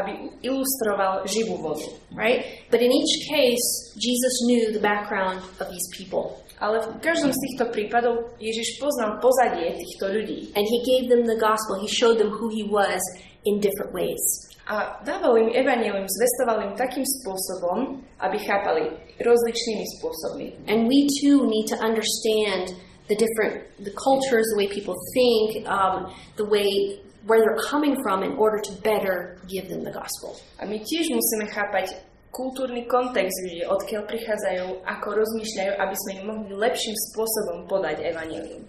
aby 0.00 0.32
ilustroval 0.40 1.28
živú 1.28 1.60
vodu. 1.60 1.84
right? 2.16 2.64
But 2.72 2.80
in 2.80 2.88
each 2.88 3.14
case, 3.28 3.66
Jesus 4.00 4.34
knew 4.48 4.72
the 4.72 4.80
background 4.80 5.44
of 5.60 5.68
these 5.68 5.88
people. 5.92 6.40
Ale 6.60 6.80
v 6.80 7.00
každom 7.00 7.32
z 7.32 7.38
týchto 7.40 7.72
prípadov 7.72 8.36
Ježiš 8.36 8.76
poznal 8.80 9.16
pozadie 9.20 9.76
týchto 9.80 10.12
ľudí 10.12 10.52
And 10.52 10.64
he 10.68 10.78
gave 10.84 11.08
them 11.08 11.24
the 11.24 11.40
gospel. 11.40 11.80
He 11.80 11.88
showed 11.88 12.20
them 12.20 12.28
who 12.28 12.52
he 12.52 12.68
was 12.68 13.00
in 13.48 13.60
different 13.64 13.96
ways. 13.96 14.20
A 14.68 15.00
dával 15.04 15.36
im 15.40 15.50
evanelium, 15.56 16.06
zvestoval 16.06 16.68
im 16.68 16.72
takým 16.76 17.04
spôsobom, 17.04 18.04
aby 18.20 18.38
chápali 18.38 18.92
rozličnými 19.20 19.86
spôsobmi. 19.98 20.46
And 20.68 20.86
we 20.86 21.08
too 21.20 21.48
need 21.48 21.66
to 21.72 21.76
understand 21.80 22.76
the 23.10 23.16
different, 23.18 23.66
the 23.82 23.94
cultures, 23.96 24.46
the 24.54 24.58
way 24.58 24.68
people 24.70 24.94
think, 25.16 25.66
um, 25.66 26.12
the 26.36 26.46
way 26.46 27.00
where 27.26 27.40
they're 27.40 27.64
coming 27.68 27.96
from 28.02 28.22
in 28.22 28.32
order 28.38 28.60
to 28.64 28.72
better 28.80 29.38
give 29.48 29.68
them 29.68 29.84
the 29.84 29.92
gospel. 29.92 30.38
A 30.60 30.64
my 30.64 30.80
tiež 30.80 31.10
musíme 31.12 31.50
chápať 31.52 32.00
kultúrny 32.30 32.86
kontext 32.86 33.34
ľudí, 33.44 33.66
odkiaľ 33.66 34.02
prichádzajú, 34.06 34.66
ako 34.86 35.08
rozmýšľajú, 35.18 35.72
aby 35.76 35.94
sme 36.06 36.12
im 36.16 36.24
mohli 36.30 36.54
lepším 36.54 36.94
spôsobom 37.10 37.66
podať 37.66 38.06
evanelium. 38.06 38.64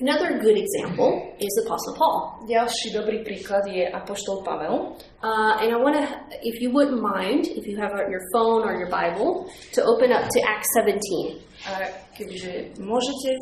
Another 0.00 0.40
good 0.40 0.56
example 0.56 1.36
is 1.38 1.52
Apostle 1.66 1.94
Paul. 1.94 2.48
Ďalší 2.48 2.96
dobrý 2.96 3.22
príklad 3.22 3.68
je 3.68 3.86
Apoštol 3.86 4.42
Pavel. 4.42 4.96
Uh, 5.22 5.60
and 5.60 5.68
I 5.70 5.76
want 5.76 5.94
to, 5.94 6.04
if 6.42 6.58
you 6.64 6.72
wouldn't 6.72 6.98
mind, 6.98 7.46
if 7.52 7.68
you 7.68 7.76
have 7.76 7.92
your 8.08 8.24
phone 8.32 8.64
or 8.64 8.74
your 8.74 8.88
Bible, 8.88 9.46
to 9.76 9.84
open 9.84 10.10
up 10.10 10.26
to 10.26 10.38
Acts 10.48 10.72
17. 10.80 11.38
A 11.68 11.92
keďže 12.16 12.74
môžete, 12.80 13.36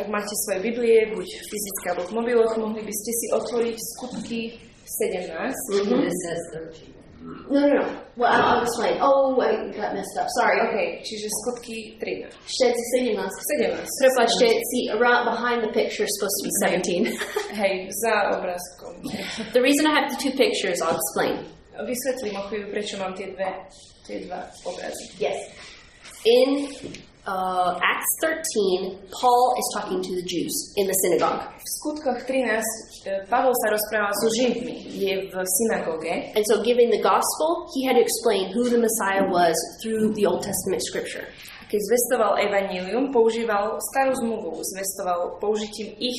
ak 0.00 0.08
máte 0.10 0.32
svoje 0.48 0.64
Biblie, 0.64 1.12
buď 1.12 1.28
fyzické 1.28 1.86
alebo 1.92 2.08
v 2.08 2.12
mobiloch, 2.24 2.52
mohli 2.56 2.82
by 2.82 2.94
ste 2.96 3.12
si 3.12 3.26
otvoriť 3.36 3.76
skutky 3.76 4.40
17. 4.82 5.54
This 5.92 6.16
says 6.24 6.42
13. 6.82 6.95
No, 7.50 7.60
no, 7.60 7.74
no. 7.74 8.02
Well, 8.16 8.32
I'll, 8.32 8.56
I'll 8.56 8.62
explain. 8.62 8.98
Oh, 9.00 9.40
I 9.40 9.70
got 9.72 9.94
messed 9.94 10.16
up. 10.18 10.26
Sorry. 10.38 10.60
OK, 10.60 11.02
čiže 11.04 11.26
skutky 11.42 11.98
13. 12.00 12.32
Shed's 12.46 12.80
17. 12.96 13.18
17. 13.60 13.86
Prepačte, 14.00 14.48
see, 14.72 14.90
around 14.90 15.24
behind 15.26 15.62
the 15.62 15.72
picture 15.72 16.04
is 16.04 16.12
supposed 16.16 16.38
to 16.40 16.44
be 16.48 16.54
17. 16.80 17.12
Hej, 17.60 17.74
za 18.02 18.36
obrázkom. 18.36 18.94
the 19.56 19.62
reason 19.62 19.86
I 19.86 19.92
have 19.94 20.08
the 20.10 20.20
two 20.20 20.34
pictures, 20.36 20.80
I'll 20.80 20.96
explain. 20.96 21.44
Vysvetlím 21.76 22.40
o 22.40 22.42
chvíľu, 22.48 22.72
prečo 22.72 22.96
mám 22.96 23.12
tie 23.12 23.36
dve, 23.36 23.52
tie 24.08 24.24
dva 24.24 24.48
obrazy. 24.64 25.12
Yes. 25.20 25.36
In 26.24 26.72
uh, 27.28 27.76
Acts 27.76 28.12
13, 28.24 28.96
Paul 29.12 29.54
is 29.60 29.66
talking 29.76 30.00
to 30.00 30.12
the 30.16 30.24
Jews 30.24 30.72
in 30.80 30.88
the 30.88 30.96
synagogue. 31.04 31.44
V 31.52 31.66
skutkoch 31.84 32.24
13 32.24 32.64
Pavol 33.30 33.54
sa 33.62 33.70
rozprával 33.70 34.12
so 34.18 34.26
Židmi, 34.34 34.76
je 34.90 35.12
v 35.30 35.34
synagóge 35.34 36.34
And 36.34 36.44
so, 36.46 36.58
giving 36.62 36.90
the 36.90 37.02
gospel, 37.02 37.70
he 37.74 37.86
had 37.86 37.94
to 37.94 38.02
explain 38.02 38.50
who 38.50 38.66
the 38.66 38.78
Messiah 38.78 39.24
was 39.30 39.54
through 39.82 40.12
the 40.18 40.26
Old 40.26 40.42
Testament 40.42 40.82
scripture. 40.82 41.24
Keď 41.66 41.80
zvestoval 41.82 42.38
evanílium, 42.46 43.10
používal 43.10 43.82
starú 43.90 44.14
zmluvu, 44.22 44.62
zvestoval 44.62 45.42
použitím 45.42 45.98
ich 45.98 46.18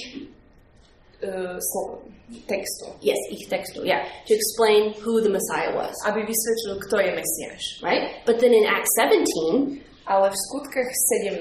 uh, 1.23 1.55
slov, 1.55 2.03
textu, 2.43 2.91
Yes, 2.99 3.15
ich 3.31 3.47
textu, 3.47 3.87
yeah, 3.87 4.03
to 4.27 4.35
explain 4.35 4.91
who 4.99 5.23
the 5.23 5.31
Messiah 5.31 5.71
was. 5.71 5.95
aby 6.03 6.27
vysvetlil, 6.27 6.75
kto 6.83 6.95
je 6.99 7.11
Mesiáš. 7.15 7.63
right? 7.79 8.19
But 8.27 8.43
then 8.43 8.51
in 8.51 8.67
Acts 8.67 8.91
17, 8.99 9.79
Ale 10.07 10.31
v 10.31 10.37
skutkách 10.39 10.89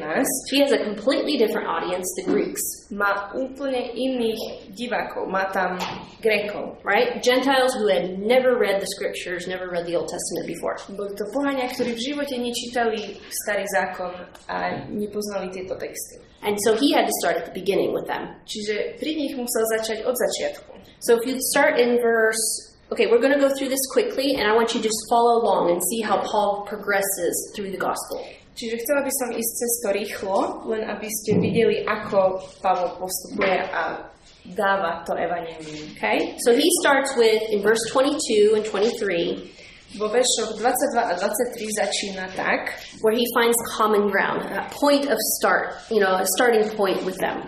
17 0.02 0.26
he 0.50 0.58
has 0.58 0.74
a 0.74 0.82
completely 0.82 1.38
different 1.38 1.70
audience, 1.70 2.02
the 2.18 2.26
Greeks, 2.26 2.90
má 2.90 3.30
úplne 3.30 3.94
iných 3.94 4.74
divákov. 4.74 5.30
Má 5.30 5.46
tam 5.54 5.78
Grékov. 6.18 6.82
right? 6.82 7.22
Gentiles 7.22 7.78
who 7.78 7.86
had 7.86 8.18
never 8.18 8.58
read 8.58 8.82
the 8.82 8.90
scriptures, 8.90 9.46
never 9.46 9.70
read 9.70 9.86
the 9.86 9.94
Old 9.94 10.10
Testament 10.10 10.50
before. 10.50 10.74
Boli 10.90 11.14
to 11.14 11.26
pohania, 11.30 11.70
ktorí 11.70 11.94
v 11.94 12.02
živote 12.10 12.34
nečítali 12.34 13.22
starý 13.30 13.62
zákon 13.70 14.10
a 14.50 14.86
nepoznali 14.90 15.46
tieto 15.54 15.78
texty. 15.78 16.18
And 16.42 16.58
so 16.66 16.74
he 16.74 16.90
had 16.90 17.06
to 17.06 17.14
start 17.22 17.38
at 17.38 17.46
the 17.46 17.54
beginning 17.54 17.94
with 17.94 18.10
them. 18.10 18.34
Čiže 18.50 18.98
pri 18.98 19.14
nich 19.14 19.38
musel 19.38 19.62
začať 19.78 20.02
od 20.02 20.14
začiatku. 20.18 20.70
So 21.06 21.14
if 21.14 21.22
you 21.22 21.38
start 21.54 21.78
in 21.78 22.02
verse, 22.02 22.42
okay, 22.90 23.06
we're 23.06 23.22
going 23.22 23.34
to 23.34 23.42
go 23.42 23.50
through 23.54 23.70
this 23.70 23.82
quickly, 23.94 24.34
and 24.34 24.46
I 24.46 24.54
want 24.54 24.74
you 24.74 24.82
to 24.82 24.86
just 24.86 25.00
follow 25.10 25.42
along 25.42 25.70
and 25.70 25.78
see 25.90 26.02
how 26.02 26.18
Paul 26.22 26.66
progresses 26.66 27.34
through 27.54 27.70
the 27.70 27.78
gospel. 27.78 28.26
Čiže 28.56 28.80
chcela 28.80 29.04
by 29.04 29.12
som 29.12 29.28
ísť 29.36 29.52
cez 29.52 29.72
to 29.84 29.88
rýchlo, 29.92 30.36
len 30.72 30.82
aby 30.88 31.08
ste 31.12 31.36
videli, 31.36 31.84
ako 31.84 32.40
Pavol 32.64 32.96
postupuje 32.96 33.60
a 33.68 34.00
dáva 34.48 35.04
to 35.04 35.12
evanelium. 35.12 35.92
Okay? 35.96 36.40
So 36.40 36.56
he 36.56 36.64
starts 36.80 37.12
with, 37.20 37.44
in 37.52 37.60
verse 37.60 37.84
22 37.92 38.56
and 38.56 38.64
23, 38.64 39.52
Vo 39.96 40.10
veršoch 40.10 40.58
22 40.58 40.98
a 40.98 41.14
23 41.14 41.78
začína 41.78 42.26
tak, 42.34 42.74
where 43.06 43.14
he 43.14 43.22
finds 43.38 43.56
common 43.78 44.10
ground, 44.10 44.42
a 44.42 44.66
point 44.74 45.06
of 45.06 45.16
start, 45.38 45.78
you 45.94 46.02
know, 46.02 46.18
a 46.18 46.26
starting 46.36 46.66
point 46.74 47.00
with 47.06 47.16
them. 47.22 47.38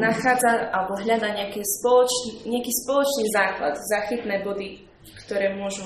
nachádza 0.00 0.72
alebo 0.72 0.96
hľada 0.96 1.28
nejaký 1.36 1.60
spoločný, 1.60 2.48
nejaký 2.48 2.72
spoločný 2.84 3.24
základ, 3.36 3.74
záchytné 3.92 4.40
body, 4.40 4.80
ktoré, 5.24 5.52
môžu, 5.54 5.84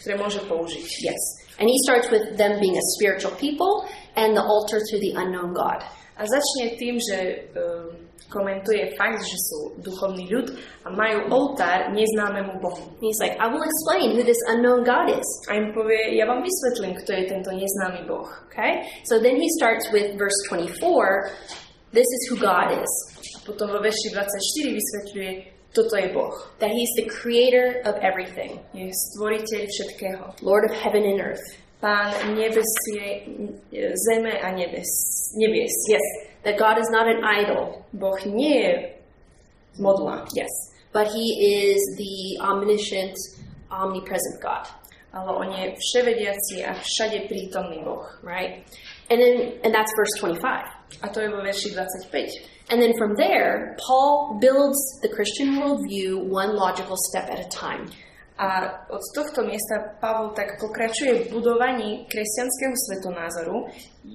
ktoré 0.00 0.14
môže 0.16 0.40
použiť. 0.46 0.86
Yes. 1.02 1.22
And 1.60 1.68
he 1.68 1.76
starts 1.84 2.10
with 2.10 2.40
them 2.40 2.58
being 2.58 2.76
a 2.76 2.84
spiritual 2.96 3.36
people 3.36 3.84
and 4.16 4.34
the 4.34 4.42
altar 4.42 4.80
to 4.80 4.96
the 4.98 5.12
unknown 5.20 5.52
God. 5.52 5.84
A 6.16 6.24
začne 6.24 6.76
tým, 6.76 6.96
že 7.00 7.48
uh, 7.52 7.92
komentuje 8.32 8.94
fakt, 8.96 9.20
že 9.20 9.36
sú 9.36 9.58
duchovný 9.82 10.30
ľud 10.30 10.54
a 10.86 10.88
majú 10.94 11.18
oltár 11.28 11.90
neznámemu 11.92 12.62
Bohu. 12.62 12.96
He's 13.02 13.18
like, 13.18 13.36
I 13.36 13.50
will 13.50 13.60
explain 13.60 14.16
who 14.16 14.22
this 14.22 14.38
unknown 14.48 14.86
God 14.86 15.10
is. 15.10 15.28
A 15.50 15.58
im 15.58 15.74
povie, 15.74 16.16
ja 16.16 16.24
vám 16.24 16.40
vysvetlím, 16.40 16.96
kto 17.02 17.10
je 17.12 17.24
tento 17.28 17.50
neznámy 17.52 18.06
Boh. 18.06 18.30
Okay? 18.48 18.86
So 19.04 19.18
then 19.18 19.36
he 19.36 19.50
starts 19.58 19.90
with 19.90 20.16
verse 20.16 20.36
24. 20.48 21.34
This 21.92 22.06
is 22.06 22.22
who 22.30 22.38
God 22.38 22.72
is. 22.72 22.92
A 23.36 23.38
potom 23.44 23.68
vo 23.68 23.82
verši 23.82 24.14
24 24.14 24.78
vysvetľuje, 24.78 25.30
toto 25.74 25.96
je 25.96 26.08
Boh. 26.12 26.34
That 26.58 26.70
he's 26.70 26.90
the 26.96 27.06
creator 27.08 27.80
of 27.84 27.94
everything, 28.02 28.58
Je 28.74 28.90
stvoriteľ 28.90 29.62
všetkého. 29.70 30.22
Lord 30.42 30.64
of 30.66 30.72
heaven 30.74 31.04
and 31.04 31.20
earth. 31.20 31.42
Pán 31.80 32.12
nebesie, 32.36 33.24
zeme 33.96 34.36
a 34.36 34.52
nebes, 34.52 34.90
nebies. 35.38 35.72
Yes. 35.88 36.04
That 36.44 36.58
God 36.58 36.76
is 36.76 36.88
not 36.92 37.08
an 37.08 37.24
idol. 37.24 37.84
Boh 37.92 38.18
nie 38.26 38.60
je 38.60 38.74
modla, 39.80 40.26
Yes. 40.36 40.50
But 40.92 41.06
he 41.14 41.26
is 41.70 41.78
the 41.96 42.42
omniscient, 42.42 43.14
omnipresent 43.70 44.42
God. 44.42 44.66
ale 45.12 45.30
on 45.34 45.50
je 45.50 45.74
vševediaci 45.74 46.62
a 46.66 46.74
všade 46.74 47.26
prítomný 47.26 47.82
Boh. 47.82 48.06
Right? 48.22 48.62
And 49.10 49.18
then 49.18 49.58
and 49.66 49.74
that's 49.74 49.90
verse 49.98 50.14
25. 50.22 50.66
A 51.02 51.08
to 51.08 51.20
je 51.20 51.28
vo 51.28 51.40
verši 51.42 51.70
25. 51.74 52.70
And 52.70 52.78
then 52.82 52.94
from 52.98 53.16
there, 53.16 53.76
Paul 53.78 54.38
builds 54.38 54.78
the 55.02 55.10
Christian 55.10 55.58
worldview 55.58 56.22
one 56.30 56.54
logical 56.54 56.96
step 57.10 57.26
at 57.30 57.40
a 57.42 57.48
time. 57.50 57.90
A 58.40 58.72
od 58.88 59.02
tohto 59.12 59.44
miesta 59.44 60.00
Pavol 60.00 60.32
tak 60.32 60.56
pokračuje 60.56 61.28
v 61.28 61.30
budovaní 61.34 62.08
kresťanského 62.08 62.72
svetonázoru 62.72 63.56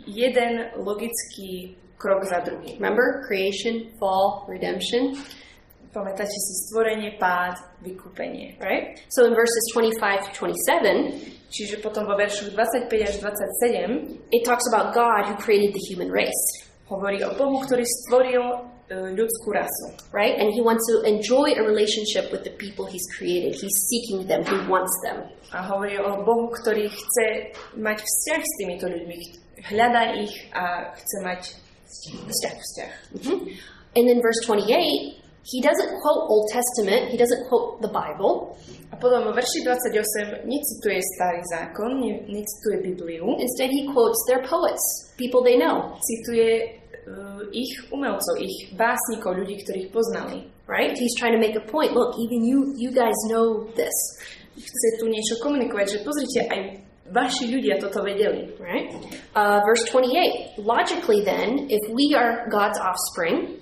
jeden 0.09 0.73
logický 0.81 1.77
krok 2.01 2.25
za 2.25 2.41
druhým. 2.41 2.81
Remember 2.81 3.21
creation, 3.27 3.93
fall, 4.01 4.49
redemption, 4.49 5.13
Pamätáte 5.95 6.27
si 6.27 6.53
stvorenie, 6.67 7.15
pád, 7.15 7.55
vykúpenie. 7.79 8.59
right? 8.59 8.99
So 9.07 9.23
in 9.23 9.31
verses 9.31 9.63
25 9.71 10.27
to 10.27 10.31
27, 10.43 11.39
Čiže 11.55 11.79
potom 11.79 12.03
vo 12.03 12.19
veršoch 12.19 12.51
25 12.51 12.91
až 12.99 13.15
27 13.23 14.27
it 14.27 14.43
talks 14.43 14.67
about 14.67 14.91
God 14.91 15.31
who 15.31 15.39
created 15.39 15.71
the 15.71 15.83
human 15.87 16.11
race, 16.11 16.64
hovorí 16.89 17.19
o 17.25 17.33
Bohu, 17.33 17.61
ktorý 17.65 17.83
stvoril 17.83 18.43
ľudskú 18.89 19.49
rasu. 19.49 19.97
right? 20.13 20.37
And 20.37 20.53
he 20.53 20.61
wants 20.61 20.85
to 20.93 21.01
enjoy 21.09 21.57
a 21.57 21.63
relationship 21.65 22.29
with 22.29 22.45
the 22.45 22.53
people 22.53 22.85
he's 22.85 23.01
created. 23.17 23.57
He's 23.57 23.73
seeking 23.89 24.29
them, 24.29 24.45
he 24.45 24.57
wants 24.69 24.93
them. 25.01 25.25
A 25.49 25.65
hovorí 25.65 25.97
o 25.97 26.21
Bohu, 26.21 26.53
ktorý 26.53 26.85
chce 26.93 27.49
mať 27.81 27.97
vzťah 28.05 28.41
s 28.45 28.51
týmito 28.61 28.85
ľuďmi. 28.85 29.17
Hľadá 29.73 30.13
ich 30.21 30.33
a 30.53 30.93
chce 30.93 31.17
mať 31.25 31.41
vzťah. 32.29 32.55
vzťah. 32.61 32.91
Mhm. 33.17 33.35
And 33.97 34.03
then 34.05 34.21
verse 34.21 34.37
28, 34.45 35.17
he 35.45 35.61
doesn't 35.61 35.91
quote 36.01 36.21
Old 36.25 36.49
Testament, 36.49 37.13
he 37.13 37.17
doesn't 37.17 37.45
quote 37.47 37.77
the 37.85 37.91
Bible. 37.93 38.57
A 38.89 38.97
potom 38.97 39.21
vo 39.21 39.31
verši 39.33 39.61
28 39.61 40.45
necituje 40.45 40.99
starý 41.17 41.41
zákon, 41.53 42.01
ne, 42.01 42.25
necituje 42.25 42.81
Bibliu, 42.81 43.37
Instead, 43.37 43.69
he 43.69 43.85
quotes 43.93 44.17
their 44.25 44.41
poets, 44.45 44.81
people 45.17 45.45
they 45.45 45.57
know, 45.57 45.93
cituje 46.01 46.79
uh, 47.05 47.41
ich 47.51 47.69
umelcov, 47.91 48.39
ich 48.41 48.73
básnikov, 48.73 49.37
ľudí, 49.37 49.61
ktorých 49.61 49.89
poznali. 49.93 50.47
right? 50.65 50.97
He's 50.97 51.13
trying 51.19 51.37
to 51.37 51.41
make 51.41 51.53
a 51.53 51.61
point. 51.61 51.93
Look, 51.93 52.17
even 52.17 52.41
you, 52.41 52.73
you 52.77 52.89
guys 52.89 53.17
know 53.29 53.69
this, 53.77 53.93
Chce 54.55 55.03
tu 55.03 55.11
niečo 55.11 55.35
komunikovať, 55.43 55.85
že 55.85 55.97
pozrite, 56.07 56.39
aj 56.47 56.79
vaši 57.11 57.51
ľudia 57.51 57.75
toto 57.75 57.99
vedeli. 58.01 58.55
right? 58.55 58.87
Uh, 59.35 59.59
verse 59.67 59.83
28. 59.91 60.55
Logically, 60.63 61.21
then, 61.27 61.67
if 61.67 61.83
we 61.91 62.15
are 62.15 62.47
God's 62.47 62.79
offspring, 62.79 63.59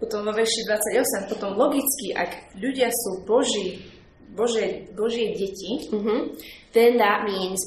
Potom 0.00 0.24
vo 0.24 0.32
verši 0.32 0.64
28, 0.64 1.28
potom 1.28 1.60
logicky, 1.60 2.16
ak 2.16 2.56
ľudia 2.56 2.88
sú 2.88 3.20
Boží, 3.28 3.84
Bože, 4.32 4.88
Božie 4.96 5.36
deti, 5.36 5.90
mhm, 5.92 6.32
then 6.72 6.96
that 6.96 7.28
means, 7.28 7.60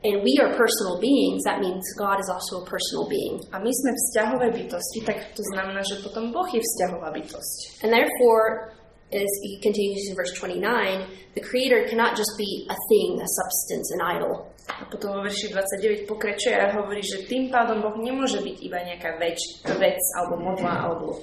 and 0.00 0.22
we 0.22 0.38
are 0.40 0.54
personal 0.54 0.96
beings, 1.02 1.44
that 1.44 1.60
means 1.60 1.82
God 1.98 2.16
is 2.16 2.30
also 2.32 2.62
a 2.62 2.64
personal 2.64 3.04
being. 3.10 3.42
a 3.52 3.58
my 3.58 3.68
sme 3.68 3.90
vzťahové 3.92 4.54
bytosti, 4.54 5.04
tak 5.04 5.34
to 5.34 5.42
znamená, 5.52 5.82
že 5.82 6.00
potom 6.00 6.32
Boh 6.32 6.48
je 6.48 6.62
vzťahová 6.62 7.10
bytosť. 7.12 7.84
And 7.84 7.92
therefore, 7.92 8.72
as 9.12 9.30
he 9.42 9.60
continues 9.62 10.08
in 10.10 10.14
verse 10.16 10.32
29, 10.34 11.34
the 11.34 11.42
Creator 11.42 11.86
cannot 11.90 12.16
just 12.16 12.34
be 12.38 12.66
a 12.70 12.76
thing, 12.88 13.20
a 13.20 13.28
substance, 13.28 13.86
an 13.98 14.02
idol. 14.16 14.50
A 14.66 14.82
potom 14.90 15.14
vo 15.14 15.22
verši 15.22 15.54
29 15.54 16.10
pokračuje 16.10 16.58
a 16.58 16.74
hovorí, 16.74 16.98
že 16.98 17.22
tým 17.30 17.54
pádom 17.54 17.86
Boh 17.86 17.94
nemôže 18.02 18.42
byť 18.42 18.56
iba 18.66 18.82
nejaká 18.82 19.14
več, 19.22 19.38
vec, 19.62 20.00
alebo 20.18 20.42
modla, 20.42 20.90
alebo. 20.90 21.22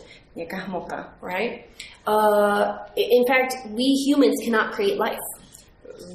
Right? 1.21 1.69
Uh, 2.05 2.77
in 2.95 3.23
fact, 3.27 3.55
we 3.69 3.85
humans 4.05 4.35
cannot 4.43 4.73
create 4.73 4.97
life. 4.97 5.21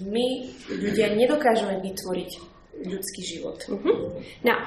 My, 0.05 0.51
ľudia, 0.69 1.15
nedokážeme 1.15 1.81
vytvoriť 1.81 2.31
ľudský 2.83 3.23
život. 3.25 3.59
Mhm. 3.71 4.23
Now, 4.45 4.67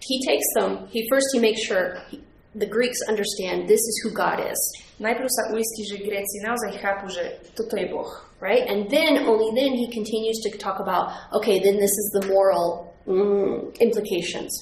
he 0.00 0.20
takes 0.24 0.46
them. 0.56 0.88
He 0.92 1.08
first 1.08 1.26
he 1.32 1.40
makes 1.40 1.64
sure 1.64 2.00
he, 2.10 2.20
the 2.54 2.68
Greeks 2.68 3.00
understand 3.08 3.68
this 3.68 3.80
is 3.80 3.96
who 4.04 4.10
God 4.12 4.40
is, 4.40 4.60
Najprv 5.00 5.28
sa 5.32 5.48
uistí, 5.56 5.88
že 5.88 6.04
Gréci 6.04 6.44
naozaj 6.44 6.76
chápu, 6.76 7.08
že 7.08 7.40
toto 7.56 7.72
je 7.72 7.88
Boh. 7.88 8.12
right? 8.40 8.68
And 8.68 8.88
then 8.90 9.24
only 9.24 9.48
then 9.56 9.72
he 9.72 9.88
continues 9.88 10.40
to 10.44 10.52
talk 10.58 10.80
about 10.80 11.12
okay, 11.32 11.60
then 11.60 11.76
this 11.76 11.92
is 11.92 12.08
the 12.20 12.26
moral 12.28 12.92
mm, 13.06 13.72
implications. 13.80 14.52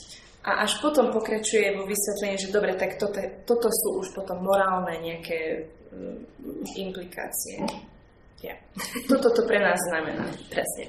A 0.48 0.64
až 0.64 0.80
potom 0.80 1.12
pokračuje 1.12 1.76
vo 1.76 1.84
vysvetlení, 1.84 2.40
že 2.40 2.48
dobre, 2.48 2.72
tak 2.72 2.96
toto, 2.96 3.20
toto 3.44 3.68
sú 3.68 4.00
už 4.00 4.16
potom 4.16 4.40
morálne 4.40 4.96
nejaké 5.04 5.68
mm, 5.92 6.24
implikácie. 6.80 7.60
Yeah, 8.40 8.54
Toto 9.10 9.34
to 9.34 9.42
pre 9.44 9.58
nás 9.58 9.76
znamená. 9.90 10.24
presne. 10.48 10.88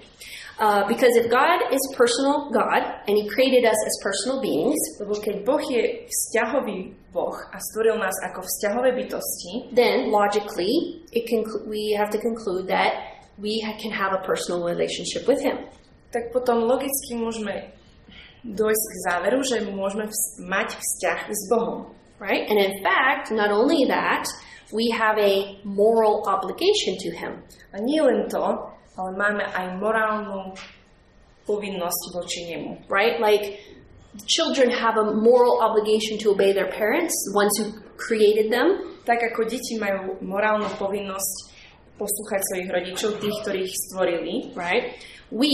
Uh, 0.62 0.86
because 0.86 1.10
if 1.18 1.32
God 1.34 1.74
is 1.74 1.82
personal 1.98 2.54
God 2.54 2.84
and 3.10 3.18
He 3.18 3.26
created 3.26 3.66
us 3.66 3.74
as 3.74 3.96
personal 4.06 4.38
beings, 4.38 4.78
Lebo 5.02 5.18
keď 5.18 5.36
Boh 5.44 5.64
je 5.66 6.06
vzťahový 6.06 6.94
Boh 7.10 7.34
a 7.34 7.58
stvoril 7.58 7.98
nás 7.98 8.14
ako 8.22 8.46
vzťahové 8.46 8.94
bytosti, 9.02 9.74
then 9.74 10.14
logically 10.14 11.02
it 11.10 11.26
conclu- 11.26 11.66
we 11.66 11.90
have 11.98 12.14
to 12.14 12.22
conclude 12.22 12.70
that 12.70 13.18
we 13.42 13.60
can 13.82 13.90
have 13.90 14.14
a 14.14 14.22
personal 14.22 14.62
relationship 14.62 15.26
with 15.26 15.42
Him. 15.42 15.58
tak 16.14 16.30
potom 16.30 16.66
logicky 16.70 17.18
môžeme 17.18 17.70
dojsť 18.44 18.86
k 18.86 18.96
záveru, 19.10 19.40
že 19.44 19.66
môžeme 19.68 20.08
mať 20.40 20.70
vzťah 20.80 21.20
s 21.30 21.42
Bohom. 21.52 21.92
right? 22.20 22.44
And 22.48 22.60
in 22.60 22.84
fact, 22.84 23.32
not 23.32 23.52
only 23.52 23.88
that, 23.88 24.28
we 24.76 24.92
have 24.92 25.18
a 25.18 25.58
moral 25.64 26.28
obligation 26.28 27.00
to 27.00 27.10
Him. 27.16 27.44
A 27.74 27.80
nie 27.80 28.02
len 28.02 28.28
to, 28.28 28.44
ale 29.00 29.10
máme 29.16 29.44
aj 29.44 29.80
morálnu 29.80 30.54
povinnosť 31.48 32.02
voči 32.14 32.52
nemu. 32.52 32.86
right? 32.92 33.18
Like 33.20 33.60
children 34.28 34.70
have 34.70 35.00
a 35.00 35.16
moral 35.16 35.64
obligation 35.64 36.20
to 36.20 36.32
obey 36.32 36.54
their 36.54 36.70
parents, 36.70 37.16
ones 37.34 37.56
who 37.58 37.72
created 37.98 38.52
them, 38.52 38.90
Tak 39.10 39.34
ako 39.34 39.50
deti 39.50 39.74
majú 39.82 40.22
morálnu 40.22 40.70
povinnosť 40.78 41.50
poslúchať 41.98 42.42
svojich 42.46 42.70
rodičov, 42.70 43.10
tých, 43.18 43.38
ktorých 43.42 43.74
stvorili, 43.90 44.54
right? 44.54 44.94
We 45.34 45.50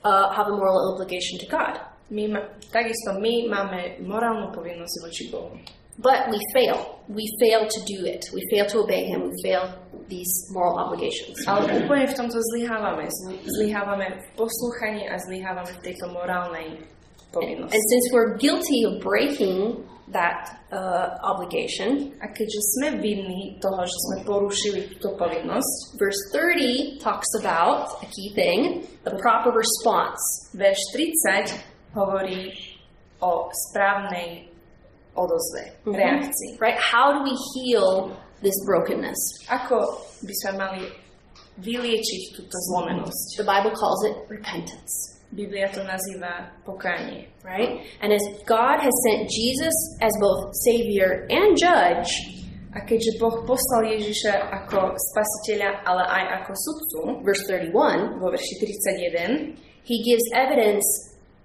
uh, 0.00 0.32
have 0.32 0.48
a 0.48 0.54
moral 0.56 0.96
obligation 0.96 1.36
to 1.44 1.46
God. 1.52 1.76
My 2.10 2.26
ma, 2.26 2.40
takisto 2.74 3.14
my 3.22 3.46
máme 3.46 4.02
morálnu 4.02 4.50
povinnosť 4.50 4.94
voči 5.06 5.24
Bohu. 5.30 5.54
But 6.00 6.32
we 6.32 6.40
fail. 6.56 6.98
We 7.12 7.28
fail 7.38 7.68
to 7.68 7.80
do 7.84 8.08
it. 8.08 8.24
We 8.32 8.40
fail 8.50 8.66
to 8.72 8.82
obey 8.82 9.04
Him. 9.04 9.28
We 9.28 9.36
fail 9.44 9.68
these 10.08 10.32
moral 10.50 10.80
obligations. 10.80 11.38
Ale 11.44 11.86
úplne 11.86 12.08
v 12.08 12.14
tomto 12.16 12.40
zlyhávame. 12.56 13.06
Zlyhávame 13.46 14.16
v 14.16 14.26
poslúchaní 14.34 15.06
a 15.06 15.20
zlyhávame 15.20 15.70
v 15.76 15.80
tejto 15.84 16.08
morálnej 16.10 16.82
povinnosti. 17.30 17.76
And 17.76 17.84
since 17.84 18.04
we're 18.10 18.34
guilty 18.40 18.88
of 18.88 18.98
breaking 19.04 19.86
that 20.10 20.58
uh, 20.74 21.14
obligation, 21.22 22.16
A 22.18 22.26
keďže 22.34 22.60
sme 22.74 22.98
vinní 22.98 23.62
toho, 23.62 23.86
že 23.86 23.96
sme 24.10 24.16
porušili 24.26 24.80
túto 24.98 25.14
povinnosť, 25.14 26.00
verse 26.00 26.22
30 26.34 26.98
talks 26.98 27.30
about 27.38 27.94
a 28.02 28.06
key 28.10 28.34
thing 28.34 28.82
the 29.06 29.14
proper 29.22 29.54
response. 29.54 30.18
verš 30.56 30.80
30 30.96 31.69
hovorí 31.94 32.54
o 33.20 33.50
správnej 33.52 34.48
odozve, 35.14 35.74
mhm. 35.84 35.94
reakcii. 35.94 36.50
Right? 36.60 36.78
How 36.78 37.12
do 37.12 37.20
we 37.26 37.34
heal 37.54 38.16
this 38.42 38.56
brokenness? 38.64 39.18
Ako 39.50 40.06
by 40.22 40.34
sme 40.44 40.52
mali 40.56 40.82
vyliečiť 41.60 42.22
túto 42.38 42.56
zlomenosť? 42.72 43.36
The 43.36 43.46
Bible 43.46 43.74
calls 43.76 44.00
it 44.06 44.16
repentance. 44.30 45.18
Biblia 45.30 45.70
to 45.70 45.86
nazýva 45.86 46.50
pokánie. 46.66 47.30
Right? 47.46 47.86
And 48.02 48.10
as 48.10 48.22
God 48.50 48.82
has 48.82 48.94
sent 49.06 49.30
Jesus 49.30 49.74
as 50.02 50.10
both 50.18 50.50
Savior 50.66 51.30
and 51.30 51.54
Judge, 51.54 52.10
A 52.70 52.86
keďže 52.86 53.18
Boh 53.18 53.34
poslal 53.50 53.98
Ježiša 53.98 54.46
ako 54.62 54.94
spasiteľa, 54.94 55.82
ale 55.82 56.06
aj 56.06 56.24
ako 56.38 56.50
sudcu, 56.54 57.00
verse 57.26 57.42
31, 57.50 58.22
vo 58.22 58.30
verši 58.30 58.54
31, 58.62 59.58
he 59.82 59.98
gives 60.06 60.22
evidence 60.38 60.86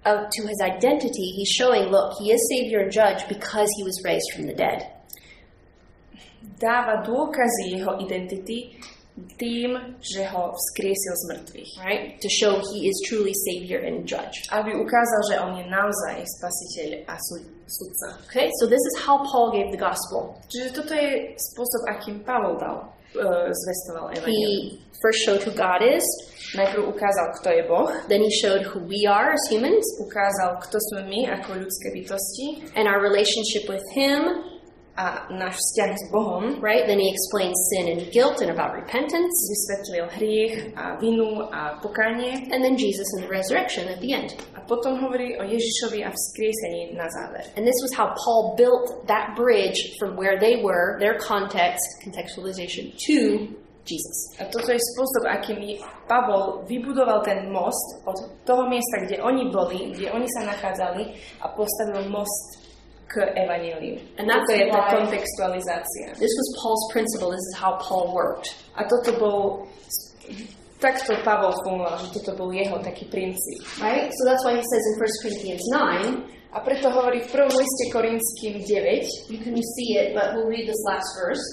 of, 0.06 0.30
to 0.30 0.40
his 0.46 0.60
identity. 0.62 1.34
He's 1.36 1.50
showing, 1.50 1.90
look, 1.90 2.14
he 2.22 2.30
is 2.30 2.40
Savior 2.54 2.80
and 2.86 2.92
Judge 2.92 3.26
because 3.28 3.68
he 3.76 3.82
was 3.82 4.00
raised 4.06 4.30
from 4.34 4.46
the 4.46 4.54
dead. 4.54 4.96
dáva 6.56 7.04
dôkazy 7.04 7.76
jeho 7.76 8.00
identity 8.00 8.80
tým, 9.40 9.96
že 10.04 10.28
ho 10.28 10.52
vzkriesil 10.52 11.14
z 11.16 11.24
mŕtvych. 11.32 11.70
Right? 11.80 12.20
To 12.20 12.28
show 12.28 12.60
he 12.72 12.84
is 12.84 12.96
truly 13.08 13.32
Savior 13.48 13.80
and 13.80 14.04
Judge. 14.04 14.44
Aby 14.52 14.76
ukázal, 14.76 15.20
že 15.32 15.34
on 15.40 15.52
je 15.56 15.64
naozaj 15.72 16.20
spasiteľ 16.36 16.88
a 17.08 17.16
sudca. 17.64 18.08
Okay, 18.28 18.52
so 18.60 18.68
this 18.68 18.80
is 18.92 18.94
how 19.00 19.24
Paul 19.24 19.56
gave 19.56 19.72
the 19.72 19.80
gospel. 19.80 20.36
Čiže 20.52 20.68
toto 20.76 20.92
je 20.92 21.32
spôsob, 21.32 21.80
akým 21.96 22.20
Pavol 22.28 22.60
dal, 22.60 22.92
uh, 23.16 23.48
zvestoval 23.48 24.12
evangelium. 24.12 24.36
He 24.36 24.84
first 25.02 25.18
showed 25.24 25.42
who 25.42 25.52
God 25.52 25.82
is, 25.82 26.04
kto 26.54 27.50
je 27.50 28.08
then 28.08 28.20
he 28.20 28.30
showed 28.30 28.62
who 28.62 28.80
we 28.80 29.06
are 29.06 29.32
as 29.32 29.42
humans 29.50 29.84
kto 30.00 30.78
my 30.94 31.02
bytosti 31.94 32.70
and 32.76 32.88
our 32.88 33.00
relationship 33.00 33.68
with 33.68 33.82
him, 33.94 34.42
náš 34.96 35.56
vzťah 35.60 35.92
s 35.92 36.02
Bohom. 36.10 36.60
right? 36.60 36.86
Then 36.86 36.98
he 36.98 37.10
explained 37.12 37.54
sin 37.70 37.88
and 37.92 38.10
guilt 38.12 38.40
and 38.40 38.50
about 38.50 38.74
repentance, 38.74 39.34
Vysvetlil 39.52 40.08
hriech 40.16 40.72
a 40.76 40.96
vinu 40.96 41.48
a 41.52 41.78
pokánie. 41.82 42.48
and 42.50 42.64
then 42.64 42.76
Jesus 42.78 43.06
and 43.16 43.24
the 43.24 43.28
resurrection 43.28 43.88
at 43.88 44.00
the 44.00 44.12
end. 44.12 44.34
A 44.56 44.60
potom 44.60 44.96
hovorí 44.98 45.36
o 45.36 45.44
Ježišovi 45.44 46.00
a 46.04 46.10
vzkriesení 46.10 46.96
na 46.96 47.08
záver. 47.12 47.44
And 47.56 47.66
this 47.66 47.76
was 47.82 47.92
how 47.94 48.14
Paul 48.24 48.56
built 48.56 49.06
that 49.06 49.36
bridge 49.36 49.92
from 49.98 50.16
where 50.16 50.38
they 50.40 50.62
were, 50.62 50.96
their 50.98 51.18
context, 51.18 51.84
contextualization, 52.02 52.96
to 53.06 53.48
Jesus. 53.86 54.34
A 54.42 54.50
toto 54.50 54.74
je 54.74 54.82
spôsob, 54.82 55.30
akým 55.30 55.78
Pavol 56.10 56.66
vybudoval 56.66 57.22
ten 57.22 57.46
most 57.54 58.02
od 58.02 58.18
toho 58.42 58.66
miesta, 58.66 59.06
kde 59.06 59.22
oni 59.22 59.46
boli, 59.54 59.94
kde 59.94 60.10
oni 60.10 60.26
sa 60.36 60.50
nachádzali 60.50 61.14
a 61.40 61.46
postavil 61.54 62.10
most 62.10 62.66
k 63.06 63.22
evaníliu. 63.38 64.02
And 64.18 64.26
that's 64.26 64.42
Toto 64.50 64.58
je 64.58 64.66
tá 64.66 64.82
kontextualizácia. 64.90 66.18
This 66.18 66.34
was 66.34 66.48
Paul's 66.58 66.84
principle. 66.90 67.30
This 67.30 67.46
is 67.54 67.56
how 67.62 67.78
Paul 67.78 68.10
worked. 68.10 68.50
A 68.74 68.82
toto 68.82 69.14
bol, 69.14 69.38
takto 70.82 71.14
Pavol 71.22 71.54
fungoval, 71.62 72.02
že 72.02 72.18
toto 72.18 72.34
bol 72.34 72.50
jeho 72.50 72.82
taký 72.82 73.06
princíp. 73.06 73.62
Right? 73.78 74.10
So 74.10 74.22
that's 74.26 74.42
why 74.42 74.58
he 74.58 74.64
says 74.66 74.82
in 74.82 74.94
1 74.98 75.22
Corinthians 75.22 75.64
9, 75.70 76.36
A 76.56 76.64
preto 76.64 76.88
hovorí 76.88 77.20
v 77.20 77.28
prvom 77.36 77.52
liste 77.52 77.84
Korinským 77.92 78.64
9, 78.64 79.28
you 79.28 79.38
can 79.44 79.52
see 79.76 80.00
it, 80.00 80.16
but 80.16 80.32
we'll 80.32 80.48
read 80.48 80.64
this 80.64 80.80
last 80.88 81.04
verse. 81.20 81.44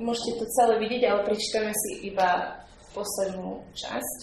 Môžete 0.00 0.42
to 0.42 0.44
celé 0.58 0.74
vidieť, 0.82 1.02
ale 1.10 1.20
prečítame 1.26 1.70
si 1.70 2.10
iba 2.10 2.58
poslednú 2.94 3.62
časť. 3.74 4.18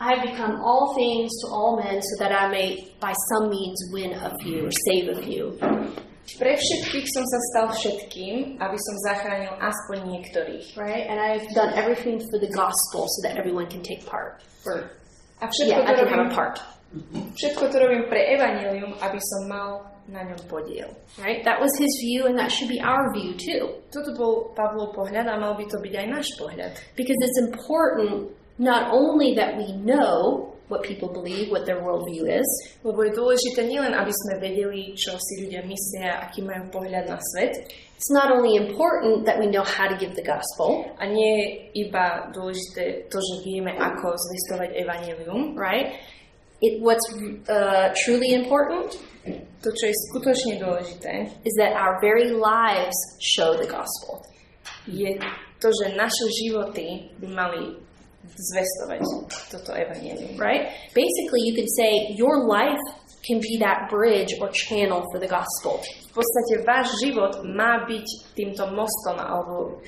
I 0.00 0.16
have 0.16 0.24
become 0.24 0.58
all 0.64 0.96
things 0.96 1.30
to 1.44 1.46
all 1.52 1.76
men 1.76 2.00
so 2.00 2.14
that 2.24 2.32
I 2.32 2.48
may 2.50 2.68
by 2.98 3.12
some 3.30 3.52
means 3.52 3.78
win 3.92 4.12
a 4.16 4.32
few 4.42 4.66
or 4.66 4.72
save 4.90 5.12
a 5.14 5.18
few. 5.22 5.56
Pre 6.22 6.52
všetkých 6.54 7.06
som 7.12 7.24
sa 7.28 7.38
stal 7.50 7.66
všetkým, 7.76 8.56
aby 8.56 8.78
som 8.78 8.94
zachránil 9.04 9.52
aspoň 9.58 9.98
niektorých. 10.16 10.66
Right? 10.78 11.04
And 11.10 11.18
I've 11.20 11.46
done 11.52 11.74
everything 11.76 12.22
for 12.30 12.38
the 12.40 12.50
gospel 12.50 13.10
so 13.10 13.18
that 13.28 13.36
everyone 13.36 13.68
can 13.68 13.82
take 13.82 14.06
part. 14.06 14.40
Or, 14.64 14.90
A 15.42 15.50
všetko, 15.50 15.82
yeah, 15.82 15.90
I 15.90 15.92
to 15.98 16.06
can 16.06 16.08
have 16.08 16.30
robím, 16.30 16.32
a 16.32 16.34
part. 16.34 16.56
Všetko 17.36 17.62
to 17.72 17.76
robím 17.80 18.04
pre 18.08 18.36
evanílium, 18.36 18.92
aby 19.00 19.18
som 19.20 19.48
mal 19.48 19.70
na 20.10 20.26
ňom 20.26 20.40
podiel. 20.50 20.90
Right? 21.16 21.44
That 21.46 21.62
was 21.62 21.70
his 21.78 21.90
view, 22.02 22.26
and 22.26 22.34
that 22.38 22.50
should 22.50 22.68
be 22.68 22.82
our 22.82 23.12
view 23.14 23.38
too. 23.38 23.80
Toto 23.94 24.10
bol 24.18 24.34
Pavlov 24.52 24.92
pohľad 24.92 25.30
a 25.30 25.38
mal 25.38 25.54
by 25.54 25.64
to 25.70 25.78
byť 25.78 25.94
aj 25.94 26.06
náš 26.10 26.28
pohľad. 26.36 26.72
Because 26.98 27.18
it's 27.22 27.40
important 27.40 28.34
not 28.58 28.90
only 28.90 29.34
that 29.38 29.56
we 29.56 29.72
know 29.80 30.52
what 30.68 30.82
people 30.82 31.12
believe, 31.12 31.50
what 31.50 31.66
their 31.66 31.84
worldview 31.84 32.24
is, 32.24 32.48
Lebo 32.80 33.04
je 33.04 33.12
dôležité 33.12 33.68
nielen, 33.68 33.92
aby 33.92 34.10
sme 34.10 34.40
vedeli, 34.40 34.96
čo 34.96 35.20
si 35.20 35.44
ľudia 35.44 35.62
myslia, 35.68 36.24
aký 36.24 36.40
majú 36.40 36.72
pohľad 36.72 37.12
na 37.12 37.20
svet, 37.20 37.68
it's 37.68 38.10
not 38.10 38.32
only 38.32 38.56
important 38.56 39.28
that 39.28 39.36
we 39.36 39.46
know 39.46 39.62
how 39.62 39.84
to 39.86 39.94
give 40.00 40.16
the 40.16 40.24
gospel, 40.24 40.88
a 40.96 41.04
nie 41.04 41.68
iba 41.76 42.32
dôležité 42.32 43.06
to, 43.12 43.20
že 43.20 43.44
vieme, 43.44 43.76
ako 43.76 44.16
zvestovať 44.16 44.74
evanílium. 44.80 45.54
right? 45.54 46.00
It, 46.62 46.80
what's 46.80 47.06
uh, 47.50 47.90
truly 48.06 48.38
important 48.38 48.94
To, 49.62 49.70
čo 49.70 49.84
je 49.86 49.94
skutočne 50.10 50.58
dôležité, 50.58 51.30
is 51.46 51.54
that 51.54 51.78
our 51.78 52.02
very 52.02 52.34
lives 52.34 52.98
show 53.22 53.54
the 53.54 53.70
gospel. 53.70 54.26
je 54.90 55.14
to, 55.62 55.68
že 55.70 55.94
naše 55.94 56.26
životy 56.42 57.14
by 57.22 57.28
mali 57.30 57.78
zvestovať 58.26 59.02
toto 59.50 59.70
evanílium. 59.70 60.34
right? 60.34 60.74
Basically, 60.90 61.46
you 61.46 61.54
could 61.54 61.70
say 61.78 62.10
your 62.18 62.50
life 62.50 62.82
can 63.22 63.38
be 63.38 63.62
that 63.62 63.86
bridge 63.86 64.34
or 64.42 64.50
channel 64.50 65.06
for 65.14 65.22
the 65.22 65.30
gospel. 65.30 65.78
V 66.10 66.18
podstate 66.18 66.66
váš 66.66 66.90
život 66.98 67.46
má 67.46 67.86
byť 67.86 68.06
týmto 68.34 68.66
mostom 68.74 69.14
alebo 69.14 69.78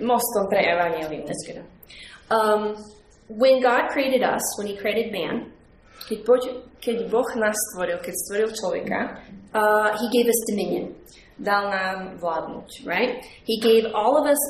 mostom 0.00 0.48
pre 0.48 0.64
evanílium. 0.64 1.28
That's 1.28 1.44
good. 1.44 1.60
Um, 2.32 2.80
when 3.36 3.62
God 3.62 3.90
created 3.94 4.22
us, 4.22 4.42
when 4.58 4.66
He 4.66 4.76
created 4.76 5.12
man, 5.12 5.52
Keď, 6.00 6.18
poď, 6.26 6.42
keď 6.82 6.96
Boh 7.06 7.28
nás 7.38 7.54
stvoril, 7.70 8.02
keď 8.02 8.14
stvoril 8.26 8.50
človeka, 8.50 8.98
uh, 9.54 9.94
He 10.00 10.06
gave 10.10 10.26
us 10.26 10.40
dominion, 10.50 10.90
dal 11.38 11.70
nám 11.70 12.18
vládnuť. 12.18 12.82
right? 12.82 13.22
He 13.46 13.60
gave 13.62 13.86
all 13.94 14.18
of 14.18 14.26
us 14.26 14.40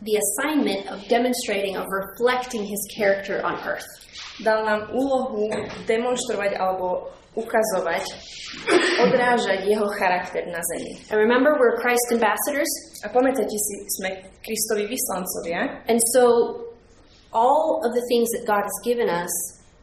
the 0.00 0.16
assignment 0.16 0.88
of 0.88 1.04
demonstrating, 1.12 1.76
of 1.76 1.84
reflecting 1.90 2.64
His 2.64 2.80
character 2.96 3.44
on 3.44 3.60
earth. 3.68 3.84
Dal 4.40 4.64
nám 4.64 4.90
úlohu 4.96 5.50
demonstrovať 5.84 6.56
alebo 6.56 7.12
ukazovať, 7.34 8.06
odrážať 9.02 9.66
jeho 9.66 9.90
charakter 9.98 10.46
na 10.48 10.62
zemi. 10.74 10.94
And 11.10 11.18
remember, 11.18 11.58
we're 11.58 11.76
Christ 11.82 12.06
ambassadors, 12.14 12.70
A 13.04 13.12
pamätajte 13.12 13.52
si, 13.52 13.74
sme 14.00 14.24
Kristovi 14.40 14.88
vyslancovia 14.88 15.84
and 15.92 16.00
so 16.16 16.63
all 17.34 17.82
of 17.84 17.92
the 17.92 18.04
things 18.08 18.30
that 18.30 18.46
God 18.46 18.62
has 18.62 18.78
given 18.86 19.10
us, 19.10 19.30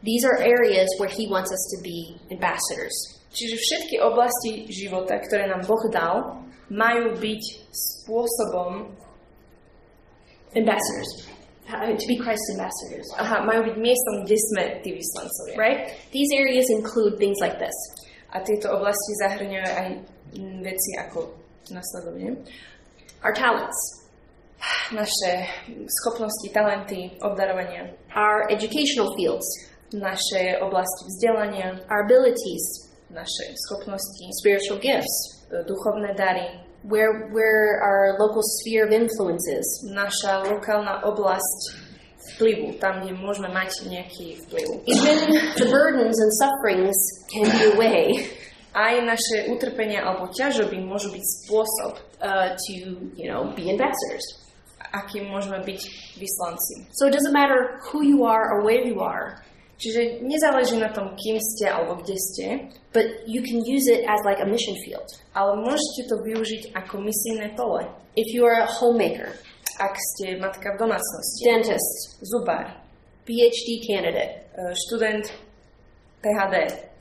these 0.02 0.24
are 0.24 0.40
areas 0.40 0.88
where 0.98 1.08
He 1.08 1.28
wants 1.28 1.52
us 1.52 1.62
to 1.76 1.82
be 1.84 2.16
ambassadors. 2.32 2.96
Čiže 3.32 3.56
všetky 3.56 3.96
oblasti 4.04 4.68
života, 4.68 5.16
ktoré 5.16 5.48
nám 5.48 5.64
Boh 5.64 5.80
dal, 5.88 6.44
majú 6.68 7.16
byť 7.16 7.42
spôsobom, 7.72 8.92
ambassadors, 10.52 11.28
uh, 11.72 11.88
to 11.96 12.06
be 12.08 12.20
Christ's 12.20 12.48
ambassadors, 12.56 13.08
aha, 13.16 13.40
majú 13.44 13.72
byť 13.72 13.76
miestom, 13.80 14.28
kde 14.28 14.36
sme 14.36 14.62
tí 14.84 14.90
vyslancovia. 14.92 15.56
right? 15.56 15.80
These 16.12 16.28
areas 16.36 16.68
include 16.68 17.16
things 17.16 17.40
like 17.40 17.56
this 17.56 17.76
A 18.32 18.40
tieto 18.40 18.72
oblasti 18.72 19.12
zahrňujú 19.20 19.68
aj 19.68 19.88
veci 20.64 20.90
ako 20.96 21.36
nasledovne. 21.68 22.40
our 23.22 23.32
talents, 23.36 24.01
Naše 24.92 25.32
schopnosti, 25.88 26.46
talenty, 26.54 27.10
obdarovania, 27.18 27.90
our 28.14 28.46
educational 28.52 29.10
fields, 29.16 29.46
naše 29.92 30.58
oblasti 30.62 31.02
vzdelania, 31.08 31.82
our 31.90 32.04
abilities, 32.06 32.92
naše 33.10 33.56
schopnosti, 33.68 34.24
spiritual 34.40 34.78
gifts, 34.78 35.44
duchovné 35.66 36.14
dary, 36.14 36.46
where, 36.84 37.28
where 37.34 37.82
our 37.82 38.16
local 38.18 38.42
sphere 38.42 38.86
of 38.86 38.92
influence 38.92 39.44
is, 39.50 39.66
naša 39.90 40.46
lokálna 40.48 41.02
oblasť 41.04 41.60
vplyvu, 42.34 42.78
tam, 42.78 43.02
kde 43.02 43.18
môžeme 43.18 43.50
mať 43.50 43.86
nejaký 43.86 44.40
vplyv. 44.46 44.66
Even 44.86 45.18
the 45.58 45.66
burdens 45.68 46.16
and 46.16 46.32
sufferings 46.38 46.98
can 47.28 47.46
be 47.50 47.62
a 47.66 47.72
way. 47.76 48.06
Aj 48.72 48.96
naše 49.04 49.52
utrpenia 49.52 50.00
alebo 50.00 50.32
ťažoby 50.32 50.80
môžu 50.80 51.12
byť 51.12 51.24
spôsob, 51.44 51.92
uh, 52.24 52.56
to, 52.56 52.96
you 53.20 53.28
know, 53.28 53.52
be 53.52 53.68
ambassadors. 53.68 54.41
Akým 54.90 55.30
môžeme 55.30 55.62
byť 55.62 55.80
vyslanci. 56.18 56.90
So 56.96 57.06
it 57.06 57.14
doesn't 57.14 57.32
matter 57.32 57.78
who 57.90 58.02
you 58.02 58.26
are 58.26 58.50
or 58.50 58.66
where 58.66 58.82
you 58.82 58.98
are, 58.98 59.38
Čiže 59.82 60.22
nezáleží 60.22 60.78
na 60.78 60.94
tom, 60.94 61.10
kým 61.18 61.42
ste 61.42 61.66
alebo 61.66 61.98
kde 61.98 62.14
ste, 62.14 62.46
but 62.94 63.02
you 63.26 63.42
can 63.42 63.58
use 63.66 63.90
it 63.90 64.06
as 64.06 64.22
like 64.22 64.38
a 64.38 64.46
mission 64.46 64.78
field. 64.86 65.10
ale 65.34 65.58
môžete 65.58 66.06
to 66.06 66.22
využiť 66.22 66.70
ako 66.78 67.02
misijné 67.02 67.50
pole. 67.58 67.82
If 68.14 68.30
you 68.30 68.46
are 68.46 68.62
a 68.62 68.70
homemaker, 68.70 69.34
Ak 69.80 69.96
ste 69.96 70.36
matka 70.36 70.76
v 70.76 70.84
domácnosti, 70.84 71.48
dentist, 71.48 72.20
zubár, 72.20 72.76
PhD 73.24 73.80
candidate, 73.88 74.44
e, 74.52 74.76
študent 74.76 75.24
PhD, 76.20 76.54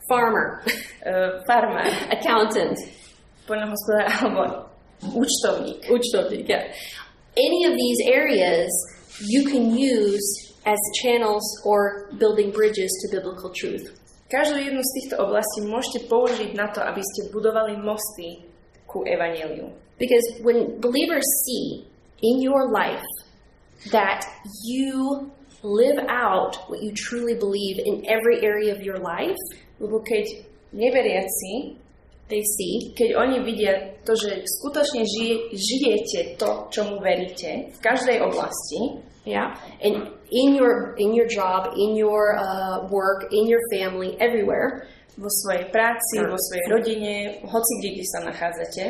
farmer, 0.07 0.63
e, 1.03 1.11
farmár, 1.45 1.91
accountant, 2.09 2.79
poľnohospodár 3.43 4.07
alebo 4.23 4.43
účtovník. 5.13 5.84
Uchtovnik, 5.91 6.47
yeah. 6.47 6.63
Any 7.38 7.65
of 7.65 7.73
these 7.73 7.99
areas 8.05 8.69
you 9.21 9.45
can 9.45 9.75
use 9.75 10.23
as 10.65 10.77
channels 11.01 11.43
or 11.65 12.11
building 12.17 12.51
bridges 12.51 12.91
to 13.01 13.17
biblical 13.17 13.51
truth. 13.53 13.97
Každú 14.32 14.63
jednu 14.63 14.79
z 14.79 14.91
týchto 14.95 15.15
oblastí 15.19 15.59
môžete 15.67 16.07
použiť 16.07 16.55
na 16.55 16.71
to, 16.71 16.79
aby 16.79 17.03
ste 17.03 17.36
budovali 17.36 17.75
mosty 17.75 18.47
ku 18.88 19.03
evaníliu. 19.03 19.75
Because 19.99 20.23
when 20.39 20.79
believers 20.79 21.27
see 21.43 21.84
in 22.23 22.39
your 22.39 22.71
life 22.71 23.03
that 23.91 24.23
you 24.63 25.27
live 25.61 25.99
out 26.07 26.57
what 26.71 26.79
you 26.79 26.95
truly 26.95 27.36
believe 27.36 27.84
in 27.84 28.07
every 28.07 28.39
area 28.39 28.71
of 28.71 28.79
your 28.79 28.97
life, 29.03 29.38
Lebo 29.82 29.97
keď 30.05 30.45
neveriaci, 30.77 31.73
they 32.32 32.41
see 32.55 32.95
keď 32.95 33.09
oni 33.19 33.38
vidia 33.43 33.73
to, 34.07 34.15
že 34.15 34.47
skutočne 34.47 35.03
žije, 35.03 35.36
žijete 35.53 36.19
to, 36.39 36.71
čomu 36.71 37.03
veríte 37.03 37.69
v 37.75 37.79
každej 37.84 38.17
oblasti, 38.23 39.03
yeah, 39.27 39.53
and 39.84 40.09
in 40.32 40.55
your 40.55 40.95
in 40.97 41.11
your 41.13 41.27
job, 41.27 41.75
in 41.75 41.93
your 41.93 42.39
uh, 42.39 42.88
work, 42.89 43.29
in 43.29 43.45
your 43.45 43.61
family, 43.69 44.15
everywhere, 44.17 44.88
vo 45.19 45.29
svojej 45.29 45.69
práci, 45.69 46.23
vo 46.23 46.39
svojej 46.39 46.65
rodine, 46.71 47.13
hoci 47.45 47.71
kde, 47.84 47.89
kde 47.99 48.05
sa 48.07 48.19
nachádzate, 48.25 48.84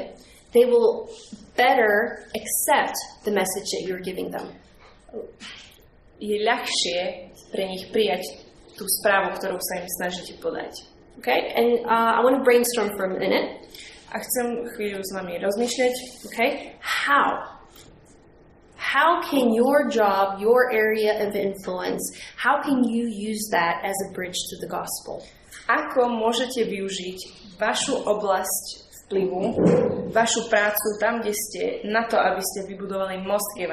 they 0.53 0.63
will 0.69 1.09
better 1.57 2.23
accept 2.37 2.95
the 3.25 3.33
message 3.33 3.67
that 3.73 3.83
you're 3.89 4.05
giving 4.05 4.29
them. 4.29 4.47
je 6.21 6.37
ľahšie 6.45 6.99
pre 7.49 7.65
nich 7.65 7.89
prijať 7.89 8.45
tú 8.77 8.85
správu, 9.01 9.33
ktorú 9.35 9.57
sa 9.57 9.81
im 9.81 9.89
snažíte 9.99 10.37
podať. 10.37 10.85
Okay, 11.21 11.53
and 11.53 11.85
uh, 11.85 12.17
I 12.17 12.19
want 12.25 12.37
to 12.37 12.43
brainstorm 12.43 12.89
for 12.97 13.05
a 13.05 13.13
minute. 13.13 13.61
A 14.11 14.19
chcem 14.19 14.67
chvíľu 14.75 15.05
s 15.05 15.09
vami 15.15 15.37
rozmýšľať, 15.39 15.93
Okay, 16.33 16.75
how? 16.81 17.61
How 18.75 19.21
can 19.23 19.53
your 19.53 19.87
job, 19.87 20.41
your 20.41 20.73
area 20.73 21.15
of 21.23 21.37
influence, 21.37 22.01
how 22.35 22.59
can 22.59 22.83
you 22.83 23.07
use 23.07 23.47
that 23.53 23.79
as 23.85 23.95
a 24.09 24.11
bridge 24.11 24.35
to 24.51 24.55
the 24.59 24.67
gospel? 24.67 25.23
ako 25.71 26.09
môžete 26.09 26.67
využiť 26.67 27.19
vašu 27.55 27.95
oblasť 28.03 28.65
vplyvu, 29.05 29.41
vašu 30.15 30.47
prácu 30.47 30.87
tam, 30.99 31.19
kde 31.19 31.33
ste, 31.35 31.63
na 31.87 32.07
to, 32.07 32.15
aby 32.19 32.41
ste 32.41 32.67
vybudovali 32.71 33.21
most 33.23 33.47
k 33.55 33.67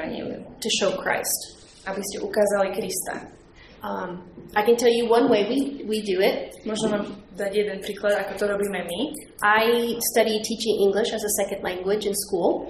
to 0.59 0.69
show 0.79 0.91
Christ. 0.99 1.59
aby 1.87 2.03
ste 2.05 2.21
ukázali 2.21 2.75
Krista. 2.75 3.38
Um, 3.79 4.23
I 4.55 4.65
can 4.65 4.75
tell 4.75 4.91
you 4.91 5.07
one 5.07 5.29
way 5.29 5.47
we, 5.47 5.85
we 5.87 6.01
do 6.03 6.19
it. 6.19 6.51
Možno 6.67 6.91
vám 6.91 7.03
dať 7.39 7.51
jeden 7.55 7.77
príklad, 7.79 8.19
ako 8.19 8.35
to 8.35 8.45
robíme 8.51 8.81
my. 8.83 9.01
I 9.39 9.95
studied 10.11 10.43
teaching 10.43 10.83
English 10.83 11.15
as 11.15 11.23
a 11.23 11.31
second 11.39 11.63
language 11.63 12.03
in 12.03 12.15
school. 12.27 12.67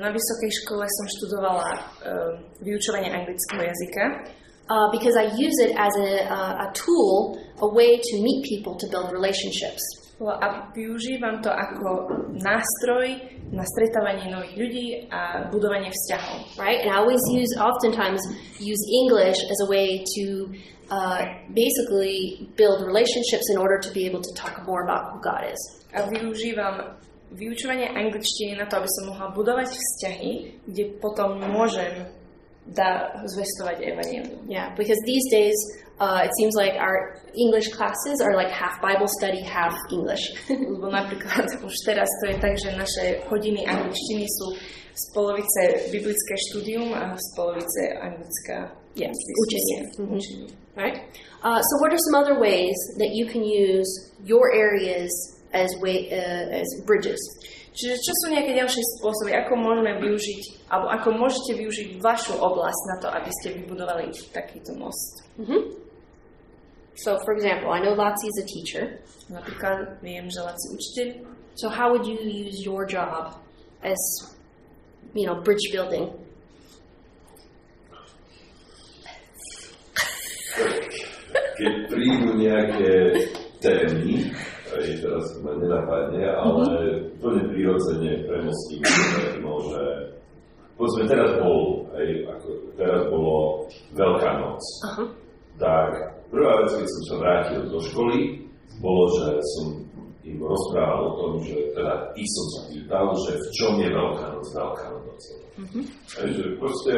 Na 0.00 0.12
vysokej 0.12 0.52
škole 0.64 0.84
som 0.84 1.06
študovala 1.08 1.72
uh, 1.72 2.32
vyučovanie 2.60 3.12
anglického 3.12 3.64
jazyka, 3.64 4.04
Uh, 4.70 4.88
because 4.92 5.16
I 5.16 5.24
use 5.34 5.58
it 5.58 5.74
as 5.74 5.90
a, 5.98 6.30
uh, 6.30 6.70
a 6.70 6.72
tool, 6.74 7.42
a 7.58 7.66
way 7.74 7.98
to 7.98 8.22
meet 8.22 8.44
people 8.44 8.78
to 8.78 8.86
build 8.86 9.10
relationships. 9.10 9.82
A 10.28 10.68
využívam 10.76 11.40
to 11.40 11.48
ako 11.48 12.12
nástroj 12.36 13.16
na 13.50 13.64
stretávanie 13.64 14.28
nových 14.28 14.54
ľudí 14.60 14.86
a 15.08 15.48
budovanie 15.48 15.88
vzťahov. 15.88 16.60
right? 16.60 16.84
And 16.84 16.92
I 16.92 17.00
always 17.00 17.22
use, 17.32 17.50
oftentimes, 17.56 18.20
use 18.60 18.82
English 19.02 19.40
as 19.48 19.58
a 19.64 19.68
way 19.72 20.04
to 20.04 20.52
uh, 20.92 21.24
basically 21.50 22.46
build 22.54 22.84
relationships 22.84 23.48
in 23.50 23.58
order 23.58 23.80
to 23.80 23.90
be 23.96 24.04
able 24.04 24.20
to 24.20 24.32
talk 24.36 24.60
more 24.68 24.84
about 24.84 25.14
who 25.14 25.18
God 25.24 25.48
is. 25.48 25.60
A 25.90 26.06
využívam 26.06 27.00
vyučovanie 27.34 27.90
angličtiny 27.90 28.58
na 28.58 28.66
to, 28.66 28.82
aby 28.82 28.90
som 28.90 29.14
mohla 29.14 29.30
budovať 29.34 29.70
vzťahy, 29.70 30.30
kde 30.66 30.84
potom 30.98 31.38
môžem 31.38 32.10
dá 32.70 33.10
zvestovať 33.26 33.82
evanelium. 33.82 34.46
Yeah, 34.46 34.70
because 34.78 34.98
these 35.06 35.26
days 35.30 35.56
uh, 36.00 36.22
it 36.24 36.32
seems 36.40 36.54
like 36.56 36.74
our 36.80 37.20
English 37.36 37.68
classes 37.68 38.20
are 38.20 38.34
like 38.34 38.48
half 38.50 38.80
Bible 38.80 39.06
study, 39.06 39.42
half 39.42 39.76
English. 39.92 40.32
Lebo 40.48 40.88
napríklad 40.88 41.46
už 41.68 41.74
teraz 41.84 42.08
to 42.24 42.32
je 42.32 42.36
tak, 42.40 42.56
že 42.56 42.72
naše 42.72 43.04
hodiny 43.28 43.68
angličtiny 43.68 44.24
sú 44.24 44.56
z 44.90 45.04
polovice 45.14 45.92
biblické 45.92 46.34
štúdium 46.50 46.90
a 46.96 47.14
z 47.14 47.26
polovice 47.36 47.82
anglická 48.00 48.72
yeah, 48.96 49.12
učenie. 49.12 49.78
Mhm. 50.00 50.16
učenie. 50.16 50.48
right? 50.74 50.96
Uh, 51.44 51.60
so, 51.60 51.74
what 51.84 51.92
are 51.92 52.02
some 52.10 52.16
other 52.16 52.40
ways 52.40 52.76
that 52.98 53.12
you 53.12 53.28
can 53.28 53.44
use 53.44 53.88
your 54.24 54.52
areas 54.56 55.12
as 55.52 55.68
way 55.84 56.08
uh, 56.10 56.48
as 56.50 56.66
bridges? 56.88 57.20
Čiže 57.70 58.02
čo 58.02 58.12
sú 58.12 58.34
nejaké 58.34 58.50
ďalšie 58.50 58.82
spôsoby, 58.98 59.30
ako 59.30 59.54
môžeme 59.56 59.94
využiť, 60.02 60.68
alebo 60.74 60.90
ako 60.90 61.08
môžete 61.16 61.54
využiť 61.54 61.88
vašu 62.02 62.34
oblasť 62.34 62.82
na 62.90 62.96
to, 62.98 63.08
aby 63.08 63.30
ste 63.40 63.62
vybudovali 63.62 64.10
takýto 64.34 64.74
most? 64.74 65.22
hmm 65.38 65.89
So, 67.00 67.18
for 67.24 67.32
example, 67.32 67.72
I 67.72 67.80
know 67.80 67.94
Latsi 67.96 68.28
is 68.28 68.36
a 68.44 68.46
teacher. 68.46 69.00
Napríklad 69.32 70.02
viem, 70.04 70.28
že 70.28 70.40
Laci 70.44 70.66
učiteľ, 70.74 71.08
So, 71.54 71.68
how 71.68 71.90
would 71.92 72.06
you 72.06 72.16
use 72.16 72.64
your 72.64 72.86
job 72.86 73.36
as, 73.82 74.00
you 75.14 75.26
know, 75.26 75.40
bridge 75.42 75.66
building? 75.72 76.08
Keď 81.60 81.74
prídu 81.92 82.32
nejaké 82.40 82.92
témy, 83.60 84.32
aj 84.72 84.88
teraz 85.04 85.24
ma 85.44 85.52
nenapadne, 85.60 86.24
ale 86.24 86.64
úplne 87.20 87.52
prirodzene 87.52 88.24
premostím, 88.24 88.80
že 88.88 89.36
môže... 89.44 89.84
Povedzme, 90.80 91.12
teraz 91.12 91.36
bol, 91.44 91.84
aj 91.92 92.08
ako 92.40 92.48
teraz 92.80 93.02
bolo 93.12 93.68
Veľká 93.92 94.30
noc. 94.40 94.62
Tak 95.60 95.90
prvá 96.32 96.52
vec, 96.64 96.70
keď 96.72 96.88
som 96.88 97.02
sa 97.04 97.14
vrátil 97.20 97.60
do 97.68 97.80
školy, 97.84 98.18
bolo, 98.80 99.04
že 99.20 99.26
som 99.60 99.66
im 100.24 100.40
rozprával 100.40 101.00
o 101.04 101.12
tom, 101.20 101.32
že 101.44 101.56
teda 101.76 102.16
ich 102.16 102.28
som 102.32 102.46
sa 102.56 102.60
pýtal, 102.72 103.04
že 103.28 103.32
v 103.36 103.48
čom 103.60 103.72
je 103.76 103.88
Veľká 103.92 104.26
noc 104.32 104.46
Veľká 104.56 104.86
noc. 104.88 105.22
Mm-hmm. 105.60 105.84
Takže 106.16 106.42
proste 106.56 106.92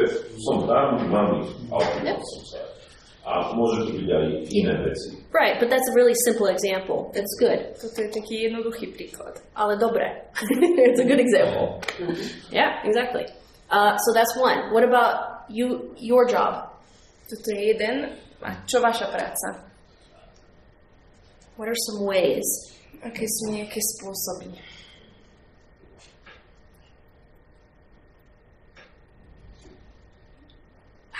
som 0.47 0.63
tam, 0.63 0.95
mám 1.11 1.43
ich, 1.43 1.51
a 1.67 1.77
som 2.15 2.43
sa. 2.47 2.61
A 3.23 3.55
môže 3.55 3.87
to 3.87 3.91
byť 3.95 4.09
aj 4.11 4.25
iné 4.51 4.73
veci. 4.83 5.15
Right, 5.31 5.55
but 5.55 5.71
that's 5.71 5.87
a 5.87 5.95
really 5.95 6.15
simple 6.27 6.51
example. 6.51 7.07
It's 7.15 7.31
good. 7.39 7.71
toto 7.79 8.03
je 8.03 8.11
taký 8.11 8.51
jednoduchý 8.51 8.91
príklad. 8.91 9.39
Ale 9.55 9.79
dobre. 9.79 10.27
it's 10.87 10.99
a 10.99 11.07
good 11.07 11.23
example. 11.23 11.79
Yeah, 12.51 12.83
exactly. 12.83 13.31
Uh, 13.71 13.95
so 13.95 14.11
that's 14.11 14.35
one. 14.35 14.75
What 14.75 14.83
about 14.83 15.47
you? 15.47 15.95
Your 15.95 16.27
job? 16.27 16.67
Toto 17.31 17.47
je 17.55 17.71
jeden. 17.71 18.11
A 18.43 18.51
čo 18.67 18.83
vaša 18.83 19.07
práca? 19.07 19.47
What 21.55 21.71
are 21.71 21.79
some 21.87 22.03
ways? 22.03 22.45
Aké 23.03 23.23
sú 23.23 23.51
nejaké 23.51 23.79
spôsoby? 23.79 24.51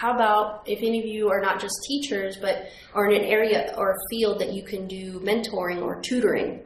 How 0.04 0.12
about 0.12 0.68
if 0.68 0.84
any 0.84 1.00
of 1.00 1.08
you 1.08 1.32
are 1.32 1.40
not 1.40 1.62
just 1.62 1.80
teachers, 1.88 2.36
but 2.36 2.68
are 2.92 3.08
in 3.08 3.24
an 3.24 3.28
area 3.30 3.72
or 3.78 3.96
field 4.12 4.40
that 4.44 4.52
you 4.52 4.64
can 4.64 4.84
do 4.84 5.24
mentoring 5.24 5.80
or 5.80 6.02
tutoring? 6.04 6.60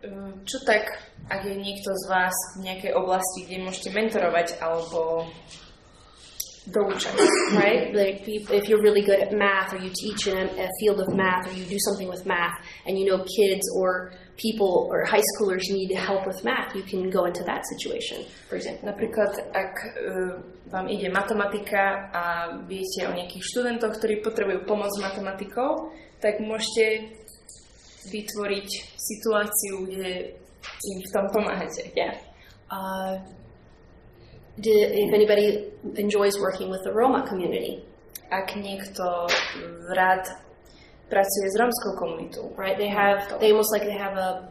Uh, 0.00 0.32
Čo 0.48 0.64
tak, 0.64 0.96
ak 1.28 1.44
je 1.44 1.52
niekto 1.60 1.92
z 1.92 2.04
vás 2.08 2.32
v 2.56 2.64
nejakej 2.72 2.96
oblasti, 2.96 3.44
kde 3.44 3.68
môžete 3.68 3.92
mentorovať 3.92 4.56
alebo 4.64 5.28
doučať? 6.70 7.14
right? 7.58 7.90
Like 7.90 8.22
if 8.28 8.68
you're 8.68 8.82
really 8.82 9.02
good 9.02 9.18
at 9.18 9.34
math, 9.34 9.74
or 9.74 9.78
you 9.82 9.90
teach 9.90 10.30
in 10.30 10.38
a, 10.38 10.46
a 10.46 10.68
field 10.78 11.00
of 11.02 11.10
math, 11.14 11.50
or 11.50 11.52
you 11.56 11.64
do 11.66 11.78
something 11.90 12.06
with 12.06 12.22
math, 12.26 12.54
and 12.86 12.98
you 12.98 13.06
know 13.10 13.24
kids 13.26 13.64
or 13.74 14.12
people 14.38 14.88
or 14.90 15.04
high 15.04 15.24
schoolers 15.34 15.62
need 15.70 15.90
help 15.94 16.26
with 16.26 16.42
math, 16.44 16.74
you 16.74 16.82
can 16.82 17.10
go 17.10 17.24
into 17.26 17.42
that 17.44 17.62
situation, 17.66 18.24
for 18.48 18.56
example. 18.56 18.86
Napríklad, 18.86 19.32
ak 19.52 19.74
uh, 19.98 20.38
vám 20.72 20.88
ide 20.88 21.12
matematika 21.12 22.08
a 22.14 22.24
viete 22.64 23.04
o 23.04 23.12
nejakých 23.12 23.44
študentoch, 23.44 23.98
ktorí 24.00 24.24
potrebujú 24.24 24.64
pomoc 24.64 24.88
s 24.88 25.02
matematikou, 25.04 25.92
tak 26.22 26.40
môžete 26.40 27.12
vytvoriť 28.08 28.68
situáciu, 28.96 29.84
kde 29.84 30.32
im 30.62 30.98
v 31.02 31.08
tom 31.12 31.26
pomáhate. 31.28 31.92
Yeah. 31.92 32.16
Uh, 32.72 33.20
did, 34.58 34.92
if 34.92 35.10
anybody 35.12 35.72
enjoys 35.96 36.38
working 36.38 36.68
with 36.70 36.82
the 36.84 36.92
Roma 36.92 37.24
community, 37.26 37.84
Ak 38.32 38.56
niekto 38.56 39.28
rád 39.92 40.24
pracuje 41.12 41.46
s 41.52 41.56
rómskou 41.60 41.92
komunitou, 42.00 42.48
right? 42.56 42.80
They 42.80 42.88
have, 42.88 43.28
they 43.44 43.52
almost 43.52 43.68
like 43.76 43.84
they 43.84 43.92
have 43.92 44.16
a, 44.16 44.48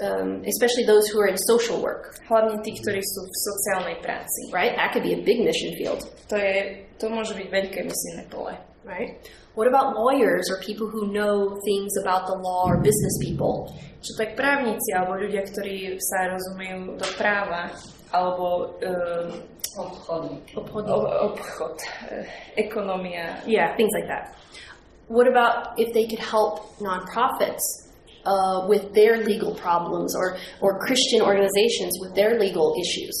um, 0.00 0.40
especially 0.48 0.88
those 0.88 1.04
who 1.12 1.20
are 1.20 1.28
in 1.28 1.36
social 1.36 1.84
work, 1.84 2.16
hlavne 2.32 2.56
tí, 2.64 2.72
ktorí 2.80 3.04
sú 3.04 3.20
v 3.28 3.36
sociálnej 3.36 3.96
práci. 4.00 4.48
right? 4.56 4.72
That 4.72 4.96
could 4.96 5.04
be 5.04 5.12
a 5.12 5.20
big 5.20 5.44
mission 5.44 5.76
field, 5.76 6.08
To, 6.32 6.36
je, 6.40 6.88
to 6.96 7.12
môže 7.12 7.36
byť 7.36 7.48
veľké 7.52 7.84
misijné 7.84 8.24
pole. 8.32 8.56
right? 8.88 9.20
What 9.52 9.68
about 9.68 9.92
lawyers 9.92 10.48
or 10.48 10.56
people 10.64 10.88
who 10.88 11.12
know 11.12 11.60
things 11.68 11.92
about 12.00 12.24
the 12.24 12.40
law 12.40 12.72
or 12.72 12.80
business 12.80 13.20
people? 13.20 13.68
Čo 14.00 14.16
tak 14.16 14.32
právnici 14.32 14.96
alebo 14.96 15.20
ľudia, 15.20 15.44
ktorí 15.44 16.00
sa 16.00 16.32
rozumejú 16.32 16.96
do 16.96 17.08
práva 17.20 17.68
alebo 18.12 18.74
um, 18.82 19.28
obchod, 19.78 20.86
obchod 20.86 21.76
ekonomia. 22.56 23.42
Yeah, 23.46 23.76
things 23.76 23.90
like 23.94 24.08
that. 24.08 24.34
What 25.08 25.26
about 25.26 25.78
if 25.78 25.92
they 25.92 26.06
could 26.06 26.22
help 26.22 26.78
nonprofits 26.78 27.62
uh, 28.24 28.66
with 28.68 28.94
their 28.94 29.24
legal 29.24 29.54
problems 29.54 30.14
or, 30.14 30.38
or 30.60 30.78
Christian 30.78 31.22
organizations 31.22 31.98
with 32.00 32.14
their 32.14 32.38
legal 32.38 32.74
issues? 32.78 33.14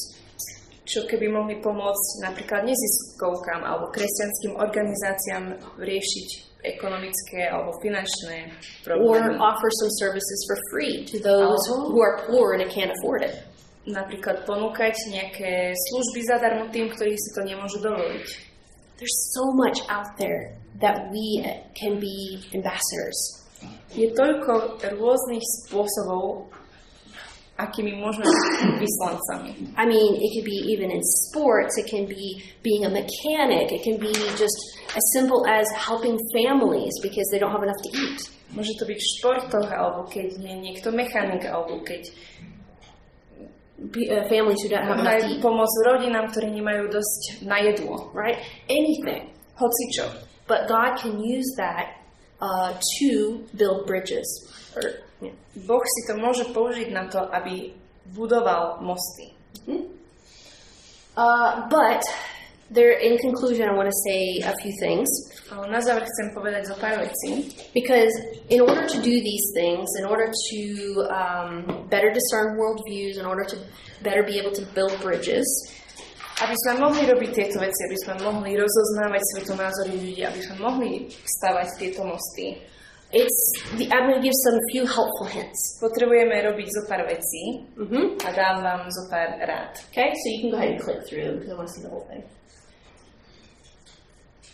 Čo 0.90 1.06
keby 1.06 1.30
mohli 1.30 1.62
pomôcť 1.62 2.26
napríklad 2.26 2.66
neziskovkám 2.66 3.62
alebo 3.62 3.94
kresťanským 3.94 4.58
organizáciám 4.58 5.54
riešiť 5.78 6.28
ekonomické 6.66 7.46
alebo 7.46 7.72
finančné 7.78 8.50
Or 8.90 9.22
offer 9.38 9.70
some 9.70 9.92
services 10.02 10.38
for 10.50 10.58
free 10.74 11.06
to 11.06 11.22
those 11.22 11.62
Oh. 11.70 11.94
who 11.94 11.98
are 12.02 12.26
poor 12.26 12.58
and 12.58 12.66
can't 12.70 12.90
afford 12.90 13.22
it? 13.22 13.38
Napríklad 13.88 14.44
ponúkať 14.44 14.92
nejaké 15.08 15.72
služby 15.72 16.20
zadarmo 16.28 16.68
tým, 16.68 16.92
ktorí 16.92 17.16
si 17.16 17.30
to 17.32 17.40
nemôžu 17.40 17.80
dovoliť. 17.80 18.28
There's 19.00 19.18
so 19.32 19.48
much 19.56 19.80
out 19.88 20.12
there 20.20 20.52
that 20.84 21.08
we 21.08 21.40
can 21.72 21.96
be 21.96 22.44
ambassadors. 22.52 23.40
Je 23.96 24.12
toľko 24.12 24.80
rôznych 25.00 25.44
spôsobov, 25.64 26.52
akými 27.60 27.96
môžeme 28.00 28.24
byť 28.24 28.80
vyslancami. 28.80 29.52
I 29.76 29.84
mean, 29.84 30.16
it 30.16 30.28
could 30.32 30.48
be 30.48 30.60
even 30.72 30.88
in 30.88 31.00
sports, 31.28 31.76
it 31.76 31.88
can 31.88 32.08
be 32.08 32.40
being 32.64 32.88
a 32.88 32.92
mechanic, 32.92 33.72
it 33.72 33.84
can 33.84 34.00
be 34.00 34.12
just 34.36 34.56
as 34.96 35.04
simple 35.12 35.44
as 35.48 35.68
helping 35.76 36.16
families 36.32 36.92
because 37.04 37.24
they 37.32 37.40
don't 37.40 37.52
have 37.52 37.64
enough 37.64 37.80
to 37.84 37.90
eat. 37.92 38.20
Môže 38.50 38.74
to 38.80 38.84
byť 38.88 38.98
v 38.98 39.10
športoch, 39.16 39.68
alebo 39.70 40.08
keď 40.10 40.40
je 40.40 40.54
niekto 40.58 40.90
mechanik, 40.90 41.46
alebo 41.46 41.78
keď 41.86 42.10
families 44.28 44.60
who 44.62 44.68
don't 44.68 44.84
have 44.84 45.00
enough 45.00 45.20
to 45.24 45.28
eat, 45.32 45.40
pomôcť 45.40 45.76
rodinám, 45.88 46.28
ktorí 46.28 46.52
nemajú 46.52 46.92
dosť 46.92 47.44
na 47.48 47.58
jedlo. 47.64 48.12
right? 48.12 48.38
Anything. 48.68 49.32
Hocičo. 49.56 50.12
But 50.44 50.68
God 50.68 50.98
can 51.00 51.20
use 51.22 51.46
that 51.56 52.00
uh, 52.40 52.76
to 52.98 53.40
build 53.56 53.86
bridges. 53.86 54.26
Or, 54.76 55.00
yeah. 55.22 55.32
Boh 55.64 55.80
si 55.84 56.00
to 56.10 56.18
môže 56.18 56.44
použiť 56.52 56.92
na 56.92 57.08
to, 57.08 57.24
aby 57.32 57.72
budoval 58.12 58.82
mosty. 58.82 59.32
Uh, 61.16 61.66
but 61.68 62.00
there, 62.70 62.92
in 62.98 63.18
conclusion, 63.18 63.68
I 63.68 63.74
want 63.74 63.90
to 63.90 63.98
say 64.06 64.38
a 64.46 64.54
few 64.62 64.72
things. 64.80 65.08
Na 65.50 65.82
záver 65.82 66.06
chcem 66.06 66.30
povedať 66.30 66.70
zo 66.70 66.76
pár 66.78 67.02
vecí. 67.02 67.50
Because 67.74 68.14
in 68.48 68.62
order 68.62 68.86
to 68.86 68.98
do 69.02 69.14
these 69.18 69.46
things, 69.54 69.86
in 69.98 70.06
order 70.06 70.30
to 70.30 70.60
um, 71.10 71.86
better 71.90 72.14
discern 72.14 72.54
worldviews, 72.54 73.18
in 73.18 73.26
order 73.26 73.42
to 73.44 73.56
better 74.06 74.22
be 74.22 74.38
able 74.38 74.54
to 74.54 74.62
build 74.74 74.94
bridges, 75.02 75.46
Aby 76.40 76.56
sme 76.64 76.80
mohli 76.80 77.04
robiť 77.04 77.30
tieto 77.36 77.60
veci, 77.60 77.84
aby 77.84 77.98
sme 78.00 78.14
mohli 78.24 78.56
rozoznávať 78.56 79.20
svetonázory 79.36 79.92
ľudí, 79.92 80.24
aby 80.24 80.40
sme 80.40 80.56
mohli 80.56 81.12
stavať 81.12 81.68
tieto 81.76 82.00
mosty, 82.00 82.56
it's 83.12 83.40
the, 83.76 83.84
I'm 83.92 84.08
going 84.08 84.16
to 84.16 84.24
give 84.24 84.32
some 84.48 84.56
few 84.72 84.88
helpful 84.88 85.28
hints. 85.28 85.76
potrebujeme 85.84 86.32
robiť 86.32 86.68
zo 86.72 86.82
pár 86.88 87.04
vecí 87.04 87.68
Mm-hmm. 87.76 88.24
a 88.24 88.28
dám 88.32 88.56
vám 88.64 88.88
zo 88.88 89.04
pár 89.12 89.36
rád. 89.44 89.84
Okay, 89.92 90.16
so 90.16 90.24
you 90.32 90.38
can 90.40 90.48
go 90.48 90.56
ahead 90.56 90.72
and 90.72 90.80
click 90.80 91.04
through 91.04 91.44
because 91.44 91.52
I 91.52 91.56
want 91.60 91.68
to 91.68 91.74
see 91.76 91.84
the 91.84 91.92
whole 91.92 92.08
thing. 92.08 92.24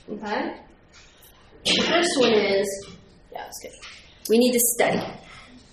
Okay. 0.07 0.55
The 1.67 1.83
first 1.83 2.13
one 2.21 2.33
is, 2.33 2.69
yeah. 3.33 3.51
We 4.31 4.39
need 4.39 4.53
to 4.53 4.63
study. 4.79 5.03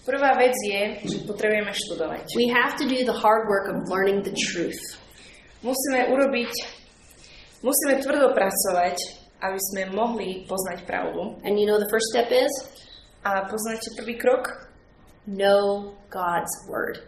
Prvá 0.03 0.35
vec 0.35 0.51
je, 0.67 0.99
že 1.07 1.17
potrebujeme 1.23 1.71
študovať. 1.71 2.35
We 2.35 2.51
have 2.51 2.75
to 2.75 2.85
do 2.89 3.07
the 3.07 3.15
hard 3.15 3.47
work 3.47 3.71
of 3.71 3.87
learning 3.87 4.25
the 4.27 4.35
truth. 4.35 4.81
Musíme 5.63 6.11
urobiť, 6.11 6.51
musíme 7.63 8.03
tvrdo 8.03 8.35
pracovať, 8.35 8.99
aby 9.39 9.59
sme 9.71 9.81
mohli 9.95 10.43
poznať 10.43 10.83
pravdu. 10.83 11.39
And 11.47 11.55
you 11.55 11.63
know 11.63 11.79
the 11.79 11.87
first 11.87 12.11
step 12.11 12.35
is 12.35 12.51
A 13.23 13.47
poznáte 13.47 13.87
prvý 13.95 14.19
krok? 14.19 14.73
know 15.23 15.95
God's 16.11 16.51
word. 16.67 16.99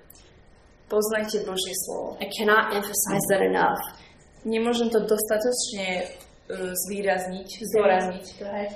Poznajte 0.87 1.43
Božie 1.43 1.75
slovo. 1.83 2.15
I 2.23 2.31
cannot 2.31 2.71
emphasize 2.71 3.25
that 3.27 3.43
enough. 3.43 3.81
Nemôžem 4.47 4.87
to 4.87 5.03
dostatočne 5.03 6.15
zvýrazniť, 6.51 7.49
zdôrazniť. 7.73 8.25
Go 8.39 8.45
ahead. 8.45 8.73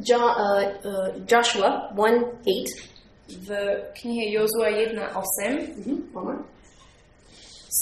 John, 0.00 0.28
uh, 0.28 0.76
uh, 0.84 1.08
Joshua 1.24 1.88
1 1.96 2.44
8 2.44 2.96
V 3.26 3.48
knihe 3.98 4.30
Jozua 4.30 4.70
1.8 4.70 5.82
mm-hmm, 5.82 6.38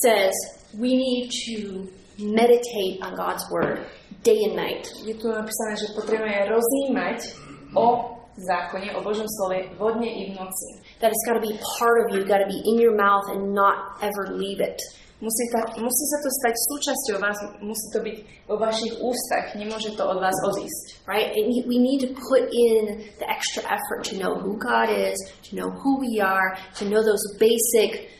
says 0.01 0.33
we 0.72 0.97
need 0.97 1.29
to 1.29 1.85
meditate 2.16 3.03
on 3.03 3.14
God's 3.14 3.45
word 3.51 3.85
day 4.22 4.41
and 4.49 4.57
night. 4.57 4.89
je 5.05 5.12
tu 5.20 5.29
napísané, 5.29 5.77
že 5.77 5.93
potrebujeme 5.93 6.49
rozímať 6.49 7.37
o 7.77 8.16
zákone, 8.41 8.97
o 8.97 9.05
Božom 9.05 9.29
slove 9.29 9.68
vodne 9.77 10.09
i 10.09 10.33
v 10.33 10.41
noci. 10.41 10.81
That 11.05 11.12
it's 11.12 11.25
got 11.29 11.37
to 11.37 11.45
be 11.45 11.55
part 11.77 12.09
of 12.09 12.16
you, 12.16 12.25
got 12.25 12.41
to 12.41 12.49
be 12.49 12.57
in 12.64 12.81
your 12.81 12.97
mouth 12.97 13.29
and 13.29 13.53
not 13.53 14.01
ever 14.01 14.33
leave 14.33 14.64
it. 14.64 14.81
Musí, 15.25 15.45
ta, 15.57 15.64
musí 15.81 16.05
sa 16.12 16.18
to 16.20 16.29
stať 16.29 16.55
súčasťou 16.68 17.16
vás, 17.16 17.39
musí 17.64 17.87
to 17.97 18.01
byť 18.05 18.16
vo 18.45 18.61
vašich 18.61 18.93
ústach, 19.01 19.57
nemôže 19.57 19.97
to 19.97 20.05
od 20.05 20.20
vás 20.20 20.37
odísť. 20.53 21.01
Right? 21.09 21.33
And 21.33 21.49
we 21.64 21.81
need 21.81 22.05
to 22.05 22.12
put 22.12 22.45
in 22.53 23.09
the 23.16 23.25
extra 23.25 23.64
effort 23.64 24.05
to 24.12 24.20
know 24.20 24.37
who 24.37 24.61
God 24.61 24.93
is, 24.93 25.16
to 25.49 25.57
know 25.57 25.72
who 25.72 25.97
we 25.97 26.20
are, 26.20 26.61
to 26.77 26.85
know 26.85 27.01
those 27.01 27.25
basic 27.41 28.12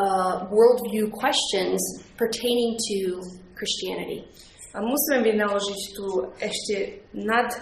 uh, 0.00 0.48
worldview 0.48 1.12
questions 1.12 1.76
pertaining 2.16 2.80
to 2.88 3.20
Christianity. 3.52 4.24
A 4.72 4.80
musíme 4.80 5.20
vynaložiť 5.20 5.80
tu 5.92 6.06
ešte 6.40 7.04
nad... 7.12 7.52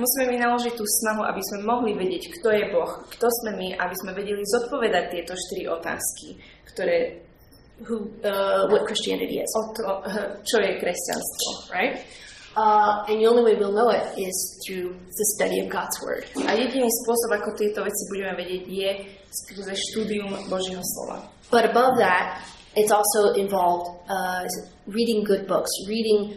Musíme 0.00 0.32
vynaložiť 0.32 0.72
tú 0.72 0.84
snahu, 0.88 1.28
aby 1.28 1.42
sme 1.44 1.68
mohli 1.68 1.92
vedieť, 1.92 2.32
kto 2.40 2.48
je 2.56 2.64
Boh, 2.72 3.04
kto 3.12 3.26
sme 3.28 3.52
my, 3.60 3.68
aby 3.76 3.94
sme 4.00 4.16
vedeli 4.16 4.40
zodpovedať 4.48 5.04
tieto 5.12 5.36
štyri 5.36 5.68
otázky, 5.68 6.40
ktoré 6.72 7.28
Who, 7.80 8.12
uh, 8.20 8.68
what 8.68 8.84
Christianity 8.84 9.40
is, 9.40 9.48
o 9.56 9.72
to, 9.72 10.04
čo 10.44 10.60
je 10.60 10.76
kresťanstvo. 10.76 11.72
right? 11.72 12.04
Uh, 12.52 13.08
and 13.08 13.16
the 13.22 13.24
only 13.24 13.40
way 13.40 13.54
we'll 13.56 13.72
know 13.72 13.88
it 13.88 14.04
is 14.20 14.36
through 14.66 14.92
the 15.16 15.26
study 15.32 15.64
of 15.64 15.72
God's 15.72 15.96
Word. 16.04 16.28
A 16.44 16.60
jediný 16.60 16.92
spôsob, 17.06 17.40
ako 17.40 17.56
tieto 17.56 17.80
veci 17.80 18.02
budeme 18.12 18.36
vedieť, 18.36 18.62
je 18.68 18.90
skrze 19.32 19.72
štúdium 19.72 20.28
Božieho 20.52 20.82
slova. 20.82 21.24
But 21.48 21.72
above 21.72 21.96
that, 22.04 22.44
it's 22.76 22.92
also 22.92 23.32
involved 23.38 24.04
uh, 24.12 24.44
reading 24.84 25.24
good 25.24 25.48
books, 25.48 25.72
reading 25.88 26.36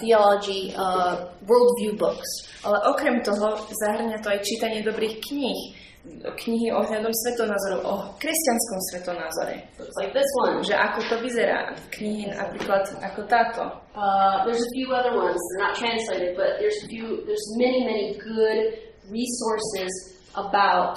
theology, 0.00 0.74
uh, 0.74 1.30
worldview 1.46 1.98
books. 1.98 2.26
Ale 2.66 2.76
okrem 2.90 3.22
toho 3.22 3.56
zahrňa 3.70 4.18
to 4.20 4.28
aj 4.30 4.40
čítanie 4.42 4.82
dobrých 4.82 5.22
kníh. 5.22 5.78
Knihy 6.20 6.72
ohľadom 6.72 7.12
svetonázorov, 7.12 7.80
o 7.84 7.94
kresťanskom 8.16 8.80
svetonázore. 8.88 9.68
Like 10.00 10.16
this 10.16 10.26
one. 10.40 10.64
Že 10.64 10.80
ako 10.80 10.98
to 11.12 11.16
vyzerá. 11.20 11.76
Knihy 11.92 12.32
napríklad 12.32 12.88
ako 13.04 13.20
táto. 13.28 13.68
Uh, 13.92 14.42
there's 14.48 14.64
a 14.64 14.70
few 14.72 14.88
other 14.96 15.12
ones. 15.12 15.36
They're 15.36 15.64
not 15.68 15.76
translated, 15.76 16.40
but 16.40 16.56
there's 16.56 16.80
a 16.82 16.88
few. 16.88 17.20
There's 17.28 17.46
many, 17.60 17.84
many 17.84 18.06
good 18.16 18.80
resources 19.12 19.92
about 20.34 20.96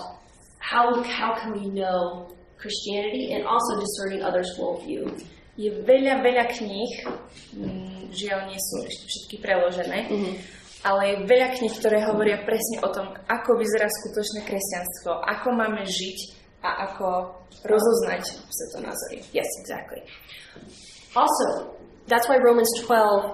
how 0.64 1.04
how 1.04 1.36
can 1.36 1.52
we 1.52 1.68
know 1.68 2.32
Christianity 2.64 3.36
and 3.36 3.44
also 3.44 3.84
discerning 3.84 4.24
others' 4.24 4.56
worldview. 4.56 5.12
Je 5.54 5.70
veľa, 5.70 6.26
veľa 6.26 6.46
kníh, 6.50 6.94
mm, 7.54 8.10
žiaľ 8.10 8.50
nie 8.50 8.58
sú 8.58 8.76
ešte 8.90 9.06
všetky 9.06 9.36
preložené, 9.42 10.00
Ale 10.84 11.02
je 11.08 11.16
veľa 11.32 11.56
kníh, 11.56 11.74
ktoré 11.80 12.04
hovoria 12.04 12.44
presne 12.44 12.84
o 12.84 12.92
tom, 12.92 13.08
ako 13.32 13.56
vyzerá 13.56 13.88
skutočné 13.88 14.44
kresťanstvo, 14.44 15.16
ako 15.24 15.56
máme 15.56 15.88
žiť 15.88 16.18
a 16.60 16.92
ako 16.92 17.40
rozoznať 17.64 18.24
svetonázory. 18.52 19.24
Yes, 19.32 19.48
exactly. 19.64 20.04
Also, 21.16 21.80
that's 22.12 22.28
why 22.28 22.36
Romans 22.36 22.68
12, 22.84 23.32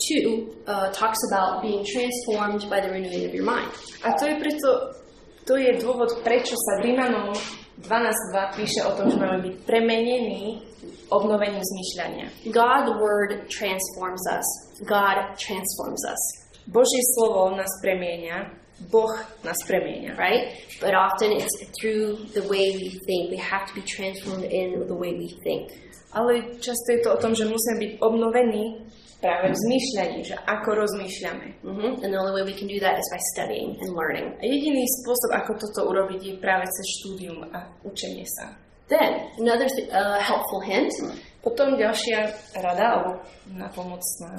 2 0.00 0.64
uh, 0.64 0.88
talks 0.96 1.20
about 1.28 1.60
being 1.60 1.84
transformed 1.84 2.64
by 2.72 2.80
the 2.80 2.88
renewing 2.88 3.28
of 3.28 3.34
your 3.36 3.44
mind. 3.44 3.68
A 4.00 4.16
to 4.16 4.32
je 4.32 4.40
preto, 4.40 4.96
to 5.44 5.60
je 5.60 5.76
dôvod, 5.76 6.24
prečo 6.24 6.56
sa 6.56 6.80
Rímanom 6.80 7.36
12.2 7.82 8.56
píše 8.56 8.80
o 8.88 8.92
tom, 8.96 9.10
že 9.10 9.20
máme 9.20 9.40
byť 9.44 9.54
premenení 9.68 10.64
obnovením 11.12 11.60
zmýšľania. 11.62 12.26
God 12.50 12.96
word 12.98 13.46
transforms 13.52 14.24
us. 14.32 14.48
God 14.84 15.36
transforms 15.36 16.02
us, 16.08 16.22
Božie 16.66 16.98
slovo 17.14 17.54
nás 17.54 17.70
premieňa, 17.78 18.50
Boh 18.90 19.14
nás 19.46 19.56
premieňa. 19.70 20.18
right? 20.18 20.58
But 20.82 20.98
often 20.98 21.30
it's 21.30 21.54
through 21.78 22.26
the 22.34 22.42
way 22.50 22.74
we 22.74 22.98
think. 23.06 23.30
We 23.30 23.38
have 23.38 23.70
to 23.70 23.74
be 23.74 23.86
transformed 23.86 24.50
in 24.50 24.82
the 24.90 24.98
way 24.98 25.14
we 25.14 25.30
think. 25.46 25.70
Ale 26.10 26.58
často 26.58 26.88
je 26.90 27.00
to 27.06 27.14
o 27.14 27.20
tom, 27.22 27.38
že 27.38 27.46
musíme 27.46 27.76
byť 27.78 27.92
obnovení 28.02 28.82
práve 29.20 29.52
v 29.52 29.56
zmýšľaní, 29.56 30.18
že 30.24 30.36
ako 30.44 30.68
rozmýšľame. 30.86 31.46
hmm 31.64 31.92
And 32.04 32.10
the 32.12 32.20
only 32.20 32.34
way 32.36 32.44
we 32.44 32.56
can 32.56 32.68
do 32.68 32.78
that 32.80 32.96
is 33.00 33.08
by 33.08 33.20
studying 33.34 33.76
and 33.80 33.90
learning. 33.96 34.28
A 34.40 34.44
jediný 34.44 34.84
spôsob, 35.02 35.30
ako 35.40 35.50
toto 35.60 35.80
urobiť, 35.88 36.20
je 36.20 36.34
práve 36.36 36.64
cez 36.68 36.86
štúdium 37.00 37.44
a 37.52 37.64
učenie 37.82 38.28
sa. 38.40 38.52
Then, 38.86 39.26
another 39.42 39.66
th- 39.66 39.90
uh, 39.90 40.22
helpful 40.22 40.62
hint 40.62 40.94
Potom 41.42 41.78
ďalšia 41.78 42.30
rada, 42.58 42.84
alebo 42.98 43.22
napomocná. 43.54 44.34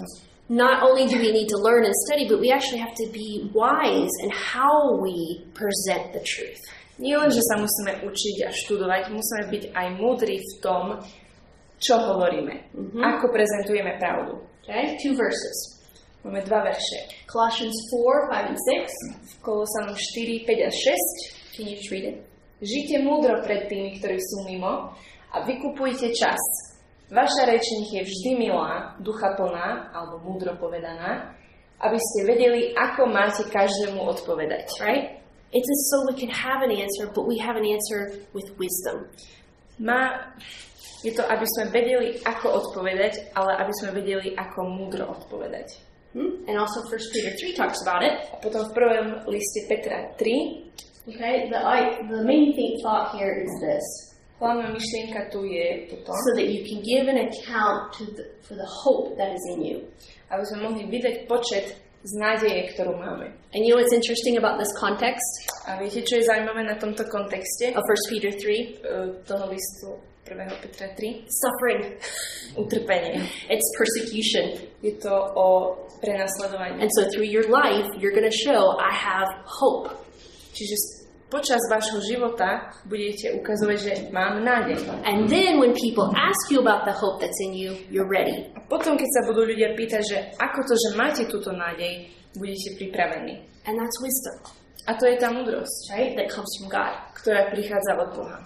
not 0.47 0.83
only 0.83 1.07
do 1.07 1.19
we 1.19 1.31
need 1.31 1.47
to 1.47 1.59
learn 1.59 1.83
and 1.83 1.95
study, 2.07 2.27
but 2.27 2.39
we 2.39 2.51
actually 2.51 2.79
have 2.79 2.95
to 2.95 3.07
be 3.11 3.47
wise 3.51 4.11
in 4.23 4.29
how 4.31 4.95
we 5.03 5.43
present 5.55 6.11
the 6.15 6.23
truth. 6.23 6.59
Nie 6.99 7.15
len, 7.19 7.29
že 7.31 7.43
sa 7.45 7.59
musíme 7.59 8.03
učiť 8.07 8.35
a 8.47 8.49
študovať, 8.51 9.13
musíme 9.13 9.43
byť 9.51 9.63
aj 9.75 9.87
múdri 10.01 10.41
v 10.41 10.53
tom, 10.63 10.97
čo 11.77 11.93
hovoríme, 11.93 12.73
ako 12.97 13.29
prezentujeme 13.29 14.01
pravdu. 14.01 14.41
Okay? 14.67 14.99
Two 14.99 15.15
verses 15.15 15.77
Máme 16.27 16.43
dva 16.43 16.59
verše. 16.59 17.23
Colossians 17.23 17.71
4 17.87 18.27
5 18.27 18.51
and 18.51 18.59
6. 18.59 18.91
V 19.31 19.33
Kolosanom 19.39 19.95
4, 19.95 20.43
5 20.43 20.67
a 20.67 20.71
6. 20.75 21.55
Can 21.55 21.63
you 21.71 21.79
just 21.79 21.87
read 21.87 22.03
it? 22.03 22.17
Žite 22.59 23.05
múdro 23.05 23.39
pred 23.47 23.69
tými, 23.71 23.95
ktorí 24.01 24.19
sú 24.19 24.49
mimo 24.49 24.91
a 25.31 25.35
vykupujte 25.45 26.11
čas. 26.11 26.41
Vaša 27.07 27.47
reč 27.47 27.63
nech 27.63 27.91
je 27.95 28.03
vždy 28.03 28.31
milá, 28.43 28.97
ducha 28.99 29.31
plná 29.39 29.93
alebo 29.95 30.19
múdro 30.25 30.51
povedaná, 30.59 31.37
aby 31.79 31.95
ste 31.95 32.27
vedeli, 32.27 32.75
ako 32.75 33.07
máte 33.07 33.47
každému 33.47 34.01
odpovedať. 34.03 34.67
Right? 34.83 35.21
It's 35.55 35.69
so 35.93 36.03
we 36.11 36.19
can 36.19 36.33
have 36.33 36.59
an 36.59 36.73
answer, 36.73 37.07
but 37.07 37.23
we 37.23 37.39
have 37.39 37.55
an 37.55 37.63
answer 37.63 38.19
with 38.35 38.51
wisdom. 38.59 39.07
Má, 39.79 40.33
je 41.03 41.11
to, 41.13 41.23
aby 41.25 41.45
sme 41.45 41.69
vedeli, 41.69 42.17
ako 42.25 42.47
odpovedať, 42.57 43.33
ale 43.37 43.53
aby 43.61 43.73
sme 43.81 43.89
vedeli, 43.93 44.33
ako 44.33 44.65
múdro 44.65 45.05
odpovedať. 45.13 45.77
Hmm? 46.15 46.41
And 46.49 46.57
also 46.57 46.81
1 46.89 46.97
Peter 47.13 47.33
3 47.35 47.53
talks 47.53 47.79
about 47.85 48.01
it. 48.01 48.15
A 48.33 48.37
potom 48.41 48.65
v 48.65 48.73
prvom 48.73 49.07
liste 49.29 49.67
Petra 49.69 50.09
3 50.17 50.67
Okay? 51.07 51.47
The, 51.47 51.59
I, 51.63 52.03
the 52.03 52.23
main 52.27 52.51
thing, 52.51 52.75
thought 52.83 53.15
here 53.15 53.31
is 53.39 53.51
this. 53.63 53.85
hlavná 54.37 54.69
myšlienka 54.69 55.33
tu 55.33 55.49
je 55.49 55.89
toto, 55.89 56.13
So 56.13 56.29
that 56.37 56.45
you 56.51 56.61
can 56.67 56.77
give 56.85 57.09
an 57.09 57.17
account 57.25 57.89
to 57.97 58.03
the, 58.13 58.25
for 58.45 58.53
the 58.53 58.69
hope 58.85 59.17
that 59.17 59.33
is 59.33 59.43
in 59.55 59.59
you. 59.65 59.77
aby 60.29 60.43
sme 60.45 60.57
mohli 60.67 60.83
vydať 60.85 61.25
počet 61.25 61.65
z 62.05 62.11
nádeje, 62.21 62.69
ktorú 62.75 62.93
máme. 62.99 63.33
And 63.55 63.65
you 63.65 63.73
know 63.73 63.79
what's 63.81 63.95
interesting 63.95 64.37
about 64.37 64.59
this 64.61 64.69
context 64.77 65.25
A 65.65 65.79
viete, 65.81 66.03
čo 66.05 66.19
je 66.21 66.27
zaujímavé 66.27 66.67
na 66.67 66.75
tomto 66.77 67.07
kontexte 67.09 67.71
of 67.73 67.81
1 67.81 68.11
Peter 68.13 68.31
3? 68.35 68.45
e, 68.45 68.65
toho 69.25 69.45
listu 69.49 69.89
1. 70.27 70.61
Petra 70.61 70.87
3? 70.95 71.25
Suffering. 71.31 71.95
Utrpenie. 72.57 73.23
It's 73.49 73.67
persecution. 73.77 74.59
Je 74.83 74.91
to 74.99 75.13
o 75.35 75.77
prenasledovaní. 76.03 76.81
And 76.83 76.89
so 76.91 77.07
through 77.09 77.27
your 77.27 77.47
life, 77.49 77.87
you're 77.99 78.13
going 78.13 78.29
to 78.29 78.37
show, 78.37 78.75
I 78.77 78.91
have 78.91 79.27
hope. 79.47 79.89
Čiže 80.53 80.75
počas 81.29 81.59
vášho 81.69 82.01
života 82.01 82.71
budete 82.87 83.35
ukazovať, 83.37 83.77
že 83.77 83.93
mám 84.09 84.41
nádej. 84.41 84.83
And 85.05 85.29
then 85.29 85.59
when 85.59 85.75
people 85.77 86.09
ask 86.15 86.49
you 86.49 86.59
about 86.63 86.87
the 86.87 86.95
hope 86.95 87.21
that's 87.21 87.37
in 87.43 87.53
you, 87.53 87.77
you're 87.91 88.09
ready. 88.09 88.47
A 88.55 88.59
potom, 88.65 88.97
keď 88.97 89.09
sa 89.11 89.21
budú 89.29 89.45
ľudia 89.45 89.75
pýtať, 89.77 90.01
že 90.03 90.17
ako 90.39 90.59
to, 90.65 90.73
že 90.73 90.89
máte 90.97 91.23
túto 91.29 91.53
nádej, 91.53 92.09
budete 92.37 92.79
pripravení. 92.79 93.43
And 93.67 93.75
that's 93.75 93.97
wisdom, 93.99 94.39
A 94.87 94.95
to 94.95 95.03
je 95.03 95.19
tá 95.19 95.27
múdrosť, 95.27 95.91
right? 95.91 96.15
That 96.15 96.31
comes 96.31 96.47
from 96.57 96.71
God. 96.71 96.95
ktorá 97.27 97.51
prichádza 97.51 97.91
od 97.99 98.09
Boha. 98.15 98.39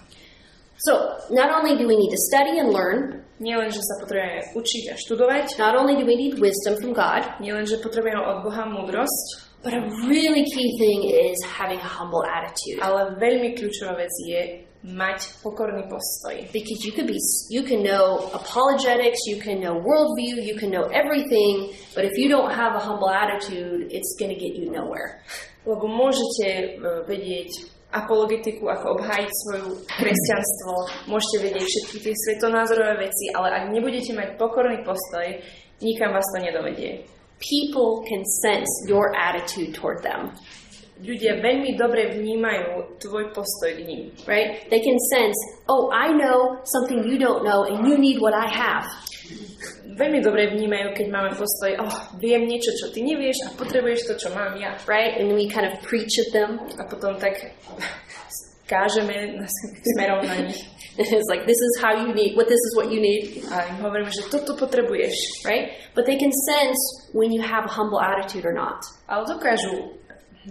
So 0.78 1.20
not 1.30 1.52
only 1.52 1.76
do 1.76 1.86
we 1.86 1.96
need 1.96 2.10
to 2.10 2.20
study 2.30 2.58
and 2.58 2.70
learn, 2.70 3.22
Nie 3.42 3.58
len, 3.58 3.74
že 3.74 3.82
sa 3.82 3.98
potrebujeme 3.98 4.54
učiť 4.54 4.84
a 4.92 4.94
študovať, 4.94 5.58
not 5.58 5.74
only 5.74 5.98
do 5.98 6.06
we 6.06 6.14
need 6.14 6.38
wisdom 6.38 6.78
from 6.78 6.94
God, 6.94 7.26
nie 7.42 7.50
len, 7.50 7.66
že 7.66 7.82
potrebujeme 7.82 8.22
od 8.22 8.46
Boha 8.46 8.62
múdrosť, 8.70 9.58
but 9.66 9.74
a 9.74 9.82
really 10.06 10.46
key 10.46 10.68
thing 10.78 11.10
is 11.10 11.34
having 11.42 11.82
a 11.82 11.90
humble 11.90 12.22
attitude. 12.22 12.78
ale 12.78 13.18
veľmi 13.18 13.58
kľúčová 13.58 13.98
vec 13.98 14.14
je 14.30 14.62
mať 14.86 15.42
pokorný 15.42 15.90
postoj. 15.90 16.38
Because 16.54 16.86
you 16.86 16.94
could 16.94 17.10
be, 17.10 17.18
you 17.50 17.66
can 17.66 17.82
know 17.82 18.30
apologetics, 18.30 19.26
you 19.26 19.42
can 19.42 19.58
know 19.58 19.74
worldview, 19.74 20.38
you 20.38 20.54
can 20.54 20.70
know 20.70 20.86
everything, 20.94 21.74
but 21.98 22.06
if 22.06 22.14
you 22.14 22.30
don't 22.30 22.54
have 22.54 22.78
a 22.78 22.82
humble 22.82 23.10
attitude, 23.10 23.90
it's 23.90 24.14
going 24.22 24.30
to 24.30 24.38
get 24.38 24.54
you 24.54 24.70
nowhere. 24.70 25.18
Lebo 25.66 25.90
môžete 25.90 26.78
vedieť 27.10 27.50
apologetiku, 27.92 28.72
ako 28.72 28.98
obhájiť 28.98 29.30
svoju 29.30 29.68
kresťanstvo, 30.00 30.72
môžete 31.12 31.36
vedieť 31.52 31.66
všetky 31.68 31.96
tie 32.08 32.14
svetonázorové 32.16 33.06
veci, 33.08 33.28
ale 33.36 33.52
ak 33.52 33.64
nebudete 33.68 34.16
mať 34.16 34.40
pokorný 34.40 34.80
postoj, 34.82 35.28
nikam 35.84 36.16
vás 36.16 36.24
to 36.32 36.40
nedovedie. 36.40 37.04
People 37.42 38.00
can 38.08 38.22
sense 38.40 38.70
your 38.88 39.12
attitude 39.12 39.76
toward 39.76 40.00
them, 40.00 40.32
Ľudia 41.02 41.42
veľmi 41.42 41.74
dobre 41.74 42.14
vnímajú 42.14 42.94
tvoj 43.02 43.34
postoj 43.34 43.74
k 43.74 43.82
ním. 43.82 44.02
right? 44.22 44.62
They 44.70 44.78
can 44.78 44.94
sense, 45.10 45.34
oh, 45.66 45.90
I 45.90 46.14
know 46.14 46.62
something 46.62 47.02
you 47.02 47.18
don't 47.18 47.42
know, 47.42 47.66
and 47.66 47.82
you 47.82 47.98
need 47.98 48.22
what 48.22 48.30
I 48.30 48.46
have. 48.46 48.86
Veľmi 49.98 50.20
dobre 50.24 50.48
vnímajú, 50.52 50.96
keď 50.96 51.06
máme 51.12 51.30
postoj, 51.36 51.70
oh, 51.82 51.94
viem 52.16 52.48
niečo, 52.48 52.72
čo 52.80 52.88
ty 52.92 53.04
nevieš 53.04 53.38
a 53.46 53.48
potrebuješ 53.56 54.00
to, 54.08 54.14
čo 54.16 54.28
mám 54.32 54.56
ja. 54.56 54.76
right? 54.88 55.20
And 55.20 55.32
we 55.36 55.48
kind 55.48 55.68
of 55.68 55.76
preach 55.84 56.16
at 56.20 56.30
them. 56.32 56.60
A 56.80 56.88
potom 56.88 57.20
tak 57.20 57.38
kážeme 58.64 59.44
smerom 59.84 60.24
na 60.24 60.48
nich 60.48 60.60
it's 60.98 61.28
like 61.28 61.46
this 61.46 61.56
is 61.56 61.78
how 61.80 62.06
you 62.06 62.12
need 62.12 62.36
what 62.36 62.48
this 62.48 62.60
is 62.60 62.72
what 62.76 62.92
you 62.92 63.00
need, 63.00 63.40
a 63.48 63.64
im 63.72 63.80
hovoríme, 63.80 64.12
že 64.12 64.28
toto 64.28 64.52
potrebuješ. 64.52 65.16
right? 65.48 65.72
But 65.96 66.04
they 66.04 66.20
can 66.20 66.32
sense 66.44 66.80
when 67.16 67.32
you 67.32 67.40
have 67.40 67.64
a 67.64 67.72
humble 67.72 67.96
attitude 67.96 68.44
or 68.44 68.52
not. 68.52 68.84
Ale 69.08 69.24
dokážu 69.24 69.96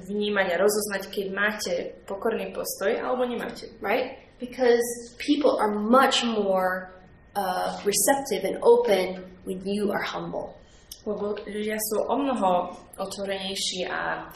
vnímať 0.10 0.48
a 0.50 0.58
rozoznať, 0.58 1.04
keď 1.14 1.26
máte 1.30 1.74
pokorný 2.10 2.50
postoj 2.58 2.90
alebo 2.90 3.22
nemáte. 3.30 3.70
right? 3.86 4.18
Because 4.42 4.82
people 5.22 5.62
are 5.62 5.70
much 5.70 6.26
more 6.26 6.90
uh, 7.36 7.80
receptive 7.86 8.44
and 8.44 8.58
open 8.64 9.24
when 9.46 9.62
you 9.66 9.92
are 9.92 10.04
humble. 10.04 10.58
Lebo 11.02 11.34
ľudia 11.50 11.82
sú 11.82 12.06
o 12.06 12.16
mnoho 12.20 12.78
otvorenejší 13.02 13.90
a 13.90 14.30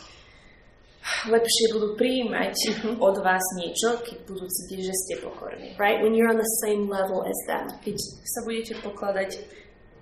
lepšie 1.30 1.66
budú 1.78 1.94
prijímať 1.94 2.56
od 2.98 3.16
vás 3.22 3.44
niečo, 3.62 4.02
keď 4.02 4.18
budú 4.26 4.46
cítiť, 4.50 4.80
že 4.82 4.94
ste 5.06 5.14
pokorní. 5.22 5.78
Right? 5.78 6.02
When 6.02 6.18
you're 6.18 6.32
on 6.34 6.42
the 6.42 6.54
same 6.66 6.90
level 6.90 7.22
as 7.22 7.38
them, 7.46 7.70
Keď 7.86 7.98
sa 8.26 8.40
budete 8.50 8.74
pokladať 8.82 9.46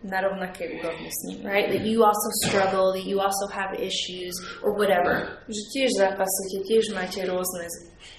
na 0.04 0.20
rovnaké 0.20 0.68
úrovni 0.80 1.08
s 1.08 1.20
nimi. 1.32 1.44
right? 1.48 1.68
That 1.72 1.84
you 1.88 2.04
also 2.04 2.30
struggle, 2.48 2.92
that 2.96 3.08
you 3.08 3.20
also 3.24 3.48
have 3.52 3.76
issues, 3.80 4.36
or 4.64 4.76
whatever. 4.76 5.44
Že 5.48 5.62
tiež 5.76 5.90
zápasíte, 6.00 6.58
tiež 6.68 6.96
máte 6.96 7.24
rôzne 7.28 7.68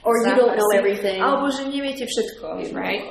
Or 0.04 0.20
you 0.20 0.32
don't 0.36 0.56
know 0.56 0.68
zápasy, 0.72 0.80
everything. 0.80 1.18
Alebo 1.20 1.48
že 1.48 1.64
neviete 1.68 2.04
všetko. 2.04 2.72
Right? 2.76 3.04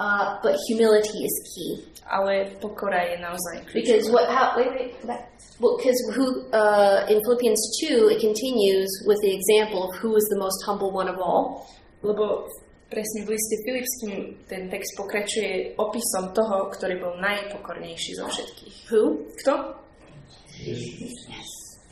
Uh, 0.00 0.40
but 0.40 0.56
humility 0.64 1.28
is 1.28 1.34
key. 1.52 1.84
Ale 2.08 2.56
pokora 2.56 3.04
je 3.04 3.20
naozaj 3.20 3.68
Because 3.76 4.08
what? 4.08 4.32
How? 4.32 4.56
Wait, 4.56 4.72
wait. 4.72 4.90
That, 5.04 5.28
well, 5.60 5.76
because 5.76 6.00
who? 6.16 6.48
Uh, 6.56 7.04
in 7.12 7.20
Philippians 7.20 7.60
two, 7.78 8.08
it 8.08 8.18
continues 8.18 8.88
with 9.04 9.20
the 9.20 9.30
example 9.36 9.84
of 9.84 9.92
who 10.00 10.16
is 10.16 10.24
the 10.32 10.40
most 10.40 10.56
humble 10.64 10.90
one 10.90 11.06
of 11.06 11.20
all. 11.20 11.68
Lebo 12.00 12.48
presne 12.88 13.28
v 13.28 13.36
liste 13.36 13.54
Filipským 13.62 14.40
ten 14.48 14.72
text 14.72 14.96
pokračuje 14.96 15.76
opisom 15.76 16.32
toho, 16.32 16.72
ktorý 16.72 16.96
bol 16.98 17.14
najpokornejší 17.20 18.16
zo 18.16 18.24
všetkých. 18.24 18.74
Who? 18.88 19.28
Kto? 19.44 19.52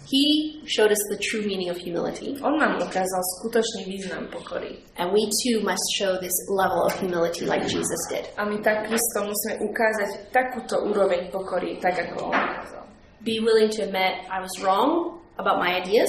He 0.08 0.60
showed 0.64 0.88
us 0.88 1.02
the 1.12 1.20
true 1.20 1.44
meaning 1.44 1.68
of 1.68 1.76
humility. 1.76 2.32
On 2.40 2.56
nám 2.56 2.80
ukázal 2.80 3.20
skutočný 3.36 3.92
význam 3.92 4.32
pokory. 4.32 4.80
And 4.96 5.12
we 5.12 5.28
too 5.44 5.60
must 5.60 5.84
show 6.00 6.16
this 6.16 6.32
level 6.48 6.88
of 6.88 6.96
humility 6.96 7.44
like 7.44 7.68
Jesus 7.68 8.00
did. 8.08 8.24
A 8.40 8.48
my 8.48 8.56
takisto 8.64 9.28
musíme 9.28 9.60
ukázať 9.68 10.32
takúto 10.32 10.80
úroveň 10.88 11.28
pokory, 11.28 11.76
tak 11.76 12.08
ako 12.08 12.32
on 12.32 12.40
ukázal. 12.40 12.82
Be 13.20 13.36
willing 13.44 13.68
to 13.76 13.84
admit 13.84 14.24
I 14.32 14.40
was 14.40 14.56
wrong, 14.64 15.20
about 15.36 15.60
my 15.60 15.76
ideas, 15.76 16.08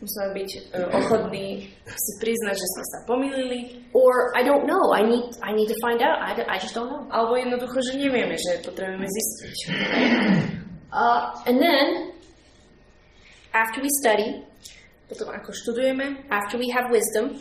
Musíme 0.00 0.32
byť 0.32 0.50
e, 0.56 0.60
ochotní 0.96 1.68
si 1.84 2.12
priznať, 2.24 2.56
že 2.56 2.66
sme 2.72 2.84
sa 2.88 2.98
pomýlili, 3.04 3.84
or 3.92 4.32
I 4.32 4.40
don't 4.40 4.64
know. 4.64 4.96
I 4.96 5.04
need 5.04 5.28
I 5.44 5.52
need 5.52 5.68
to 5.68 5.76
find 5.84 6.00
out. 6.00 6.16
I, 6.24 6.32
I 6.48 6.56
just 6.56 6.72
don't 6.72 6.88
know. 6.88 7.04
alebo 7.12 7.36
jednoducho, 7.36 7.84
že 7.84 8.00
nevieme, 8.00 8.32
že 8.40 8.64
potrebujeme 8.64 9.04
zistiť. 9.04 9.56
Uh, 10.88 11.36
and 11.44 11.60
then, 11.60 12.16
after 13.52 13.82
we 13.82 13.90
study, 14.02 14.44
Potom 15.10 15.26
ako 15.26 15.50
študujeme, 15.50 16.30
after 16.30 16.54
we 16.54 16.70
have 16.70 16.86
wisdom, 16.86 17.34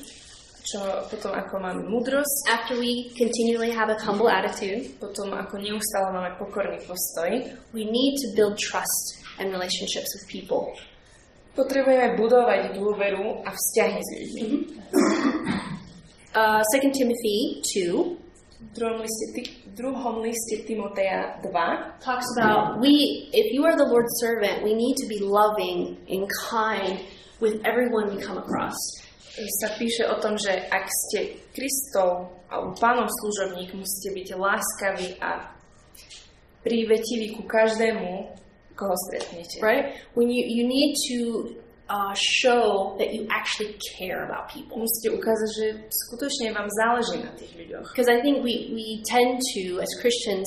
čo, 0.65 0.81
potom 1.05 1.37
ako 1.37 1.61
máme 1.61 1.85
múdrosť, 1.85 2.49
after 2.49 2.73
we 2.81 3.13
continually 3.13 3.69
have 3.69 3.93
a 3.93 3.97
humble 4.01 4.25
attitude, 4.25 4.89
potom 4.97 5.29
ako 5.37 5.61
neustále 5.61 6.09
máme 6.09 6.33
pokorný 6.41 6.81
postoj, 6.89 7.29
we 7.77 7.85
need 7.85 8.17
to 8.25 8.33
build 8.33 8.57
trust 8.57 9.21
and 9.37 9.53
relationships 9.53 10.09
with 10.17 10.25
people. 10.25 10.73
potrebujeme 11.59 12.15
budovať 12.15 12.71
dôveru 12.71 13.43
a 13.43 13.51
vzťahy 13.51 13.99
s 13.99 14.09
ľuďmi. 14.15 14.47
Uh, 16.29 16.61
2 16.61 16.93
Timothy 16.93 17.59
2 17.59 17.99
V 17.99 18.28
druhom 18.59 19.01
liste, 19.01 19.25
druhom 19.75 20.19
liste 20.21 20.67
Timoteja 20.67 21.39
2 21.41 22.03
talks 22.03 22.27
about 22.35 22.79
we, 22.83 23.29
if 23.31 23.53
you 23.55 23.63
are 23.63 23.75
the 23.75 23.87
Lord's 23.87 24.11
servant, 24.19 24.63
we 24.63 24.75
need 24.75 24.95
to 24.99 25.07
be 25.07 25.19
loving 25.23 25.95
and 26.11 26.27
kind 26.49 26.99
with 27.39 27.63
everyone 27.63 28.11
we 28.15 28.19
come 28.21 28.37
across. 28.37 28.75
sa 29.63 29.71
píše 29.79 30.03
o 30.11 30.19
tom, 30.19 30.35
že 30.35 30.51
ak 30.67 30.85
ste 30.91 31.39
Kristov 31.55 32.35
alebo 32.51 32.75
pánov 32.75 33.07
služobník, 33.07 33.71
musíte 33.71 34.11
byť 34.11 34.27
láskaví 34.35 35.07
a 35.23 35.53
prívetiví 36.65 37.39
ku 37.39 37.47
každému, 37.47 38.35
koho 38.75 38.95
stretnete. 39.07 39.63
Right? 39.63 39.95
When 40.17 40.27
you, 40.27 40.43
you 40.43 40.67
need 40.67 40.97
to 41.13 41.17
uh, 41.89 42.13
show 42.13 42.95
that 42.99 43.13
you 43.13 43.27
actually 43.29 43.75
care 43.97 44.23
about 44.23 44.47
people. 44.53 44.77
Musíte 44.77 45.09
ukázať, 45.09 45.49
že 45.57 45.65
skutočne 45.89 46.53
vám 46.53 46.69
záleží 46.69 47.17
na 47.19 47.33
tých 47.33 47.51
ľuďoch. 47.57 47.85
Because 47.91 48.07
I 48.07 48.21
think 48.21 48.45
we, 48.45 48.69
we 48.71 49.01
tend 49.09 49.41
to, 49.57 49.81
as 49.81 49.89
Christians, 49.97 50.45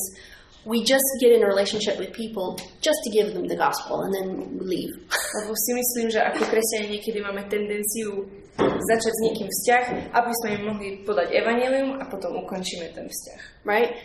we 0.65 0.87
just 0.87 1.05
get 1.19 1.35
in 1.35 1.43
a 1.43 1.49
relationship 1.51 1.99
with 1.99 2.15
people 2.15 2.55
just 2.79 3.03
to 3.03 3.11
give 3.11 3.35
them 3.35 3.51
the 3.51 3.59
gospel 3.59 4.07
and 4.07 4.15
then 4.15 4.29
we 4.39 4.63
leave. 4.63 4.95
Lebo 5.43 5.53
si 5.59 5.75
myslím, 5.75 6.07
že 6.15 6.23
ako 6.23 6.47
kresťania 6.47 6.95
niekedy 6.95 7.19
máme 7.19 7.43
tendenciu 7.51 8.23
začať 8.63 9.13
s 9.13 9.21
niekým 9.27 9.49
vzťah, 9.51 9.85
aby 10.15 10.31
sme 10.39 10.49
im 10.55 10.63
mohli 10.71 10.89
podať 11.03 11.35
evanelium 11.35 11.99
a 11.99 12.05
potom 12.07 12.39
ukončíme 12.47 12.87
ten 12.95 13.11
vzťah. 13.11 13.41
right? 13.67 13.97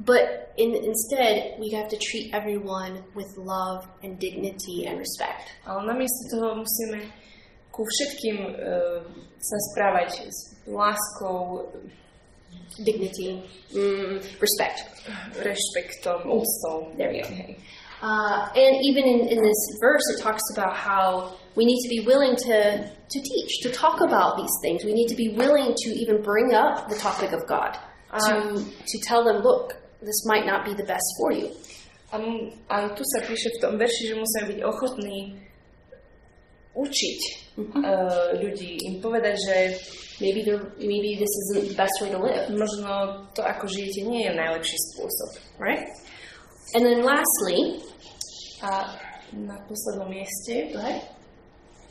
But 0.00 0.54
in, 0.56 0.74
instead, 0.74 1.60
we 1.60 1.70
have 1.76 1.88
to 1.88 1.98
treat 2.00 2.32
everyone 2.32 3.04
with 3.14 3.28
love 3.36 3.84
and 4.02 4.18
dignity 4.18 4.86
and 4.88 4.98
respect. 4.98 5.52
Ale 5.68 5.84
namiesto 5.84 6.40
toho 6.40 6.64
musíme 6.64 7.04
ku 7.68 7.84
všetkým 7.84 8.36
uh, 8.56 9.04
sa 9.40 9.56
správať 9.72 10.24
s 10.28 10.56
láskou, 10.64 11.68
Dignity, 12.78 13.42
mm, 13.74 14.22
respect. 14.38 14.86
rešpektom, 15.42 16.22
úctou. 16.30 16.94
There 16.96 17.10
we 17.10 17.20
go. 17.20 17.28
Hej. 17.28 17.58
Uh, 18.02 18.48
and 18.54 18.78
even 18.82 19.04
in, 19.04 19.28
in 19.28 19.42
this 19.42 19.62
verse, 19.82 20.02
it 20.14 20.22
talks 20.22 20.42
about 20.54 20.76
how 20.76 21.34
we 21.56 21.66
need 21.66 21.82
to 21.82 21.88
be 21.88 22.00
willing 22.06 22.36
to, 22.36 22.88
to 22.88 23.18
teach, 23.20 23.60
to 23.62 23.70
talk 23.70 24.00
about 24.00 24.36
these 24.38 24.54
things. 24.62 24.84
We 24.84 24.94
need 24.94 25.08
to 25.08 25.16
be 25.16 25.34
willing 25.34 25.74
to 25.76 25.88
even 25.90 26.22
bring 26.22 26.54
up 26.54 26.88
the 26.88 26.96
topic 26.96 27.32
of 27.32 27.46
God, 27.46 27.76
to, 28.14 28.64
to 28.64 28.98
tell 29.02 29.24
them, 29.24 29.42
look, 29.42 29.76
this 30.02 30.20
might 30.26 30.46
not 30.46 30.64
be 30.64 30.72
the 30.74 30.86
best 30.86 31.06
for 31.18 31.32
you. 31.32 31.48
A, 32.12 32.18
m- 32.18 32.50
a 32.68 32.88
tu 32.96 33.02
sa 33.06 33.22
píše 33.22 33.48
v 33.54 33.60
tom 33.62 33.72
verši, 33.78 34.10
že 34.10 34.14
musíme 34.18 34.44
byť 34.50 34.60
ochotní 34.66 35.38
učiť 36.74 37.20
uh, 37.58 38.34
ľudí, 38.38 38.78
im 38.86 39.02
povedať, 39.02 39.36
že 39.36 39.56
Maybe, 40.20 40.44
there, 40.44 40.60
maybe 40.76 41.16
this 41.16 41.32
isn't 41.48 41.72
the 41.72 41.76
best 41.80 41.96
way 42.04 42.12
to 42.12 42.20
live, 42.20 42.44
možno 42.52 43.24
to, 43.32 43.40
ako 43.40 43.64
žijete, 43.72 44.04
nie 44.04 44.28
je 44.28 44.36
najlepší 44.36 44.76
spôsob. 44.92 45.40
right? 45.56 45.80
And 46.76 46.84
then 46.84 47.00
lastly, 47.00 47.80
A 48.60 49.00
na 49.32 49.56
poslednom 49.64 50.12
mieste, 50.12 50.68
Go 50.76 50.84
ahead. 50.84 51.08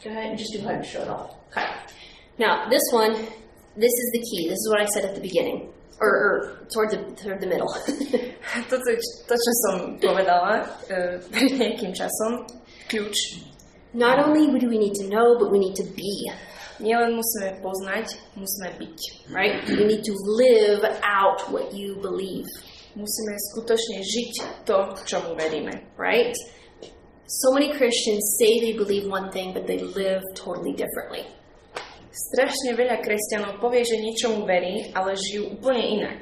Go 0.06 0.14
ahead 0.14 0.30
and 0.30 0.38
just 0.38 0.54
go 0.54 0.62
ahead 0.62 0.78
and 0.78 0.86
show 0.86 1.02
it 1.02 1.10
off. 1.10 1.34
Okay. 1.50 1.66
Now, 2.38 2.70
this 2.70 2.86
one, 2.94 3.18
this 3.74 3.90
is 3.90 4.08
the 4.14 4.22
key. 4.22 4.46
This 4.46 4.62
is 4.62 4.68
what 4.70 4.78
I 4.78 4.86
said 4.94 5.10
at 5.10 5.18
the 5.18 5.26
beginning, 5.26 5.74
or, 6.00 6.10
or 6.10 6.34
toward 6.74 6.90
the 6.92 7.00
toward 7.16 7.40
the 7.42 7.48
middle. 7.48 7.70
toto 8.72 8.86
je 8.90 8.98
to, 9.28 9.36
čo 9.36 9.52
som 9.68 9.76
povedala 10.00 10.64
uh, 10.64 11.20
pred 11.30 11.52
nejakým 11.60 11.92
časom, 11.92 12.48
kľúč. 12.88 13.44
Not 13.94 14.22
only 14.22 14.48
do 14.60 14.70
we 14.70 14.78
need 14.78 14.94
to 15.02 15.10
know, 15.10 15.38
but 15.38 15.52
we 15.52 15.60
need 15.60 15.76
to 15.76 15.86
be. 15.98 16.30
Nielen 16.80 17.20
musíme 17.20 17.60
poznať, 17.60 18.16
musíme 18.40 18.72
byť. 18.80 19.00
Right? 19.36 19.60
We 19.80 19.84
need 19.84 20.08
to 20.08 20.16
live 20.40 20.88
out 21.04 21.44
what 21.52 21.76
you 21.76 22.00
believe. 22.00 22.48
Musíme 22.96 23.36
skutočne 23.52 24.00
žiť 24.00 24.64
to, 24.64 24.96
čomu 25.04 25.36
veríme. 25.36 25.76
Right? 26.00 26.32
So 27.28 27.52
many 27.52 27.76
Christians 27.76 28.24
say 28.40 28.64
they 28.64 28.74
believe 28.74 29.06
one 29.12 29.30
thing, 29.30 29.52
but 29.52 29.68
they 29.68 29.78
live 29.78 30.24
totally 30.40 30.72
differently. 30.72 31.28
Strašne 32.10 32.74
veľa 32.74 33.06
kresťanov 33.06 33.62
povie, 33.62 33.86
že 33.86 34.02
niečomu 34.02 34.50
verí, 34.50 34.90
ale 34.98 35.14
žijú 35.14 35.54
úplne 35.54 36.02
inak. 36.02 36.20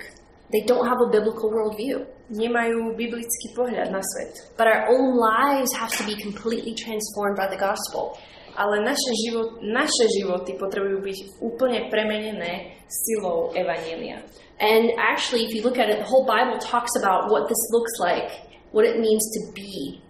They 0.51 0.63
don't 0.63 0.87
have 0.87 0.99
a 0.99 1.11
biblical 1.11 1.51
worldview. 1.51 2.07
Nemajú 2.31 2.95
biblický 2.95 3.55
pohľad 3.55 3.91
na 3.91 4.03
svet. 4.03 4.51
But 4.55 4.67
our 4.67 4.87
own 4.91 5.15
lives 5.15 5.71
have 5.75 5.91
to 5.99 6.03
be 6.07 6.15
completely 6.15 6.75
transformed 6.75 7.35
by 7.39 7.47
the 7.51 7.59
gospel. 7.59 8.15
Ale 8.55 8.83
naše, 8.83 9.11
život, 9.27 9.59
naše 9.63 10.07
životy 10.17 10.55
potrebujú 10.59 11.03
byť 11.03 11.17
úplne 11.39 11.87
premenené 11.91 12.83
silou 12.87 13.51
Evanielia. 13.55 14.23
And 14.59 14.91
actually, 14.97 15.45
if 15.45 15.53
you 15.53 15.61
look 15.61 15.77
at 15.77 15.91
it, 15.91 15.99
the 15.99 16.09
whole 16.09 16.25
Bible 16.25 16.57
talks 16.57 16.95
about 16.97 17.29
what 17.29 17.47
this 17.47 17.61
looks 17.71 17.95
like, 17.99 18.31
what 18.71 18.83
it 18.83 18.99
means 18.99 19.21
to 19.39 19.41
be. 19.53 20.01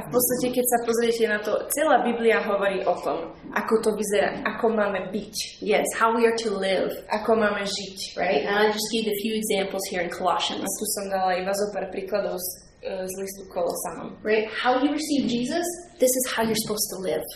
A 0.00 0.08
v 0.08 0.16
podstate, 0.16 0.48
keď 0.56 0.64
sa 0.64 0.78
pozriete 0.88 1.24
na 1.28 1.38
to, 1.44 1.52
celá 1.76 2.00
Biblia 2.00 2.40
hovorí 2.40 2.80
o 2.88 2.96
tom, 3.04 3.36
ako 3.52 3.84
to 3.84 3.90
vyzerá, 4.00 4.40
ako 4.48 4.72
máme 4.72 5.12
byť, 5.12 5.60
Yes, 5.60 5.84
how 6.00 6.16
we 6.16 6.24
are 6.24 6.32
to 6.40 6.56
live, 6.56 6.88
ako 7.12 7.36
máme 7.36 7.68
žiť. 7.68 8.16
right? 8.16 8.48
And 8.48 8.56
I 8.56 8.72
just 8.72 8.88
gave 8.88 9.04
a 9.04 9.16
few 9.20 9.36
examples 9.36 9.84
here 9.92 10.00
in 10.00 10.08
A 10.08 10.16
Colossians, 10.16 10.64
tu 10.64 10.86
som 10.96 11.12
dala 11.12 11.36
iba 11.36 11.52
zo 11.52 11.68
pár 11.76 11.92
príkladov 11.92 12.40
z, 12.40 12.48
e, 12.80 13.04
z 13.04 13.12
listu 13.20 13.44
Kolosanom. 13.52 14.16
right? 14.24 14.48
How 14.48 14.80
you 14.80 14.88
receive 14.88 15.28
Jesus, 15.28 15.66
this 16.00 16.08
is 16.08 16.24
how 16.32 16.48
you're 16.48 16.62
supposed 16.64 16.88
to 16.96 17.04
live. 17.04 17.26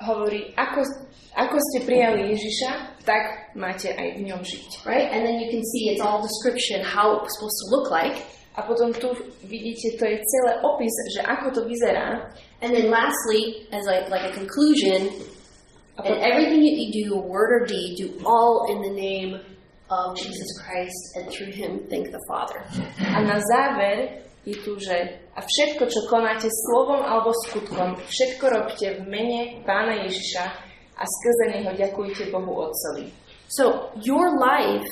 Hovorí, 0.00 0.56
ako, 0.56 0.80
ako 1.36 1.56
ste 1.68 1.84
prijali 1.84 2.32
Ježiša, 2.32 3.04
tak 3.04 3.52
máte 3.52 3.92
aj 3.92 4.24
v 4.24 4.32
ňom 4.32 4.40
žiť. 4.40 4.88
Right? 4.88 5.12
And 5.12 5.20
then 5.20 5.36
you 5.36 5.52
can 5.52 5.60
see 5.60 5.92
it's 5.92 6.00
all 6.00 6.24
description 6.24 6.80
how 6.80 7.20
it's 7.20 7.36
supposed 7.36 7.60
to 7.60 7.66
look 7.76 7.92
like. 7.92 8.16
A 8.54 8.62
potom 8.62 8.94
tu 8.94 9.10
vidíte, 9.42 9.98
to 9.98 10.04
je 10.06 10.22
celé 10.22 10.52
opis, 10.62 10.94
že 11.10 11.26
ako 11.26 11.50
to 11.50 11.60
vyzerá. 11.66 12.22
And 12.62 12.70
then 12.70 12.86
lastly, 12.86 13.66
as 13.74 13.82
like, 13.90 14.06
like 14.08 14.30
a 14.30 14.34
conclusion, 14.34 15.10
A 15.98 16.02
and 16.02 16.22
everything 16.22 16.62
that 16.62 16.74
you 16.74 17.06
do, 17.06 17.16
word 17.16 17.62
or 17.62 17.66
deed, 17.66 17.98
do 17.98 18.18
all 18.26 18.66
in 18.70 18.82
the 18.82 18.90
name 18.90 19.38
of 19.90 20.16
Jesus 20.16 20.48
Christ 20.58 21.02
and 21.14 21.30
through 21.30 21.52
him 21.52 21.86
thank 21.88 22.10
the 22.10 22.18
Father. 22.26 22.66
a 22.98 23.22
na 23.22 23.38
záver 23.38 24.26
je 24.44 24.54
tu, 24.66 24.74
že 24.78 25.22
a 25.38 25.40
všetko, 25.40 25.86
čo 25.86 26.00
konáte 26.10 26.50
slovom 26.50 26.98
alebo 26.98 27.30
skutkom, 27.46 27.94
všetko 28.10 28.44
robte 28.50 28.86
v 28.98 29.00
mene 29.06 29.40
Pána 29.62 30.02
Ježiša 30.02 30.44
a 30.98 31.04
skrze 31.06 31.44
Neho 31.54 31.70
ďakujte 31.78 32.30
Bohu 32.34 32.66
Otcovi. 32.66 33.10
So 33.46 33.94
your 34.02 34.34
life 34.34 34.90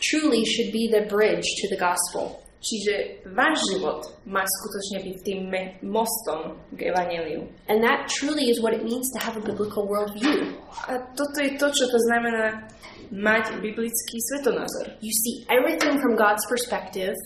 truly 0.00 0.44
should 0.48 0.72
be 0.72 0.88
the 0.88 1.04
bridge 1.04 1.44
to 1.44 1.66
the 1.68 1.76
gospel. 1.76 2.39
Čiže 2.60 3.24
váš 3.32 3.56
život 3.72 4.04
má 4.28 4.44
skutočne 4.44 5.00
byť 5.00 5.16
tým 5.24 5.40
mostom 5.80 6.60
k 6.76 6.92
Evangeliu. 6.92 7.48
And 7.72 7.80
that 7.80 8.04
truly 8.12 8.52
is 8.52 8.60
what 8.60 8.76
it 8.76 8.84
means 8.84 9.08
to 9.16 9.18
have 9.24 9.40
a 9.40 9.44
biblical 9.44 9.88
worldview. 9.88 10.52
A 10.84 11.00
toto 11.16 11.40
je 11.40 11.56
to, 11.56 11.72
čo 11.72 11.88
to 11.88 11.98
znamená 12.12 12.68
mať 13.08 13.64
biblický 13.64 14.16
svetonázor. 14.28 14.92
You 15.00 15.10
see 15.10 15.48
everything 15.48 15.96
from 16.04 16.20
God's 16.20 16.44
perspective, 16.52 17.16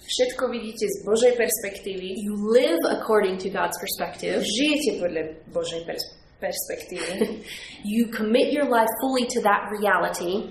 Všetko 0.00 0.50
vidíte 0.50 0.90
z 0.90 1.06
Božej 1.06 1.38
perspektívy, 1.38 2.18
you 2.18 2.34
live 2.50 2.82
according 2.90 3.38
to 3.38 3.46
God's 3.46 3.78
perspective, 3.78 4.42
žijete 4.42 4.98
podľa 4.98 5.38
Božej 5.54 5.86
pers- 5.86 6.18
perspektívy, 6.42 7.46
you 7.94 8.10
commit 8.10 8.50
your 8.50 8.66
life 8.66 8.90
fully 8.98 9.22
to 9.30 9.38
that 9.46 9.70
reality, 9.70 10.50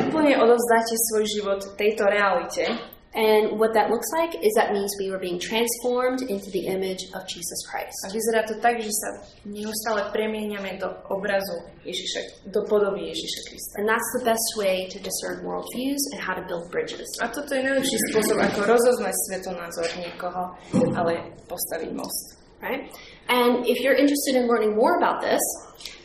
úplne 0.00 0.34
odovzdáte 0.40 0.94
svoj 1.12 1.24
život 1.28 1.60
tejto 1.76 2.08
realite 2.08 2.64
and 3.14 3.60
what 3.60 3.74
that 3.74 3.90
looks 3.90 4.10
like 4.18 4.34
is 4.42 4.52
that 4.58 4.72
means 4.72 4.90
we 4.98 5.08
are 5.14 5.22
being 5.22 5.38
transformed 5.38 6.22
into 6.26 6.50
the 6.50 6.66
image 6.66 6.98
of 7.14 7.22
Jesus 7.30 7.60
Christ. 7.70 7.94
a 8.02 8.10
vyzerá 8.10 8.42
to 8.42 8.58
tak, 8.58 8.82
že 8.82 8.90
sa 8.90 9.08
neustále 9.46 10.10
premieňame 10.10 10.82
do 10.82 10.90
obrazu 11.06 11.54
Ježiša, 11.86 12.50
do 12.50 12.66
podoby 12.66 13.14
Ježiša 13.14 13.40
Krista. 13.46 13.72
And 13.78 13.86
that's 13.86 14.10
the 14.18 14.26
best 14.26 14.58
way 14.58 14.90
to 14.90 14.98
discern 14.98 15.46
worldviews 15.46 16.02
and 16.10 16.18
how 16.18 16.34
to 16.34 16.42
build 16.42 16.66
bridges. 16.74 17.06
A 17.22 17.30
toto 17.30 17.54
je 17.54 17.62
najlepší 17.62 17.96
spôsob, 18.10 18.34
ako 18.34 18.66
rozoznať 18.66 19.14
svetonázor 19.30 19.86
niekoho, 20.02 20.42
ale 20.98 21.38
postaviť 21.46 21.94
most. 21.94 22.44
right? 22.64 22.90
And 23.28 23.66
if 23.66 23.80
you're 23.80 23.94
interested 23.94 24.36
in 24.36 24.48
learning 24.48 24.74
more 24.74 24.96
about 24.96 25.20
this, 25.20 25.40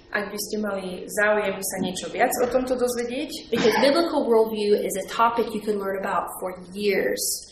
Ak 0.10 0.34
by 0.34 0.40
ste 0.42 0.58
mali 0.58 1.06
záujem 1.06 1.62
sa 1.62 1.78
niečo 1.86 2.10
viac 2.10 2.34
o 2.42 2.50
tomto 2.50 2.74
dozvedieť, 2.74 3.54
because 3.54 3.78
biblical 3.78 4.26
worldview 4.26 4.74
is 4.74 4.98
a 4.98 5.06
topic 5.06 5.54
you 5.54 5.62
can 5.62 5.78
learn 5.78 6.02
about 6.02 6.34
for 6.42 6.58
years. 6.74 7.49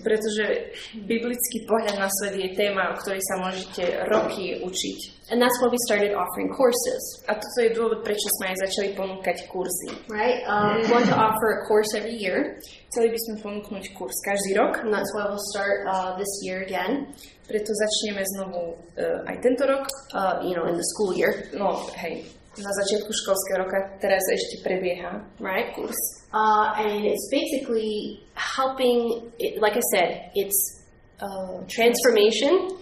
Pretože 0.00 0.72
biblický 1.04 1.64
pohľad 1.64 1.96
na 1.96 2.08
svet 2.10 2.36
je 2.36 2.48
téma, 2.52 2.92
o 2.92 2.98
ktorej 3.00 3.22
sa 3.24 3.34
môžete 3.40 3.84
roky 4.08 4.60
učiť. 4.60 4.98
And 5.26 5.42
that's 5.42 5.58
why 5.58 5.66
we 5.66 5.78
started 5.90 6.14
offering 6.14 6.54
courses, 6.54 7.02
A 7.26 7.34
toto 7.34 7.58
je 7.58 7.74
dôvod, 7.74 8.06
prečo 8.06 8.30
sme 8.38 8.54
aj 8.54 8.56
začali 8.62 8.88
ponúkať 8.94 9.50
kurzy. 9.50 9.90
right? 10.06 10.46
Um, 10.46 10.78
we 10.82 10.86
want 10.86 11.06
to 11.10 11.16
offer 11.18 11.58
a 11.58 11.66
course 11.66 11.90
every 11.98 12.14
year, 12.14 12.62
Chceli 12.94 13.10
by 13.10 13.18
sme 13.18 13.34
ponúknuť 13.42 13.84
kurz 13.92 14.14
každý 14.22 14.54
rok, 14.56 14.80
and 14.80 14.94
that's 14.94 15.10
why 15.12 15.26
we'll 15.26 15.46
start 15.52 15.82
uh, 15.90 16.14
this 16.16 16.30
year 16.46 16.62
again, 16.62 17.10
preto 17.44 17.68
začneme 17.68 18.22
znovu 18.38 18.78
uh, 18.96 19.26
aj 19.26 19.36
tento 19.42 19.66
rok. 19.66 19.84
uh, 20.14 20.38
you 20.46 20.54
know, 20.54 20.64
in 20.70 20.78
the 20.78 20.86
school 20.94 21.10
year, 21.12 21.50
No, 21.52 21.74
hej, 21.98 22.22
na 22.58 22.70
začiatku 22.72 23.10
školského 23.12 23.58
roka, 23.64 23.78
teraz 24.00 24.22
ešte 24.32 24.64
prebieha 24.64 25.20
right? 25.40 25.72
kurz. 25.76 25.96
Uh, 26.32 26.72
and 26.80 27.04
it's 27.04 27.28
basically 27.28 28.20
helping, 28.34 29.28
it, 29.38 29.60
like 29.60 29.76
I 29.76 29.84
said, 29.92 30.30
it's 30.34 30.84
uh, 31.20 31.64
transformation, 31.68 32.76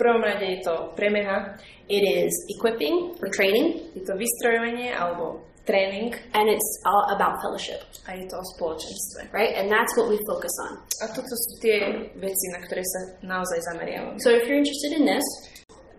V 0.00 0.08
prvom 0.08 0.24
rade 0.24 0.56
je 0.56 0.60
to 0.64 0.96
premena, 0.96 1.60
it 1.84 2.00
is 2.00 2.32
equipping 2.56 3.12
or 3.20 3.28
training, 3.28 3.84
je 3.92 4.00
to 4.00 4.16
vystrojovanie 4.16 4.96
alebo 4.96 5.44
tréning 5.68 6.16
and 6.32 6.48
it's 6.48 6.70
all 6.88 7.04
about 7.12 7.36
fellowship, 7.44 7.84
a 8.08 8.16
je 8.16 8.24
to 8.24 8.40
o 8.40 8.44
spoločenstve. 8.56 9.28
right? 9.36 9.52
And 9.60 9.68
that's 9.68 9.92
what 10.00 10.08
we 10.08 10.16
focus 10.24 10.54
on. 10.64 10.80
A 11.04 11.12
toto 11.12 11.28
sú 11.28 11.60
tie 11.60 12.08
veci, 12.16 12.46
na 12.56 12.64
ktoré 12.64 12.80
sa 12.80 13.00
naozaj 13.20 13.60
zameriavame. 13.68 14.16
So 14.24 14.32
if 14.32 14.48
you're 14.48 14.56
interested 14.56 14.96
in 14.96 15.04
this, 15.04 15.26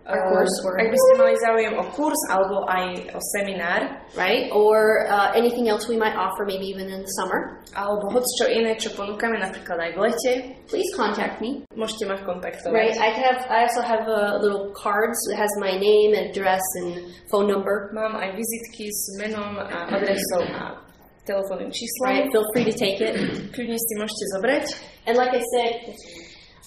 Uh, 0.01 0.17
course, 0.33 0.55
or, 0.65 0.81
ak 0.81 0.89
by 0.89 0.97
ste 0.97 1.13
mali 1.21 1.33
záujem 1.45 1.73
o 1.77 1.85
kurz 1.93 2.17
alebo 2.33 2.65
aj 2.65 3.13
o 3.13 3.19
seminár, 3.37 4.01
right, 4.17 4.49
or 4.49 5.05
uh, 5.05 5.29
anything 5.37 5.69
else 5.69 5.85
we 5.85 5.93
might 5.93 6.17
offer, 6.17 6.41
maybe 6.41 6.65
even 6.65 6.89
in 6.89 7.05
the 7.05 7.13
summer, 7.21 7.61
alebo 7.77 8.09
hoď 8.09 8.25
čo 8.41 8.45
iné, 8.49 8.73
čo 8.81 8.89
ponúkame 8.97 9.37
napríklad 9.37 9.77
aj 9.77 9.91
v 9.93 9.99
lete, 10.01 10.31
please 10.65 10.89
contact 10.97 11.37
me. 11.37 11.61
môžete 11.77 12.09
ma 12.09 12.17
kontaktovať. 12.17 12.73
Right, 12.73 12.97
I 12.97 13.13
have. 13.13 13.45
I 13.45 13.69
also 13.69 13.85
have 13.85 14.09
uh, 14.09 14.41
little 14.41 14.73
cards 14.73 15.17
that 15.29 15.37
has 15.37 15.53
my 15.61 15.77
name, 15.77 16.17
address, 16.17 16.65
and 16.81 17.13
phone 17.29 17.45
number. 17.45 17.93
Mám 17.93 18.17
aj 18.17 18.33
vizitky 18.33 18.89
s 18.89 19.21
menom 19.21 19.61
a 19.61 19.85
adresou 19.85 20.41
a 20.49 20.81
telefónnym 21.29 21.69
číslom. 21.69 22.05
Right, 22.09 22.27
feel 22.33 22.45
free 22.53 22.65
to 22.65 22.75
take 22.75 22.97
it. 23.01 23.15
Kľudne 23.53 23.77
si 23.77 23.93
môžete 24.01 24.25
zobrať. 24.33 24.65
And 25.05 25.13
like 25.17 25.33
I 25.33 25.43
said, 25.53 25.73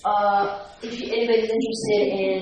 uh, 0.07 0.43
if 0.83 0.95
anybody's 1.03 1.51
interested 1.51 2.05
in, 2.15 2.41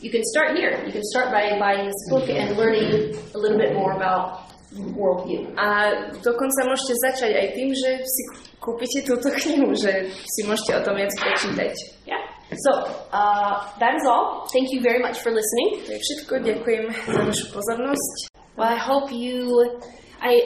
you 0.00 0.10
can 0.10 0.24
start 0.24 0.56
here. 0.56 0.72
You 0.86 0.92
can 0.92 1.04
start 1.12 1.30
by 1.30 1.58
buying 1.58 1.86
this 1.86 2.02
book 2.08 2.28
and 2.28 2.56
learning 2.56 3.16
a 3.34 3.38
little 3.38 3.58
bit 3.58 3.74
more 3.74 3.92
about 3.92 4.50
worldview. 4.72 5.50
A 5.58 5.92
dokonca 6.22 6.64
môžete 6.64 6.94
začať 7.10 7.32
aj 7.34 7.48
tým, 7.58 7.70
že 7.74 7.90
si 8.06 8.22
kúpite 8.62 9.02
túto 9.04 9.28
knihu, 9.44 9.74
že 9.74 10.08
si 10.24 10.40
môžete 10.46 10.72
o 10.78 10.80
tom 10.84 10.96
viac 10.96 11.12
prečítať. 11.18 11.74
Yeah. 12.06 12.22
So 12.50 12.82
uh, 13.14 13.62
that 13.78 13.94
is 13.94 14.04
all. 14.06 14.46
Thank 14.50 14.74
you 14.74 14.82
very 14.82 14.98
much 14.98 15.22
for 15.22 15.30
listening. 15.30 15.86
To 15.86 15.94
všetko. 15.94 16.32
Ďakujem 16.42 16.84
za 16.90 17.20
vašu 17.22 17.46
pozornosť. 17.54 18.34
Well, 18.58 18.66
I 18.66 18.78
hope 18.78 19.14
you. 19.14 19.54
I 20.18 20.42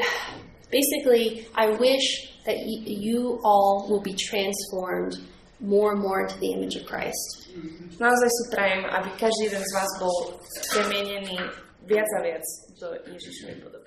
basically 0.69 1.49
I 1.57 1.73
wish 1.81 2.29
that 2.45 2.61
you 2.85 3.41
all 3.43 3.89
will 3.89 4.05
be 4.05 4.13
transformed 4.13 5.17
more 5.65 5.93
and 5.97 6.01
more 6.01 6.21
into 6.23 6.37
the 6.39 6.53
image 6.53 6.77
of 6.77 6.85
Christ. 6.85 7.49
Naozaj 7.97 8.29
si 8.29 8.45
prajem, 8.53 8.83
aby 8.85 9.09
každý 9.17 9.49
jeden 9.49 9.63
z 9.63 9.73
vás 9.73 9.91
bol 10.03 10.15
premenený 10.75 11.39
viac 11.87 12.09
a 12.19 12.21
viac 12.21 12.45
do 12.81 12.89
Ježišovej 13.09 13.57
podoby. 13.65 13.84